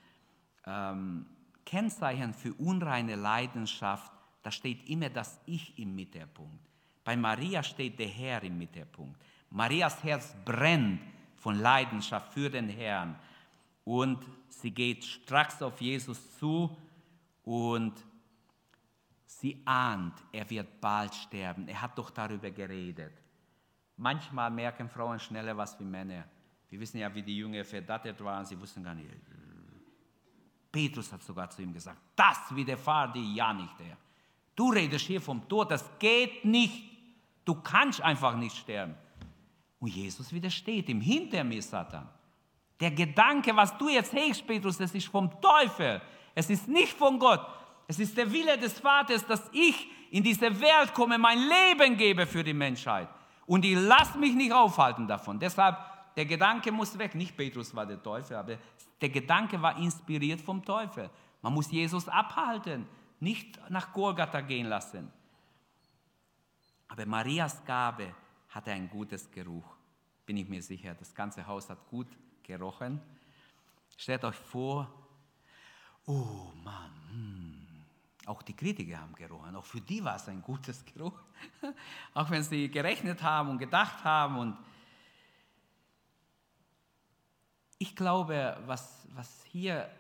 ähm, 0.65 1.27
Kennzeichen 1.67 2.35
für 2.35 2.55
unreine 2.55 3.17
Leidenschaft, 3.17 4.13
da 4.45 4.53
steht 4.53 4.89
immer 4.89 5.11
das 5.11 5.41
Ich 5.47 5.77
im 5.77 5.97
Mittelpunkt. 5.97 6.69
Bei 7.03 7.17
Maria 7.17 7.65
steht 7.65 7.99
der 7.99 8.07
Herr 8.07 8.45
im 8.45 8.57
Mittelpunkt. 8.59 9.21
Marias 9.51 10.05
Herz 10.05 10.37
brennt 10.45 11.01
von 11.45 11.61
Leidenschaft 11.61 12.33
für 12.33 12.49
den 12.49 12.71
Herrn. 12.71 13.15
Und 13.85 14.25
sie 14.49 14.71
geht 14.71 15.05
stracks 15.05 15.61
auf 15.61 15.79
Jesus 15.79 16.39
zu 16.39 16.75
und 17.43 17.93
sie 19.27 19.61
ahnt, 19.67 20.15
er 20.33 20.49
wird 20.49 20.81
bald 20.81 21.15
sterben. 21.15 21.69
Er 21.69 21.83
hat 21.83 21.99
doch 21.99 22.09
darüber 22.09 22.51
geredet. 22.51 23.13
Manchmal 23.99 24.51
merken 24.51 24.89
Frauen 24.89 25.21
schneller 25.21 25.55
was 25.55 25.79
wie 25.79 25.85
Männer. 25.85 26.25
Wir 26.71 26.81
wissen 26.81 26.97
ja, 26.97 27.15
wie 27.15 27.23
die 27.23 27.37
Jünger 27.37 27.63
verdattet 27.63 28.25
waren, 28.25 28.47
sie 28.47 28.59
wussten 28.59 28.83
gar 28.83 28.95
nicht. 28.95 29.11
Petrus 30.73 31.13
hat 31.13 31.23
sogar 31.23 31.51
zu 31.51 31.61
ihm 31.61 31.75
gesagt, 31.75 32.01
das 32.17 32.57
widerfahrt 32.57 33.17
dir 33.17 33.35
ja 33.35 33.53
nicht, 33.53 33.79
Herr. 33.81 33.99
Du 34.57 34.71
redest 34.71 35.05
hier 35.05 35.21
vom 35.21 35.47
Tod, 35.47 35.71
das 35.71 35.85
geht 35.99 36.43
nicht. 36.47 36.91
Du 37.45 37.57
kannst 37.57 38.01
einfach 38.01 38.35
nicht 38.35 38.57
sterben. 38.57 38.95
Und 39.85 39.95
Jesus 39.95 40.33
widersteht 40.33 40.89
ihm, 40.89 41.03
hinter 41.03 41.45
mir, 41.45 41.61
Satan. 41.61 42.09
Der 42.81 42.91
Gedanke, 42.91 43.55
was 43.55 43.77
du 43.77 43.91
jetzt 43.91 44.15
hegst, 44.15 44.47
Petrus, 44.47 44.79
das 44.79 44.95
ist 44.95 45.09
vom 45.09 45.31
Teufel. 45.43 46.01
Es 46.35 46.49
ist 46.49 46.67
nicht 46.67 46.95
von 46.95 47.19
Gott. 47.19 47.47
Es 47.87 47.99
ist 47.99 48.17
der 48.17 48.33
Wille 48.33 48.57
des 48.57 48.81
Vaters, 48.81 49.27
dass 49.27 49.43
ich 49.53 49.87
in 50.11 50.23
diese 50.23 50.59
Welt 50.59 50.95
komme, 50.95 51.19
mein 51.19 51.39
Leben 51.39 51.99
gebe 51.99 52.27
für 52.27 52.43
die 52.43 52.55
Menschheit. 52.55 53.11
Und 53.45 53.63
ich 53.67 53.77
lasse 53.77 54.17
mich 54.17 54.35
nicht 54.35 54.55
aufhalten 54.55 55.07
davon. 55.07 55.39
Deshalb, 55.39 55.77
der 56.17 56.25
Gedanke 56.25 56.73
muss 56.73 56.97
weg. 56.99 57.15
Nicht 57.15 57.37
Petrus 57.37 57.75
war 57.75 57.85
der 57.85 58.03
Teufel, 58.03 58.39
aber 58.39 58.57
der 59.03 59.11
Gedanke 59.11 59.61
war 59.61 59.77
inspiriert 59.77 60.41
vom 60.41 60.65
Teufel. 60.65 61.11
Man 61.43 61.53
muss 61.53 61.71
Jesus 61.71 62.09
abhalten, 62.09 62.87
nicht 63.21 63.61
nach 63.69 63.93
Golgatha 63.93 64.41
gehen 64.41 64.67
lassen. 64.67 65.13
Aber 66.89 67.05
Marias 67.05 67.63
Gabe 67.67 68.15
hatte 68.55 68.71
ein 68.71 68.89
gutes 68.89 69.29
Geruch, 69.33 69.77
bin 70.25 70.37
ich 70.37 70.49
mir 70.49 70.63
sicher. 70.63 70.95
Das 70.95 71.13
ganze 71.13 71.45
Haus 71.45 71.69
hat 71.69 71.89
gut 71.89 72.07
gerochen. 72.45 73.01
Stellt 73.97 74.25
euch 74.25 74.37
vor, 74.37 74.89
oh 76.07 76.53
Mann, 76.63 76.93
hm. 77.11 77.67
auch 78.27 78.43
die 78.43 78.55
Kritiker 78.55 79.01
haben 79.01 79.15
gerochen, 79.15 79.57
auch 79.57 79.65
für 79.65 79.81
die 79.81 80.05
war 80.05 80.17
es 80.17 80.29
ein 80.29 80.41
gutes 80.41 80.85
Geruch, 80.85 81.19
auch 82.15 82.31
wenn 82.31 82.45
sie 82.45 82.71
gerechnet 82.71 83.23
haben 83.23 83.51
und 83.51 83.59
gedacht 83.59 84.05
haben. 84.05 84.39
Und 84.39 84.57
ich 87.79 87.97
glaube, 87.97 88.57
was, 88.67 89.09
was, 89.15 89.45
hier, 89.47 89.91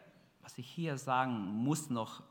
was 0.42 0.56
ich 0.58 0.70
hier 0.70 0.96
sagen 0.96 1.32
muss 1.32 1.90
noch, 1.90 2.22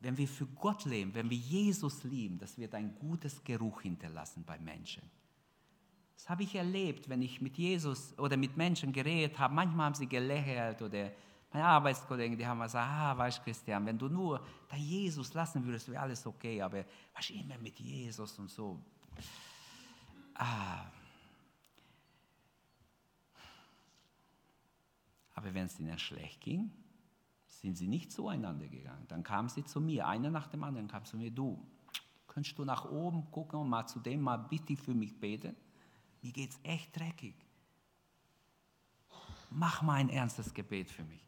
wenn 0.00 0.16
wir 0.16 0.28
für 0.28 0.46
Gott 0.46 0.84
leben, 0.84 1.14
wenn 1.14 1.28
wir 1.28 1.36
Jesus 1.36 2.04
lieben, 2.04 2.38
das 2.38 2.56
wird 2.58 2.74
ein 2.74 2.94
gutes 2.98 3.44
Geruch 3.44 3.82
hinterlassen 3.82 4.44
bei 4.44 4.58
Menschen. 4.58 5.02
Das 6.14 6.28
habe 6.28 6.42
ich 6.42 6.54
erlebt, 6.54 7.08
wenn 7.08 7.22
ich 7.22 7.40
mit 7.40 7.56
Jesus 7.56 8.18
oder 8.18 8.36
mit 8.36 8.56
Menschen 8.56 8.92
geredet 8.92 9.38
habe. 9.38 9.54
Manchmal 9.54 9.86
haben 9.86 9.94
sie 9.94 10.06
gelächelt 10.06 10.82
oder 10.82 11.10
meine 11.52 11.64
Arbeitskollegen, 11.64 12.38
die 12.38 12.46
haben 12.46 12.60
gesagt, 12.60 12.88
ah, 12.88 13.16
weißt 13.16 13.38
du, 13.38 13.42
Christian, 13.42 13.84
wenn 13.84 13.98
du 13.98 14.08
nur 14.08 14.44
da 14.68 14.76
Jesus 14.76 15.34
lassen 15.34 15.64
würdest, 15.64 15.88
wäre 15.88 16.02
alles 16.02 16.24
okay, 16.26 16.62
aber 16.62 16.84
du, 17.14 17.34
immer 17.34 17.58
mit 17.58 17.78
Jesus 17.80 18.38
und 18.38 18.48
so. 18.48 18.78
Ah. 20.34 20.84
Aber 25.34 25.52
wenn 25.54 25.66
es 25.66 25.80
ihnen 25.80 25.98
schlecht 25.98 26.40
ging, 26.40 26.70
sind 27.60 27.76
sie 27.76 27.88
nicht 27.88 28.10
zueinander 28.10 28.68
gegangen. 28.68 29.04
Dann 29.08 29.22
kamen 29.22 29.48
sie 29.48 29.64
zu 29.64 29.80
mir, 29.80 30.06
einer 30.06 30.30
nach 30.30 30.48
dem 30.48 30.64
anderen 30.64 30.88
kam 30.88 31.04
zu 31.04 31.16
mir, 31.16 31.30
du, 31.30 31.62
könntest 32.26 32.58
du 32.58 32.64
nach 32.64 32.90
oben 32.90 33.30
gucken 33.30 33.60
und 33.60 33.68
mal 33.68 33.86
zu 33.86 34.00
dem 34.00 34.22
mal 34.22 34.36
bitte 34.36 34.76
für 34.76 34.94
mich 34.94 35.18
beten? 35.18 35.54
mir 36.22 36.32
geht 36.32 36.50
es 36.50 36.60
echt 36.62 36.98
dreckig. 36.98 37.34
Mach 39.50 39.82
mal 39.82 39.94
ein 39.94 40.10
ernstes 40.10 40.52
Gebet 40.52 40.90
für 40.90 41.02
mich. 41.04 41.24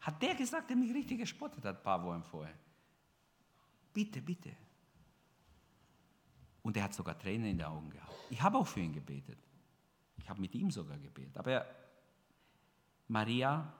Hat 0.00 0.20
der 0.20 0.34
gesagt, 0.34 0.68
der 0.68 0.76
mich 0.76 0.92
richtig 0.92 1.18
gespottet 1.18 1.64
hat, 1.64 1.76
ein 1.76 1.82
paar 1.82 2.02
Wochen 2.02 2.22
vorher. 2.22 2.58
Bitte, 3.92 4.20
bitte. 4.20 4.52
Und 6.62 6.76
er 6.76 6.84
hat 6.84 6.94
sogar 6.94 7.16
Tränen 7.16 7.50
in 7.50 7.58
den 7.58 7.66
Augen 7.66 7.90
gehabt. 7.90 8.12
Ich 8.30 8.42
habe 8.42 8.58
auch 8.58 8.66
für 8.66 8.80
ihn 8.80 8.92
gebetet. 8.92 9.38
Ich 10.16 10.28
habe 10.28 10.40
mit 10.40 10.54
ihm 10.54 10.70
sogar 10.70 10.98
gebetet. 10.98 11.36
Aber 11.36 11.64
Maria 13.08 13.72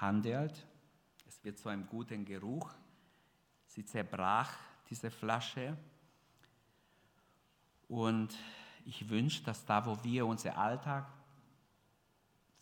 handelt. 0.00 0.66
Es 1.26 1.42
wird 1.44 1.58
zu 1.58 1.68
einem 1.68 1.86
guten 1.86 2.24
Geruch. 2.24 2.72
Sie 3.66 3.84
zerbrach 3.84 4.52
diese 4.88 5.10
Flasche 5.10 5.76
und 7.88 8.34
ich 8.84 9.08
wünsche, 9.08 9.42
dass 9.44 9.64
da, 9.64 9.84
wo 9.84 10.02
wir 10.02 10.26
unseren 10.26 10.54
Alltag 10.54 11.12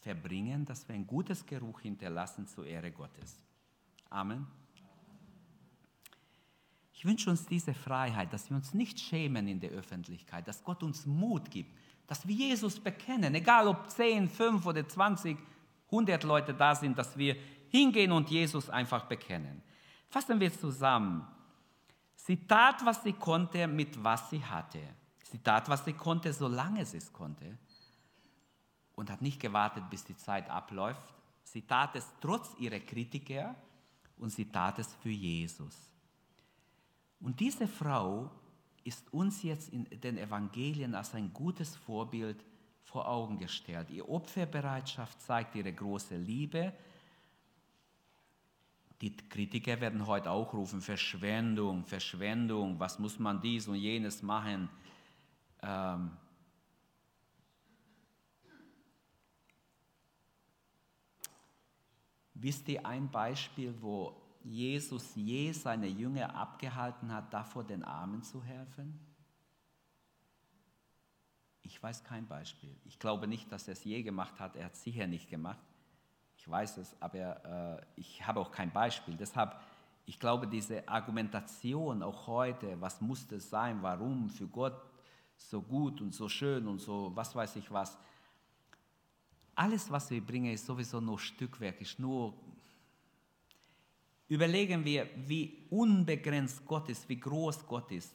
verbringen, 0.00 0.64
dass 0.64 0.86
wir 0.88 0.94
ein 0.94 1.06
gutes 1.06 1.44
Geruch 1.46 1.80
hinterlassen 1.80 2.46
zur 2.46 2.66
Ehre 2.66 2.90
Gottes. 2.90 3.38
Amen. 4.10 4.46
Ich 6.92 7.04
wünsche 7.04 7.28
uns 7.30 7.46
diese 7.46 7.74
Freiheit, 7.74 8.32
dass 8.32 8.48
wir 8.48 8.56
uns 8.56 8.72
nicht 8.72 8.98
schämen 8.98 9.48
in 9.48 9.60
der 9.60 9.70
Öffentlichkeit, 9.70 10.46
dass 10.48 10.62
Gott 10.62 10.82
uns 10.82 11.04
Mut 11.04 11.50
gibt, 11.50 11.76
dass 12.06 12.26
wir 12.26 12.34
Jesus 12.34 12.80
bekennen, 12.80 13.34
egal 13.34 13.68
ob 13.68 13.90
10, 13.90 14.28
5 14.28 14.64
oder 14.66 14.86
20, 14.86 15.36
100 15.94 16.24
Leute 16.24 16.52
da 16.52 16.74
sind, 16.74 16.98
dass 16.98 17.16
wir 17.16 17.36
hingehen 17.68 18.12
und 18.12 18.30
Jesus 18.30 18.68
einfach 18.68 19.04
bekennen. 19.04 19.62
Fassen 20.08 20.40
wir 20.40 20.52
zusammen. 20.52 21.26
Sie 22.16 22.36
tat, 22.46 22.84
was 22.84 23.02
sie 23.02 23.12
konnte, 23.12 23.66
mit 23.66 24.02
was 24.02 24.30
sie 24.30 24.44
hatte. 24.44 24.80
Sie 25.22 25.38
tat, 25.38 25.68
was 25.68 25.84
sie 25.84 25.92
konnte, 25.92 26.32
solange 26.32 26.84
sie 26.84 26.98
es 26.98 27.12
konnte 27.12 27.58
und 28.94 29.10
hat 29.10 29.22
nicht 29.22 29.40
gewartet, 29.40 29.84
bis 29.90 30.04
die 30.04 30.16
Zeit 30.16 30.48
abläuft. 30.48 31.14
Sie 31.42 31.62
tat 31.62 31.96
es 31.96 32.06
trotz 32.20 32.54
ihrer 32.58 32.80
Kritiker 32.80 33.54
und 34.18 34.30
sie 34.30 34.46
tat 34.46 34.78
es 34.78 34.94
für 34.94 35.10
Jesus. 35.10 35.76
Und 37.20 37.40
diese 37.40 37.66
Frau 37.66 38.30
ist 38.84 39.12
uns 39.12 39.42
jetzt 39.42 39.70
in 39.70 39.84
den 40.00 40.18
Evangelien 40.18 40.94
als 40.94 41.14
ein 41.14 41.32
gutes 41.32 41.74
Vorbild 41.76 42.44
vor 42.84 43.08
Augen 43.08 43.38
gestellt. 43.38 43.90
Ihre 43.90 44.08
Opferbereitschaft 44.08 45.20
zeigt 45.20 45.56
ihre 45.56 45.72
große 45.72 46.16
Liebe. 46.16 46.72
Die 49.00 49.16
Kritiker 49.16 49.80
werden 49.80 50.06
heute 50.06 50.30
auch 50.30 50.52
rufen, 50.52 50.80
Verschwendung, 50.80 51.84
Verschwendung, 51.84 52.78
was 52.78 52.98
muss 52.98 53.18
man 53.18 53.40
dies 53.40 53.66
und 53.66 53.74
jenes 53.76 54.22
machen? 54.22 54.68
Ähm, 55.62 56.12
wisst 62.34 62.68
ihr 62.68 62.86
ein 62.86 63.10
Beispiel, 63.10 63.74
wo 63.80 64.14
Jesus 64.44 65.14
je 65.16 65.52
seine 65.52 65.88
Jünger 65.88 66.34
abgehalten 66.34 67.12
hat, 67.12 67.32
davor 67.32 67.64
den 67.64 67.82
Armen 67.82 68.22
zu 68.22 68.42
helfen? 68.44 69.13
Ich 71.64 71.82
weiß 71.82 72.04
kein 72.04 72.26
Beispiel. 72.26 72.74
Ich 72.84 72.98
glaube 72.98 73.26
nicht, 73.26 73.50
dass 73.50 73.66
er 73.66 73.72
es 73.72 73.84
je 73.84 74.02
gemacht 74.02 74.38
hat. 74.38 74.54
Er 74.54 74.66
hat 74.66 74.74
es 74.74 74.82
sicher 74.82 75.06
nicht 75.06 75.28
gemacht. 75.28 75.58
Ich 76.36 76.48
weiß 76.48 76.76
es, 76.76 76.94
aber 77.00 77.78
äh, 77.96 78.00
ich 78.00 78.24
habe 78.26 78.38
auch 78.38 78.52
kein 78.52 78.70
Beispiel. 78.70 79.16
Deshalb, 79.16 79.58
ich 80.04 80.20
glaube, 80.20 80.46
diese 80.46 80.86
Argumentation 80.86 82.02
auch 82.02 82.26
heute, 82.26 82.78
was 82.80 83.00
muss 83.00 83.26
das 83.26 83.48
sein, 83.48 83.82
warum 83.82 84.28
für 84.28 84.46
Gott 84.46 84.78
so 85.36 85.62
gut 85.62 86.00
und 86.02 86.14
so 86.14 86.28
schön 86.28 86.68
und 86.68 86.80
so 86.80 87.12
was 87.14 87.34
weiß 87.34 87.56
ich 87.56 87.70
was. 87.70 87.96
Alles, 89.54 89.90
was 89.90 90.10
wir 90.10 90.20
bringen, 90.20 90.52
ist 90.52 90.66
sowieso 90.66 91.00
nur 91.00 91.18
Stückwerk, 91.18 91.80
ist 91.80 91.98
nur. 91.98 92.34
Überlegen 94.28 94.84
wir, 94.84 95.08
wie 95.16 95.66
unbegrenzt 95.70 96.66
Gott 96.66 96.88
ist, 96.88 97.08
wie 97.08 97.20
groß 97.20 97.66
Gott 97.66 97.90
ist. 97.90 98.14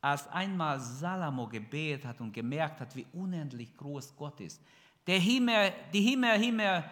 Als 0.00 0.28
einmal 0.28 0.78
Salomo 0.80 1.46
gebetet 1.48 2.06
hat 2.06 2.20
und 2.20 2.32
gemerkt 2.32 2.80
hat, 2.80 2.94
wie 2.94 3.06
unendlich 3.12 3.76
groß 3.76 4.14
Gott 4.16 4.40
ist. 4.40 4.62
Der 5.06 5.18
Himmel, 5.18 5.72
die 5.92 6.00
Himmel, 6.00 6.38
Himmel, 6.38 6.84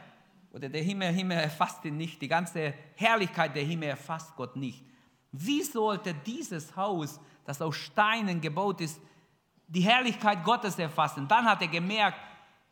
oder 0.53 0.69
der 0.69 0.83
Himmel, 0.83 1.13
Himmel 1.13 1.39
erfasst 1.39 1.85
ihn 1.85 1.97
nicht, 1.97 2.23
die 2.23 2.29
ganze 2.29 2.75
Herrlichkeit 2.95 3.57
der 3.57 3.65
Himmel 3.65 3.89
erfasst 3.89 4.35
Gott 4.37 4.55
nicht. 4.55 4.85
Wie 5.33 5.63
sollte 5.63 6.15
dieses 6.15 6.77
Haus, 6.77 7.21
das 7.45 7.61
aus 7.61 7.75
Steinen 7.75 8.41
gebaut 8.41 8.81
ist, 8.81 9.01
die 9.67 9.81
Herrlichkeit 9.81 10.45
Gottes 10.45 10.79
erfassen? 10.79 11.27
Dann 11.27 11.45
hat 11.45 11.61
er 11.61 11.69
gemerkt, 11.69 12.19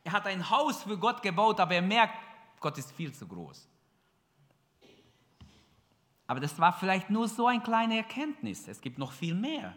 er 0.05 0.13
hat 0.13 0.27
ein 0.27 0.49
Haus 0.49 0.83
für 0.83 0.97
Gott 0.97 1.21
gebaut, 1.21 1.59
aber 1.59 1.75
er 1.75 1.81
merkt, 1.81 2.13
Gott 2.61 2.77
ist 2.77 2.91
viel 2.93 3.13
zu 3.13 3.27
groß. 3.27 3.67
Aber 6.25 6.39
das 6.39 6.57
war 6.57 6.71
vielleicht 6.71 7.09
nur 7.09 7.27
so 7.27 7.47
eine 7.47 7.61
kleine 7.61 7.97
Erkenntnis. 7.97 8.67
Es 8.69 8.79
gibt 8.79 8.97
noch 8.97 9.11
viel 9.11 9.35
mehr. 9.35 9.75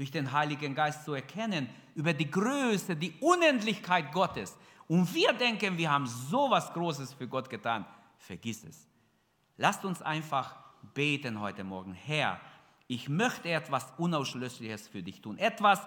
Durch 0.00 0.10
den 0.10 0.32
Heiligen 0.32 0.74
Geist 0.74 1.04
zu 1.04 1.12
erkennen 1.12 1.68
über 1.94 2.14
die 2.14 2.30
Größe, 2.30 2.96
die 2.96 3.12
Unendlichkeit 3.20 4.10
Gottes. 4.12 4.56
Und 4.88 5.12
wir 5.14 5.34
denken, 5.34 5.76
wir 5.76 5.92
haben 5.92 6.06
so 6.06 6.48
was 6.48 6.72
Großes 6.72 7.12
für 7.12 7.28
Gott 7.28 7.50
getan. 7.50 7.84
Vergiss 8.16 8.64
es. 8.64 8.88
Lasst 9.58 9.84
uns 9.84 10.00
einfach 10.00 10.56
beten 10.94 11.38
heute 11.38 11.64
Morgen. 11.64 11.92
Herr, 11.92 12.40
ich 12.88 13.10
möchte 13.10 13.50
etwas 13.50 13.92
Unausschließliches 13.98 14.88
für 14.88 15.02
dich 15.02 15.20
tun. 15.20 15.36
Etwas, 15.36 15.86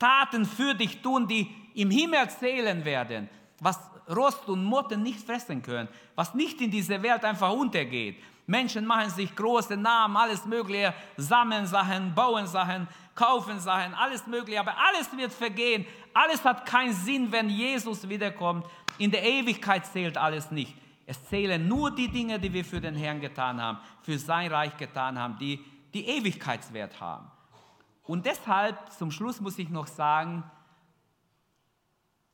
Taten 0.00 0.44
für 0.44 0.74
dich 0.74 1.00
tun, 1.00 1.28
die 1.28 1.48
im 1.74 1.92
Himmel 1.92 2.28
zählen 2.30 2.84
werden. 2.84 3.28
Was 3.60 3.78
Rost 4.08 4.48
und 4.48 4.64
Motten 4.64 5.04
nicht 5.04 5.24
fressen 5.24 5.62
können. 5.62 5.88
Was 6.16 6.34
nicht 6.34 6.60
in 6.60 6.72
dieser 6.72 7.00
Welt 7.04 7.24
einfach 7.24 7.52
untergeht. 7.52 8.16
Menschen 8.48 8.86
machen 8.86 9.10
sich 9.10 9.36
große 9.36 9.76
Namen, 9.76 10.16
alles 10.16 10.46
Mögliche, 10.46 10.94
sammeln 11.18 11.66
Sachen, 11.66 12.14
bauen 12.14 12.46
Sachen, 12.46 12.88
kaufen 13.18 13.58
Sachen, 13.58 13.94
alles 13.94 14.28
Mögliche, 14.28 14.60
aber 14.60 14.76
alles 14.78 15.10
wird 15.16 15.32
vergehen. 15.32 15.84
Alles 16.14 16.44
hat 16.44 16.64
keinen 16.64 16.94
Sinn, 16.94 17.32
wenn 17.32 17.50
Jesus 17.50 18.08
wiederkommt. 18.08 18.64
In 18.96 19.10
der 19.10 19.24
Ewigkeit 19.24 19.84
zählt 19.86 20.16
alles 20.16 20.52
nicht. 20.52 20.72
Es 21.04 21.22
zählen 21.24 21.66
nur 21.66 21.90
die 21.90 22.08
Dinge, 22.08 22.38
die 22.38 22.52
wir 22.52 22.64
für 22.64 22.80
den 22.80 22.94
Herrn 22.94 23.20
getan 23.20 23.60
haben, 23.60 23.78
für 24.02 24.18
sein 24.18 24.52
Reich 24.52 24.76
getan 24.76 25.18
haben, 25.18 25.36
die, 25.38 25.58
die 25.92 26.06
Ewigkeitswert 26.06 27.00
haben. 27.00 27.28
Und 28.04 28.24
deshalb, 28.24 28.92
zum 28.92 29.10
Schluss 29.10 29.40
muss 29.40 29.58
ich 29.58 29.68
noch 29.68 29.88
sagen, 29.88 30.48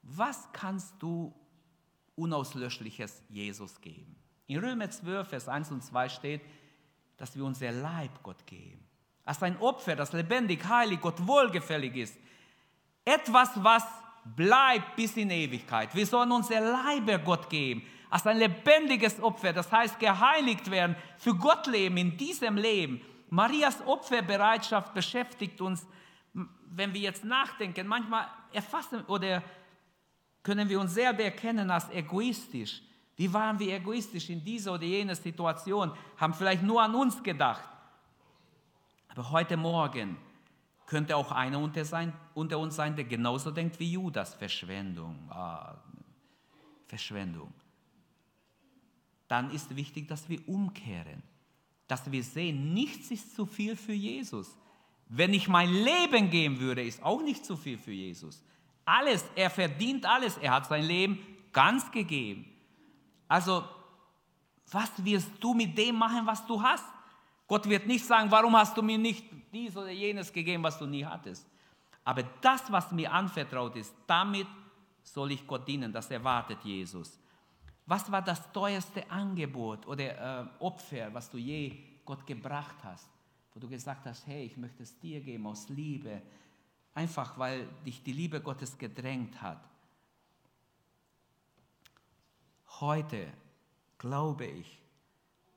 was 0.03 0.53
kannst 0.53 0.95
du 0.99 1.35
Unauslöschliches 2.15 3.23
Jesus 3.31 3.81
geben? 3.81 4.17
In 4.47 4.59
Römer 4.59 4.91
12, 4.91 5.29
Vers 5.29 5.49
1 5.49 5.71
und 5.71 5.83
2 5.83 6.09
steht, 6.11 6.43
dass 7.17 7.35
wir 7.37 7.45
unser 7.45 7.73
Leib 7.73 8.23
Gott 8.23 8.45
geben. 8.47 8.84
Als 9.25 9.43
ein 9.43 9.59
Opfer, 9.59 9.97
das 9.97 10.13
lebendig, 10.13 10.67
heilig, 10.69 11.01
Gott 11.01 11.27
wohlgefällig 11.27 11.97
ist. 11.97 12.17
Etwas, 13.05 13.51
was 13.57 13.85
bleibt 14.25 14.97
bis 14.97 15.17
in 15.17 15.31
Ewigkeit. 15.31 15.95
Wir 15.95 16.07
sollen 16.07 16.33
unser 16.33 16.61
Leibe 16.61 17.19
Gott 17.19 17.49
geben. 17.49 17.83
Als 18.11 18.27
ein 18.27 18.39
lebendiges 18.39 19.21
Opfer, 19.23 19.53
das 19.53 19.71
heißt 19.73 19.99
geheiligt 19.99 20.71
werden, 20.71 20.97
für 21.19 21.35
Gott 21.35 21.67
leben 21.67 21.97
in 21.97 22.17
diesem 22.17 22.57
Leben. 22.57 23.01
Marias 23.31 23.85
Opferbereitschaft 23.87 24.95
beschäftigt 24.95 25.61
uns, 25.61 25.87
wenn 26.67 26.95
wir 26.95 27.01
jetzt 27.01 27.25
nachdenken. 27.25 27.87
Manchmal 27.87 28.29
erfassen 28.53 29.03
oder 29.07 29.43
können 30.43 30.69
wir 30.69 30.79
uns 30.79 30.95
selber 30.95 31.25
erkennen 31.25 31.71
als 31.71 31.91
egoistisch. 31.91 32.83
Wie 33.17 33.33
waren 33.33 33.59
wir 33.59 33.75
egoistisch 33.75 34.29
in 34.31 34.45
dieser 34.45 34.75
oder 34.75 34.85
jener 34.85 35.15
Situation? 35.15 35.93
Haben 36.17 36.35
vielleicht 36.35 36.63
nur 36.63 36.83
an 36.83 36.95
uns 36.95 37.23
gedacht. 37.23 37.69
Aber 39.15 39.31
heute 39.31 39.57
Morgen 39.57 40.17
könnte 40.87 41.17
auch 41.17 41.31
einer 41.31 41.61
unter, 41.61 41.85
sein, 41.85 42.13
unter 42.35 42.59
uns 42.59 42.75
sein, 42.75 42.97
der 42.97 43.05
genauso 43.05 43.53
denkt 43.53 43.79
wie 43.79 43.93
Judas. 43.93 44.35
Verschwendung. 44.35 45.31
Ah, 45.31 45.77
Verschwendung. 46.87 47.53
Dann 49.29 49.53
ist 49.53 49.75
wichtig, 49.77 50.09
dass 50.09 50.29
wir 50.29 50.47
umkehren. 50.49 51.23
Dass 51.87 52.11
wir 52.11 52.25
sehen, 52.25 52.75
nichts 52.75 53.13
ist 53.13 53.37
zu 53.37 53.47
viel 53.47 53.77
für 53.77 53.93
Jesus. 53.93 54.59
Wenn 55.09 55.33
ich 55.33 55.47
mein 55.47 55.73
Leben 55.73 56.29
geben 56.29 56.59
würde, 56.59 56.83
ist 56.83 57.01
auch 57.01 57.23
nicht 57.23 57.45
zu 57.45 57.57
viel 57.57 57.79
für 57.79 57.93
Jesus. 57.93 58.43
Alles, 58.85 59.25
er 59.37 59.49
verdient 59.49 60.07
alles. 60.07 60.39
Er 60.39 60.55
hat 60.55 60.67
sein 60.67 60.85
Leben 60.85 61.21
ganz 61.53 61.89
gegeben. 61.93 62.47
Also, 63.29 63.65
was 64.73 64.91
wirst 65.05 65.31
du 65.39 65.55
mit 65.55 65.79
dem 65.79 65.95
machen, 65.95 66.27
was 66.27 66.45
du 66.47 66.61
hast? 66.61 66.85
Gott 67.47 67.69
wird 67.69 67.87
nicht 67.87 68.05
sagen, 68.05 68.31
warum 68.31 68.57
hast 68.57 68.77
du 68.77 68.83
mir 68.83 68.99
nicht 68.99 69.25
dies 69.53 69.77
oder 69.77 69.91
jenes 69.91 70.33
gegeben, 70.33 70.63
was 70.63 70.79
du 70.79 70.87
nie 70.87 71.05
hattest. 71.05 71.47
Aber 72.05 72.23
das, 72.41 72.71
was 72.71 72.91
mir 72.93 73.11
anvertraut 73.11 73.77
ist, 73.77 73.95
damit 74.07 74.47
soll 75.03 75.33
ich 75.33 75.47
Gott 75.47 75.67
dienen. 75.67 75.93
Das 75.93 76.11
erwartet 76.11 76.59
Jesus. 76.65 77.19
Was 77.87 78.11
war 78.11 78.23
das 78.23 78.51
teuerste 78.53 79.09
Angebot 79.11 79.87
oder 79.87 80.43
äh, 80.43 80.47
Opfer, 80.59 81.13
was 81.13 81.31
du 81.31 81.39
je 81.39 81.79
Gott 82.05 82.27
gebracht 82.27 82.77
hast? 82.83 83.09
Wo 83.53 83.61
du 83.61 83.69
gesagt 83.69 84.05
hast, 84.07 84.27
hey, 84.27 84.47
ich 84.47 84.57
möchte 84.57 84.83
es 84.83 84.99
dir 84.99 85.21
geben 85.21 85.47
aus 85.47 85.69
Liebe. 85.69 86.23
Einfach 86.95 87.39
weil 87.39 87.69
dich 87.85 88.03
die 88.03 88.13
Liebe 88.13 88.41
Gottes 88.41 88.77
gedrängt 88.77 89.41
hat. 89.41 89.63
Heute 92.81 93.29
glaube 93.99 94.47
ich, 94.47 94.79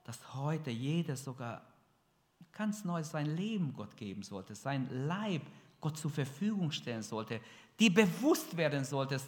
dass 0.04 0.36
heute 0.36 0.70
jeder 0.70 1.16
sogar 1.16 1.62
ganz 2.58 2.84
neu 2.84 3.04
sein 3.04 3.26
Leben 3.38 3.74
Gott 3.74 3.96
geben 3.96 4.24
sollte, 4.24 4.56
sein 4.56 4.88
Leib 5.08 5.44
Gott 5.80 5.98
zur 5.98 6.12
Verfügung 6.12 6.72
stellen 6.72 7.04
sollte, 7.04 7.40
die 7.80 7.90
bewusst 7.90 8.58
werden 8.58 8.84
sollte, 8.84 9.22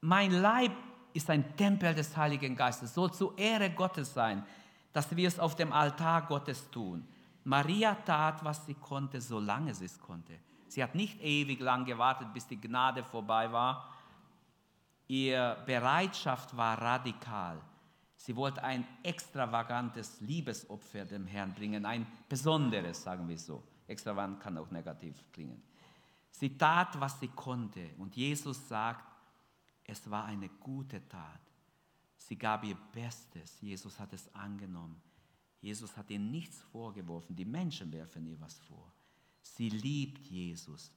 mein 0.00 0.30
Leib 0.30 0.72
ist 1.14 1.30
ein 1.30 1.56
Tempel 1.56 1.94
des 1.94 2.16
Heiligen 2.16 2.54
Geistes, 2.54 2.94
soll 2.94 3.12
zur 3.12 3.36
Ehre 3.38 3.70
Gottes 3.70 4.12
sein, 4.12 4.44
dass 4.92 5.14
wir 5.16 5.26
es 5.26 5.38
auf 5.38 5.56
dem 5.56 5.72
Altar 5.72 6.22
Gottes 6.22 6.70
tun. 6.70 7.06
Maria 7.44 7.94
tat, 7.94 8.44
was 8.44 8.66
sie 8.66 8.74
konnte, 8.74 9.20
solange 9.20 9.74
sie 9.74 9.86
es 9.86 9.98
konnte. 9.98 10.34
Sie 10.68 10.82
hat 10.82 10.94
nicht 10.94 11.20
ewig 11.22 11.60
lang 11.60 11.84
gewartet, 11.84 12.32
bis 12.34 12.46
die 12.46 12.60
Gnade 12.60 13.02
vorbei 13.02 13.50
war, 13.50 13.92
Ihre 15.08 15.62
Bereitschaft 15.64 16.56
war 16.56 16.80
radikal. 16.80 17.60
Sie 18.26 18.34
wollte 18.34 18.60
ein 18.64 18.84
extravagantes 19.04 20.20
Liebesopfer 20.20 21.04
dem 21.04 21.28
Herrn 21.28 21.54
bringen, 21.54 21.86
ein 21.86 22.04
besonderes, 22.28 23.04
sagen 23.04 23.28
wir 23.28 23.38
so. 23.38 23.62
Extravagant 23.86 24.40
kann 24.40 24.58
auch 24.58 24.68
negativ 24.72 25.14
klingen. 25.30 25.62
Sie 26.32 26.58
tat, 26.58 26.98
was 26.98 27.20
sie 27.20 27.28
konnte. 27.28 27.94
Und 27.98 28.16
Jesus 28.16 28.66
sagt, 28.66 29.04
es 29.84 30.10
war 30.10 30.24
eine 30.24 30.48
gute 30.48 31.08
Tat. 31.08 31.40
Sie 32.16 32.36
gab 32.36 32.64
ihr 32.64 32.76
Bestes. 32.92 33.60
Jesus 33.60 33.96
hat 34.00 34.12
es 34.12 34.34
angenommen. 34.34 35.00
Jesus 35.60 35.96
hat 35.96 36.10
ihr 36.10 36.18
nichts 36.18 36.60
vorgeworfen. 36.72 37.36
Die 37.36 37.44
Menschen 37.44 37.92
werfen 37.92 38.26
ihr 38.26 38.40
was 38.40 38.58
vor. 38.58 38.92
Sie 39.40 39.68
liebt 39.68 40.26
Jesus. 40.26 40.90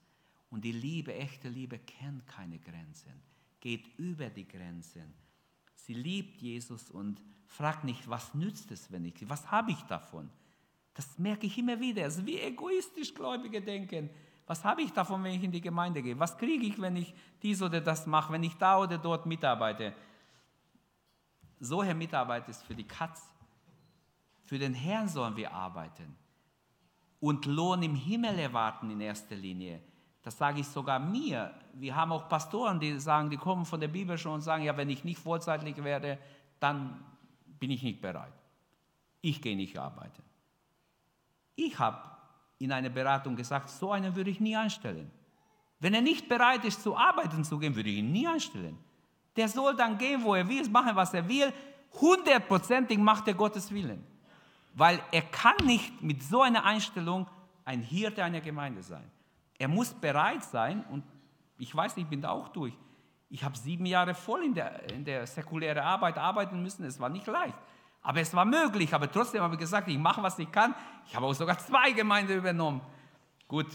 Und 0.49 0.65
die 0.65 0.71
Liebe, 0.71 1.13
echte 1.13 1.47
Liebe, 1.47 1.77
kennt 1.77 2.25
keine 2.25 2.57
Grenzen 2.57 3.21
geht 3.59 3.87
über 3.97 4.29
die 4.29 4.47
Grenzen. 4.47 5.13
Sie 5.85 5.93
liebt 5.93 6.41
Jesus 6.41 6.89
und 6.89 7.21
fragt 7.47 7.83
nicht, 7.83 8.09
was 8.09 8.33
nützt 8.33 8.71
es, 8.71 8.91
wenn 8.91 9.05
ich, 9.05 9.27
was 9.29 9.51
habe 9.51 9.71
ich 9.71 9.81
davon? 9.83 10.29
Das 10.93 11.17
merke 11.17 11.47
ich 11.47 11.57
immer 11.57 11.79
wieder. 11.79 12.05
Es 12.05 12.17
ist 12.17 12.25
wie 12.25 12.39
egoistisch 12.39 13.13
Gläubige 13.13 13.61
denken. 13.61 14.09
Was 14.45 14.63
habe 14.63 14.81
ich 14.81 14.91
davon, 14.91 15.23
wenn 15.23 15.35
ich 15.35 15.43
in 15.43 15.51
die 15.51 15.61
Gemeinde 15.61 16.01
gehe? 16.01 16.19
Was 16.19 16.37
kriege 16.37 16.65
ich, 16.65 16.79
wenn 16.81 16.95
ich 16.95 17.13
dies 17.41 17.61
oder 17.61 17.81
das 17.81 18.07
mache, 18.07 18.33
wenn 18.33 18.43
ich 18.43 18.55
da 18.55 18.79
oder 18.79 18.97
dort 18.97 19.25
mitarbeite? 19.25 19.93
So, 21.59 21.83
Herr, 21.83 21.95
Mitarbeit 21.95 22.47
ist 22.49 22.63
für 22.63 22.75
die 22.75 22.87
Katz. 22.87 23.21
Für 24.43 24.57
den 24.57 24.73
Herrn 24.73 25.07
sollen 25.07 25.35
wir 25.35 25.53
arbeiten 25.53 26.15
und 27.19 27.45
Lohn 27.45 27.83
im 27.83 27.95
Himmel 27.95 28.39
erwarten 28.39 28.89
in 28.89 29.01
erster 29.01 29.35
Linie. 29.35 29.81
Das 30.29 30.37
sage 30.37 30.59
ich 30.59 30.67
sogar 30.67 30.99
mir. 30.99 31.51
Wir 31.73 31.95
haben 31.95 32.11
auch 32.11 32.29
Pastoren, 32.29 32.79
die 32.79 32.99
sagen, 32.99 33.31
die 33.31 33.37
kommen 33.37 33.65
von 33.65 33.79
der 33.79 33.87
Bibel 33.87 34.15
schon 34.15 34.33
und 34.33 34.41
sagen, 34.41 34.63
ja, 34.63 34.77
wenn 34.77 34.87
ich 34.87 35.03
nicht 35.03 35.19
vollzeitlich 35.19 35.83
werde, 35.83 36.19
dann 36.59 37.03
bin 37.59 37.71
ich 37.71 37.81
nicht 37.81 37.99
bereit. 37.99 38.35
Ich 39.21 39.41
gehe 39.41 39.57
nicht 39.57 39.75
arbeiten. 39.79 40.21
Ich 41.55 41.79
habe 41.79 41.97
in 42.59 42.71
einer 42.71 42.89
Beratung 42.89 43.35
gesagt, 43.35 43.71
so 43.71 43.91
einen 43.91 44.15
würde 44.15 44.29
ich 44.29 44.39
nie 44.39 44.55
einstellen. 44.55 45.09
Wenn 45.79 45.95
er 45.95 46.01
nicht 46.01 46.29
bereit 46.29 46.63
ist, 46.63 46.83
zu 46.83 46.95
arbeiten 46.95 47.43
zu 47.43 47.57
gehen, 47.57 47.75
würde 47.75 47.89
ich 47.89 47.97
ihn 47.97 48.11
nie 48.11 48.27
einstellen. 48.27 48.77
Der 49.35 49.49
soll 49.49 49.75
dann 49.75 49.97
gehen, 49.97 50.23
wo 50.23 50.35
er 50.35 50.47
will, 50.47 50.69
machen, 50.69 50.95
was 50.95 51.11
er 51.15 51.27
will. 51.27 51.51
Hundertprozentig 51.99 52.99
macht 52.99 53.27
er 53.27 53.33
Gottes 53.33 53.71
Willen. 53.71 54.05
Weil 54.75 55.01
er 55.11 55.23
kann 55.23 55.65
nicht 55.65 56.03
mit 56.03 56.21
so 56.21 56.43
einer 56.43 56.65
Einstellung 56.65 57.25
ein 57.65 57.81
Hirte 57.81 58.23
einer 58.23 58.41
Gemeinde 58.41 58.83
sein. 58.83 59.09
Er 59.59 59.67
muss 59.67 59.93
bereit 59.93 60.43
sein 60.43 60.83
und 60.89 61.03
ich 61.59 61.75
weiß, 61.75 61.97
ich 61.97 62.07
bin 62.07 62.21
da 62.21 62.31
auch 62.31 62.47
durch. 62.47 62.73
Ich 63.29 63.43
habe 63.43 63.55
sieben 63.55 63.85
Jahre 63.85 64.15
voll 64.15 64.43
in 64.43 64.55
der, 64.55 64.89
in 64.89 65.05
der 65.05 65.27
säkulären 65.27 65.83
Arbeit 65.83 66.17
arbeiten 66.17 66.63
müssen. 66.63 66.83
Es 66.85 66.99
war 66.99 67.09
nicht 67.09 67.27
leicht. 67.27 67.53
Aber 68.01 68.19
es 68.21 68.33
war 68.33 68.45
möglich. 68.45 68.91
Aber 68.91 69.11
trotzdem 69.11 69.43
habe 69.43 69.53
ich 69.53 69.59
gesagt, 69.59 69.87
ich 69.87 69.99
mache, 69.99 70.23
was 70.23 70.39
ich 70.39 70.51
kann. 70.51 70.73
Ich 71.05 71.15
habe 71.15 71.27
auch 71.27 71.33
sogar 71.33 71.59
zwei 71.59 71.91
Gemeinden 71.91 72.37
übernommen. 72.37 72.81
Gut, 73.47 73.67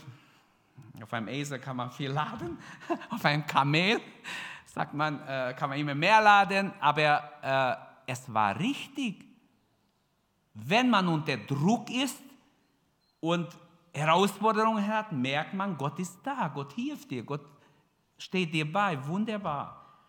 auf 1.00 1.12
einem 1.12 1.28
Esel 1.28 1.60
kann 1.60 1.76
man 1.76 1.90
viel 1.92 2.10
laden, 2.10 2.58
auf 3.10 3.24
einem 3.24 3.46
Kamel 3.46 4.00
sagt 4.74 4.92
man, 4.92 5.20
äh, 5.28 5.54
kann 5.56 5.70
man 5.70 5.78
immer 5.78 5.94
mehr 5.94 6.20
laden, 6.20 6.72
aber 6.80 7.86
äh, 8.06 8.10
es 8.12 8.32
war 8.34 8.58
richtig, 8.58 9.24
wenn 10.54 10.90
man 10.90 11.06
unter 11.06 11.36
Druck 11.36 11.90
ist 11.90 12.20
und 13.20 13.48
Herausforderungen 13.94 14.86
hat, 14.86 15.12
merkt 15.12 15.54
man, 15.54 15.78
Gott 15.78 16.00
ist 16.00 16.18
da, 16.24 16.48
Gott 16.48 16.72
hilft 16.72 17.12
dir, 17.12 17.22
Gott 17.22 17.46
steht 18.18 18.52
dir 18.52 18.70
bei, 18.70 19.06
wunderbar. 19.06 20.00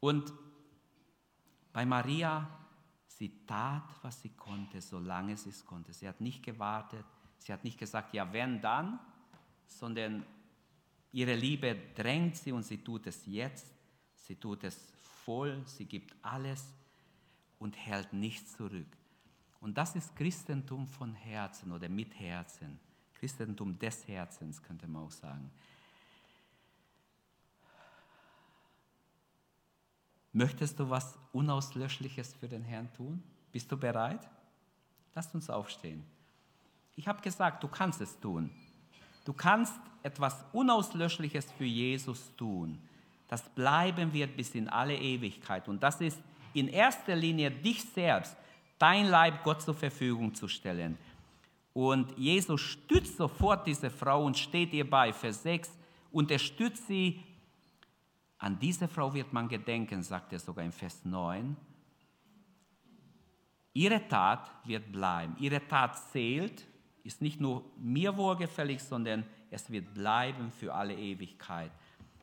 Und 0.00 0.32
bei 1.72 1.86
Maria, 1.86 2.46
sie 3.06 3.46
tat, 3.46 3.84
was 4.02 4.20
sie 4.20 4.28
konnte, 4.30 4.82
solange 4.82 5.36
sie 5.38 5.48
es 5.48 5.64
konnte. 5.64 5.94
Sie 5.94 6.06
hat 6.06 6.20
nicht 6.20 6.42
gewartet, 6.42 7.06
sie 7.38 7.52
hat 7.52 7.64
nicht 7.64 7.78
gesagt, 7.78 8.12
ja, 8.12 8.30
wenn 8.34 8.60
dann, 8.60 9.00
sondern 9.66 10.26
ihre 11.10 11.34
Liebe 11.34 11.74
drängt 11.94 12.36
sie 12.36 12.52
und 12.52 12.64
sie 12.64 12.84
tut 12.84 13.06
es 13.06 13.24
jetzt, 13.24 13.72
sie 14.14 14.36
tut 14.36 14.64
es 14.64 14.92
voll, 15.24 15.62
sie 15.64 15.86
gibt 15.86 16.14
alles 16.22 16.74
und 17.58 17.76
hält 17.76 18.12
nichts 18.12 18.56
zurück. 18.56 18.88
Und 19.60 19.78
das 19.78 19.96
ist 19.96 20.14
Christentum 20.16 20.86
von 20.86 21.14
Herzen 21.14 21.72
oder 21.72 21.88
mit 21.88 22.18
Herzen. 22.18 22.78
Christentum 23.22 23.78
des 23.78 24.08
Herzens 24.08 24.60
könnte 24.60 24.88
man 24.88 25.04
auch 25.04 25.10
sagen. 25.12 25.48
Möchtest 30.32 30.80
du 30.80 30.90
was 30.90 31.16
Unauslöschliches 31.32 32.34
für 32.34 32.48
den 32.48 32.64
Herrn 32.64 32.92
tun? 32.94 33.22
Bist 33.52 33.70
du 33.70 33.76
bereit? 33.76 34.28
Lass 35.14 35.32
uns 35.36 35.48
aufstehen. 35.48 36.02
Ich 36.96 37.06
habe 37.06 37.22
gesagt, 37.22 37.62
du 37.62 37.68
kannst 37.68 38.00
es 38.00 38.18
tun. 38.18 38.50
Du 39.24 39.32
kannst 39.32 39.78
etwas 40.02 40.44
Unauslöschliches 40.52 41.46
für 41.52 41.64
Jesus 41.64 42.34
tun. 42.34 42.76
Das 43.28 43.48
bleiben 43.50 44.12
wird 44.12 44.36
bis 44.36 44.52
in 44.56 44.68
alle 44.68 44.98
Ewigkeit. 44.98 45.68
Und 45.68 45.80
das 45.80 46.00
ist 46.00 46.18
in 46.54 46.66
erster 46.66 47.14
Linie 47.14 47.52
dich 47.52 47.84
selbst, 47.84 48.36
dein 48.80 49.06
Leib 49.06 49.44
Gott 49.44 49.62
zur 49.62 49.74
Verfügung 49.74 50.34
zu 50.34 50.48
stellen. 50.48 50.98
Und 51.72 52.16
Jesus 52.18 52.60
stützt 52.60 53.16
sofort 53.16 53.66
diese 53.66 53.90
Frau 53.90 54.24
und 54.24 54.36
steht 54.36 54.72
ihr 54.72 54.88
bei. 54.88 55.12
Vers 55.12 55.42
6, 55.42 55.70
unterstützt 56.10 56.86
sie. 56.86 57.20
An 58.38 58.58
diese 58.58 58.88
Frau 58.88 59.14
wird 59.14 59.32
man 59.32 59.48
gedenken, 59.48 60.02
sagt 60.02 60.32
er 60.32 60.38
sogar 60.38 60.64
in 60.64 60.72
Vers 60.72 61.04
9. 61.04 61.56
Ihre 63.72 64.06
Tat 64.06 64.50
wird 64.64 64.92
bleiben. 64.92 65.36
Ihre 65.38 65.66
Tat 65.66 65.96
zählt, 66.10 66.66
ist 67.04 67.22
nicht 67.22 67.40
nur 67.40 67.64
mir 67.78 68.16
wohlgefällig, 68.16 68.82
sondern 68.82 69.24
es 69.50 69.70
wird 69.70 69.94
bleiben 69.94 70.50
für 70.50 70.74
alle 70.74 70.94
Ewigkeit. 70.94 71.70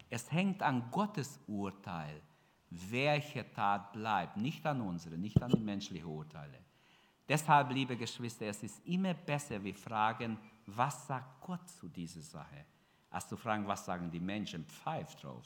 Es 0.09 0.31
hängt 0.31 0.61
an 0.61 0.89
Gottes 0.91 1.39
Urteil, 1.47 2.21
welche 2.69 3.51
Tat 3.53 3.93
bleibt, 3.93 4.37
nicht 4.37 4.65
an 4.65 4.81
unsere, 4.81 5.17
nicht 5.17 5.41
an 5.41 5.51
die 5.51 5.61
menschlichen 5.61 6.07
Urteile. 6.07 6.59
Deshalb, 7.29 7.71
liebe 7.71 7.95
Geschwister, 7.95 8.47
es 8.47 8.63
ist 8.63 8.81
immer 8.87 9.13
besser, 9.13 9.63
wir 9.63 9.75
fragen, 9.75 10.39
was 10.65 11.05
sagt 11.05 11.41
Gott 11.41 11.69
zu 11.69 11.87
dieser 11.87 12.21
Sache, 12.21 12.65
als 13.11 13.27
zu 13.27 13.37
fragen, 13.37 13.67
was 13.67 13.85
sagen 13.85 14.09
die 14.09 14.19
Menschen, 14.19 14.65
pfeift 14.65 15.23
drauf. 15.23 15.45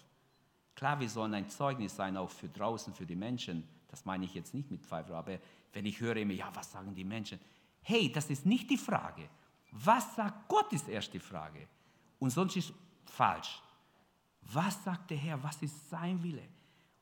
Klar, 0.76 0.98
wir 1.02 1.10
sollen 1.10 1.34
ein 1.34 1.50
Zeugnis 1.50 1.94
sein, 1.94 2.16
auch 2.16 2.30
für 2.30 2.48
draußen, 2.48 2.94
für 2.94 3.06
die 3.06 3.18
Menschen. 3.18 3.68
Das 3.90 4.06
meine 4.06 4.24
ich 4.24 4.34
jetzt 4.34 4.54
nicht 4.54 4.72
mit 4.72 4.82
Pfeifen, 4.82 5.14
aber 5.14 5.38
wenn 5.74 5.86
ich 5.86 6.00
höre 6.00 6.16
immer, 6.16 6.34
ja, 6.34 6.50
was 6.56 6.72
sagen 6.72 6.96
die 6.96 7.04
Menschen? 7.04 7.40
Hey, 7.82 8.10
das 8.10 8.30
ist 8.30 8.46
nicht 8.46 8.70
die 8.70 8.78
Frage. 8.78 9.30
Was 9.72 10.16
sagt 10.16 10.48
Gott, 10.48 10.72
ist 10.72 10.88
erst 10.88 11.14
die 11.14 11.20
Frage. 11.20 11.68
Und 12.18 12.30
sonst 12.30 12.56
ist 12.56 12.74
falsch. 13.06 13.62
Was 14.42 14.82
sagt 14.84 15.10
der 15.10 15.18
Herr? 15.18 15.44
Was 15.44 15.62
ist 15.62 15.90
sein 15.90 16.22
Wille? 16.24 16.48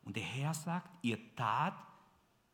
Und 0.03 0.15
der 0.15 0.23
Herr 0.23 0.53
sagt, 0.53 0.89
ihr 1.03 1.19
Tat 1.35 1.75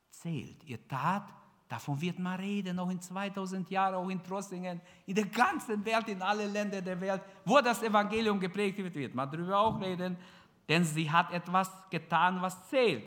zählt. 0.10 0.64
Ihr 0.66 0.86
Tat, 0.88 1.32
davon 1.68 2.00
wird 2.00 2.20
man 2.20 2.40
reden, 2.40 2.80
auch 2.80 2.90
in 2.90 3.02
2000 3.02 3.70
Jahren, 3.70 3.96
auch 3.96 4.10
in 4.10 4.24
Trossingen, 4.24 4.82
in 5.06 5.16
der 5.16 5.26
ganzen 5.26 5.84
Welt, 5.84 6.08
in 6.08 6.22
allen 6.22 6.52
Ländern 6.52 6.84
der 6.84 7.00
Welt, 7.00 7.22
wo 7.46 7.60
das 7.60 7.84
Evangelium 7.84 8.40
geprägt 8.40 8.78
wird, 8.78 8.96
wird 8.96 9.16
man 9.16 9.30
darüber 9.30 9.60
auch 9.60 9.80
reden, 9.80 10.18
denn 10.68 10.84
sie 10.84 11.10
hat 11.10 11.32
etwas 11.32 11.72
getan, 11.90 12.42
was 12.42 12.70
zählt. 12.70 13.06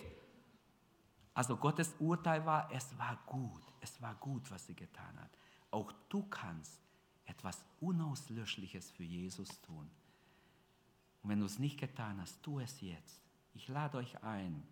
Also 1.34 1.56
Gottes 1.56 1.94
Urteil 1.98 2.44
war, 2.44 2.68
es 2.72 2.96
war 2.98 3.18
gut, 3.26 3.62
es 3.80 4.00
war 4.02 4.14
gut, 4.16 4.50
was 4.50 4.66
sie 4.66 4.74
getan 4.74 5.18
hat. 5.20 5.30
Auch 5.70 5.92
du 6.08 6.24
kannst 6.24 6.80
etwas 7.24 7.64
Unauslöschliches 7.80 8.90
für 8.90 9.04
Jesus 9.04 9.60
tun. 9.62 9.90
Und 11.22 11.30
wenn 11.30 11.40
du 11.40 11.46
es 11.46 11.58
nicht 11.58 11.78
getan 11.78 12.20
hast, 12.20 12.42
tu 12.42 12.60
es 12.60 12.80
jetzt. 12.80 13.22
Ich 13.54 13.68
lade 13.68 13.98
euch 13.98 14.22
ein. 14.22 14.62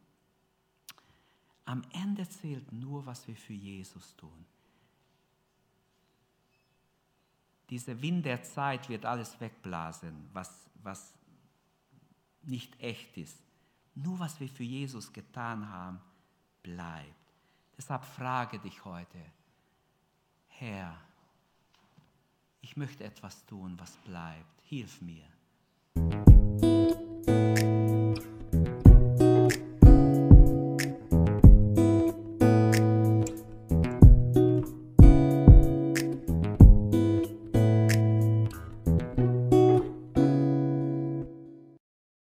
Am 1.69 1.83
Ende 1.93 2.27
zählt 2.27 2.73
nur, 2.73 3.05
was 3.05 3.29
wir 3.29 3.37
für 3.37 3.53
Jesus 3.53 4.16
tun. 4.16 4.47
Dieser 7.69 8.01
Wind 8.01 8.25
der 8.25 8.43
Zeit 8.43 8.89
wird 8.89 9.05
alles 9.05 9.39
wegblasen, 9.39 10.31
was, 10.33 10.66
was 10.83 11.12
nicht 12.41 12.81
echt 12.81 13.19
ist. 13.19 13.37
Nur 13.95 14.19
was 14.19 14.41
wir 14.41 14.49
für 14.49 14.62
Jesus 14.62 15.12
getan 15.12 15.69
haben, 15.69 16.01
bleibt. 16.62 17.35
Deshalb 17.77 18.03
frage 18.03 18.59
dich 18.61 18.83
heute, 18.87 19.23
Herr, 20.47 20.99
ich 22.62 22.79
möchte 22.79 23.05
etwas 23.05 23.45
tun, 23.45 23.79
was 23.79 23.95
bleibt. 23.99 24.62
Hilf 24.62 25.03
mir. 25.03 25.27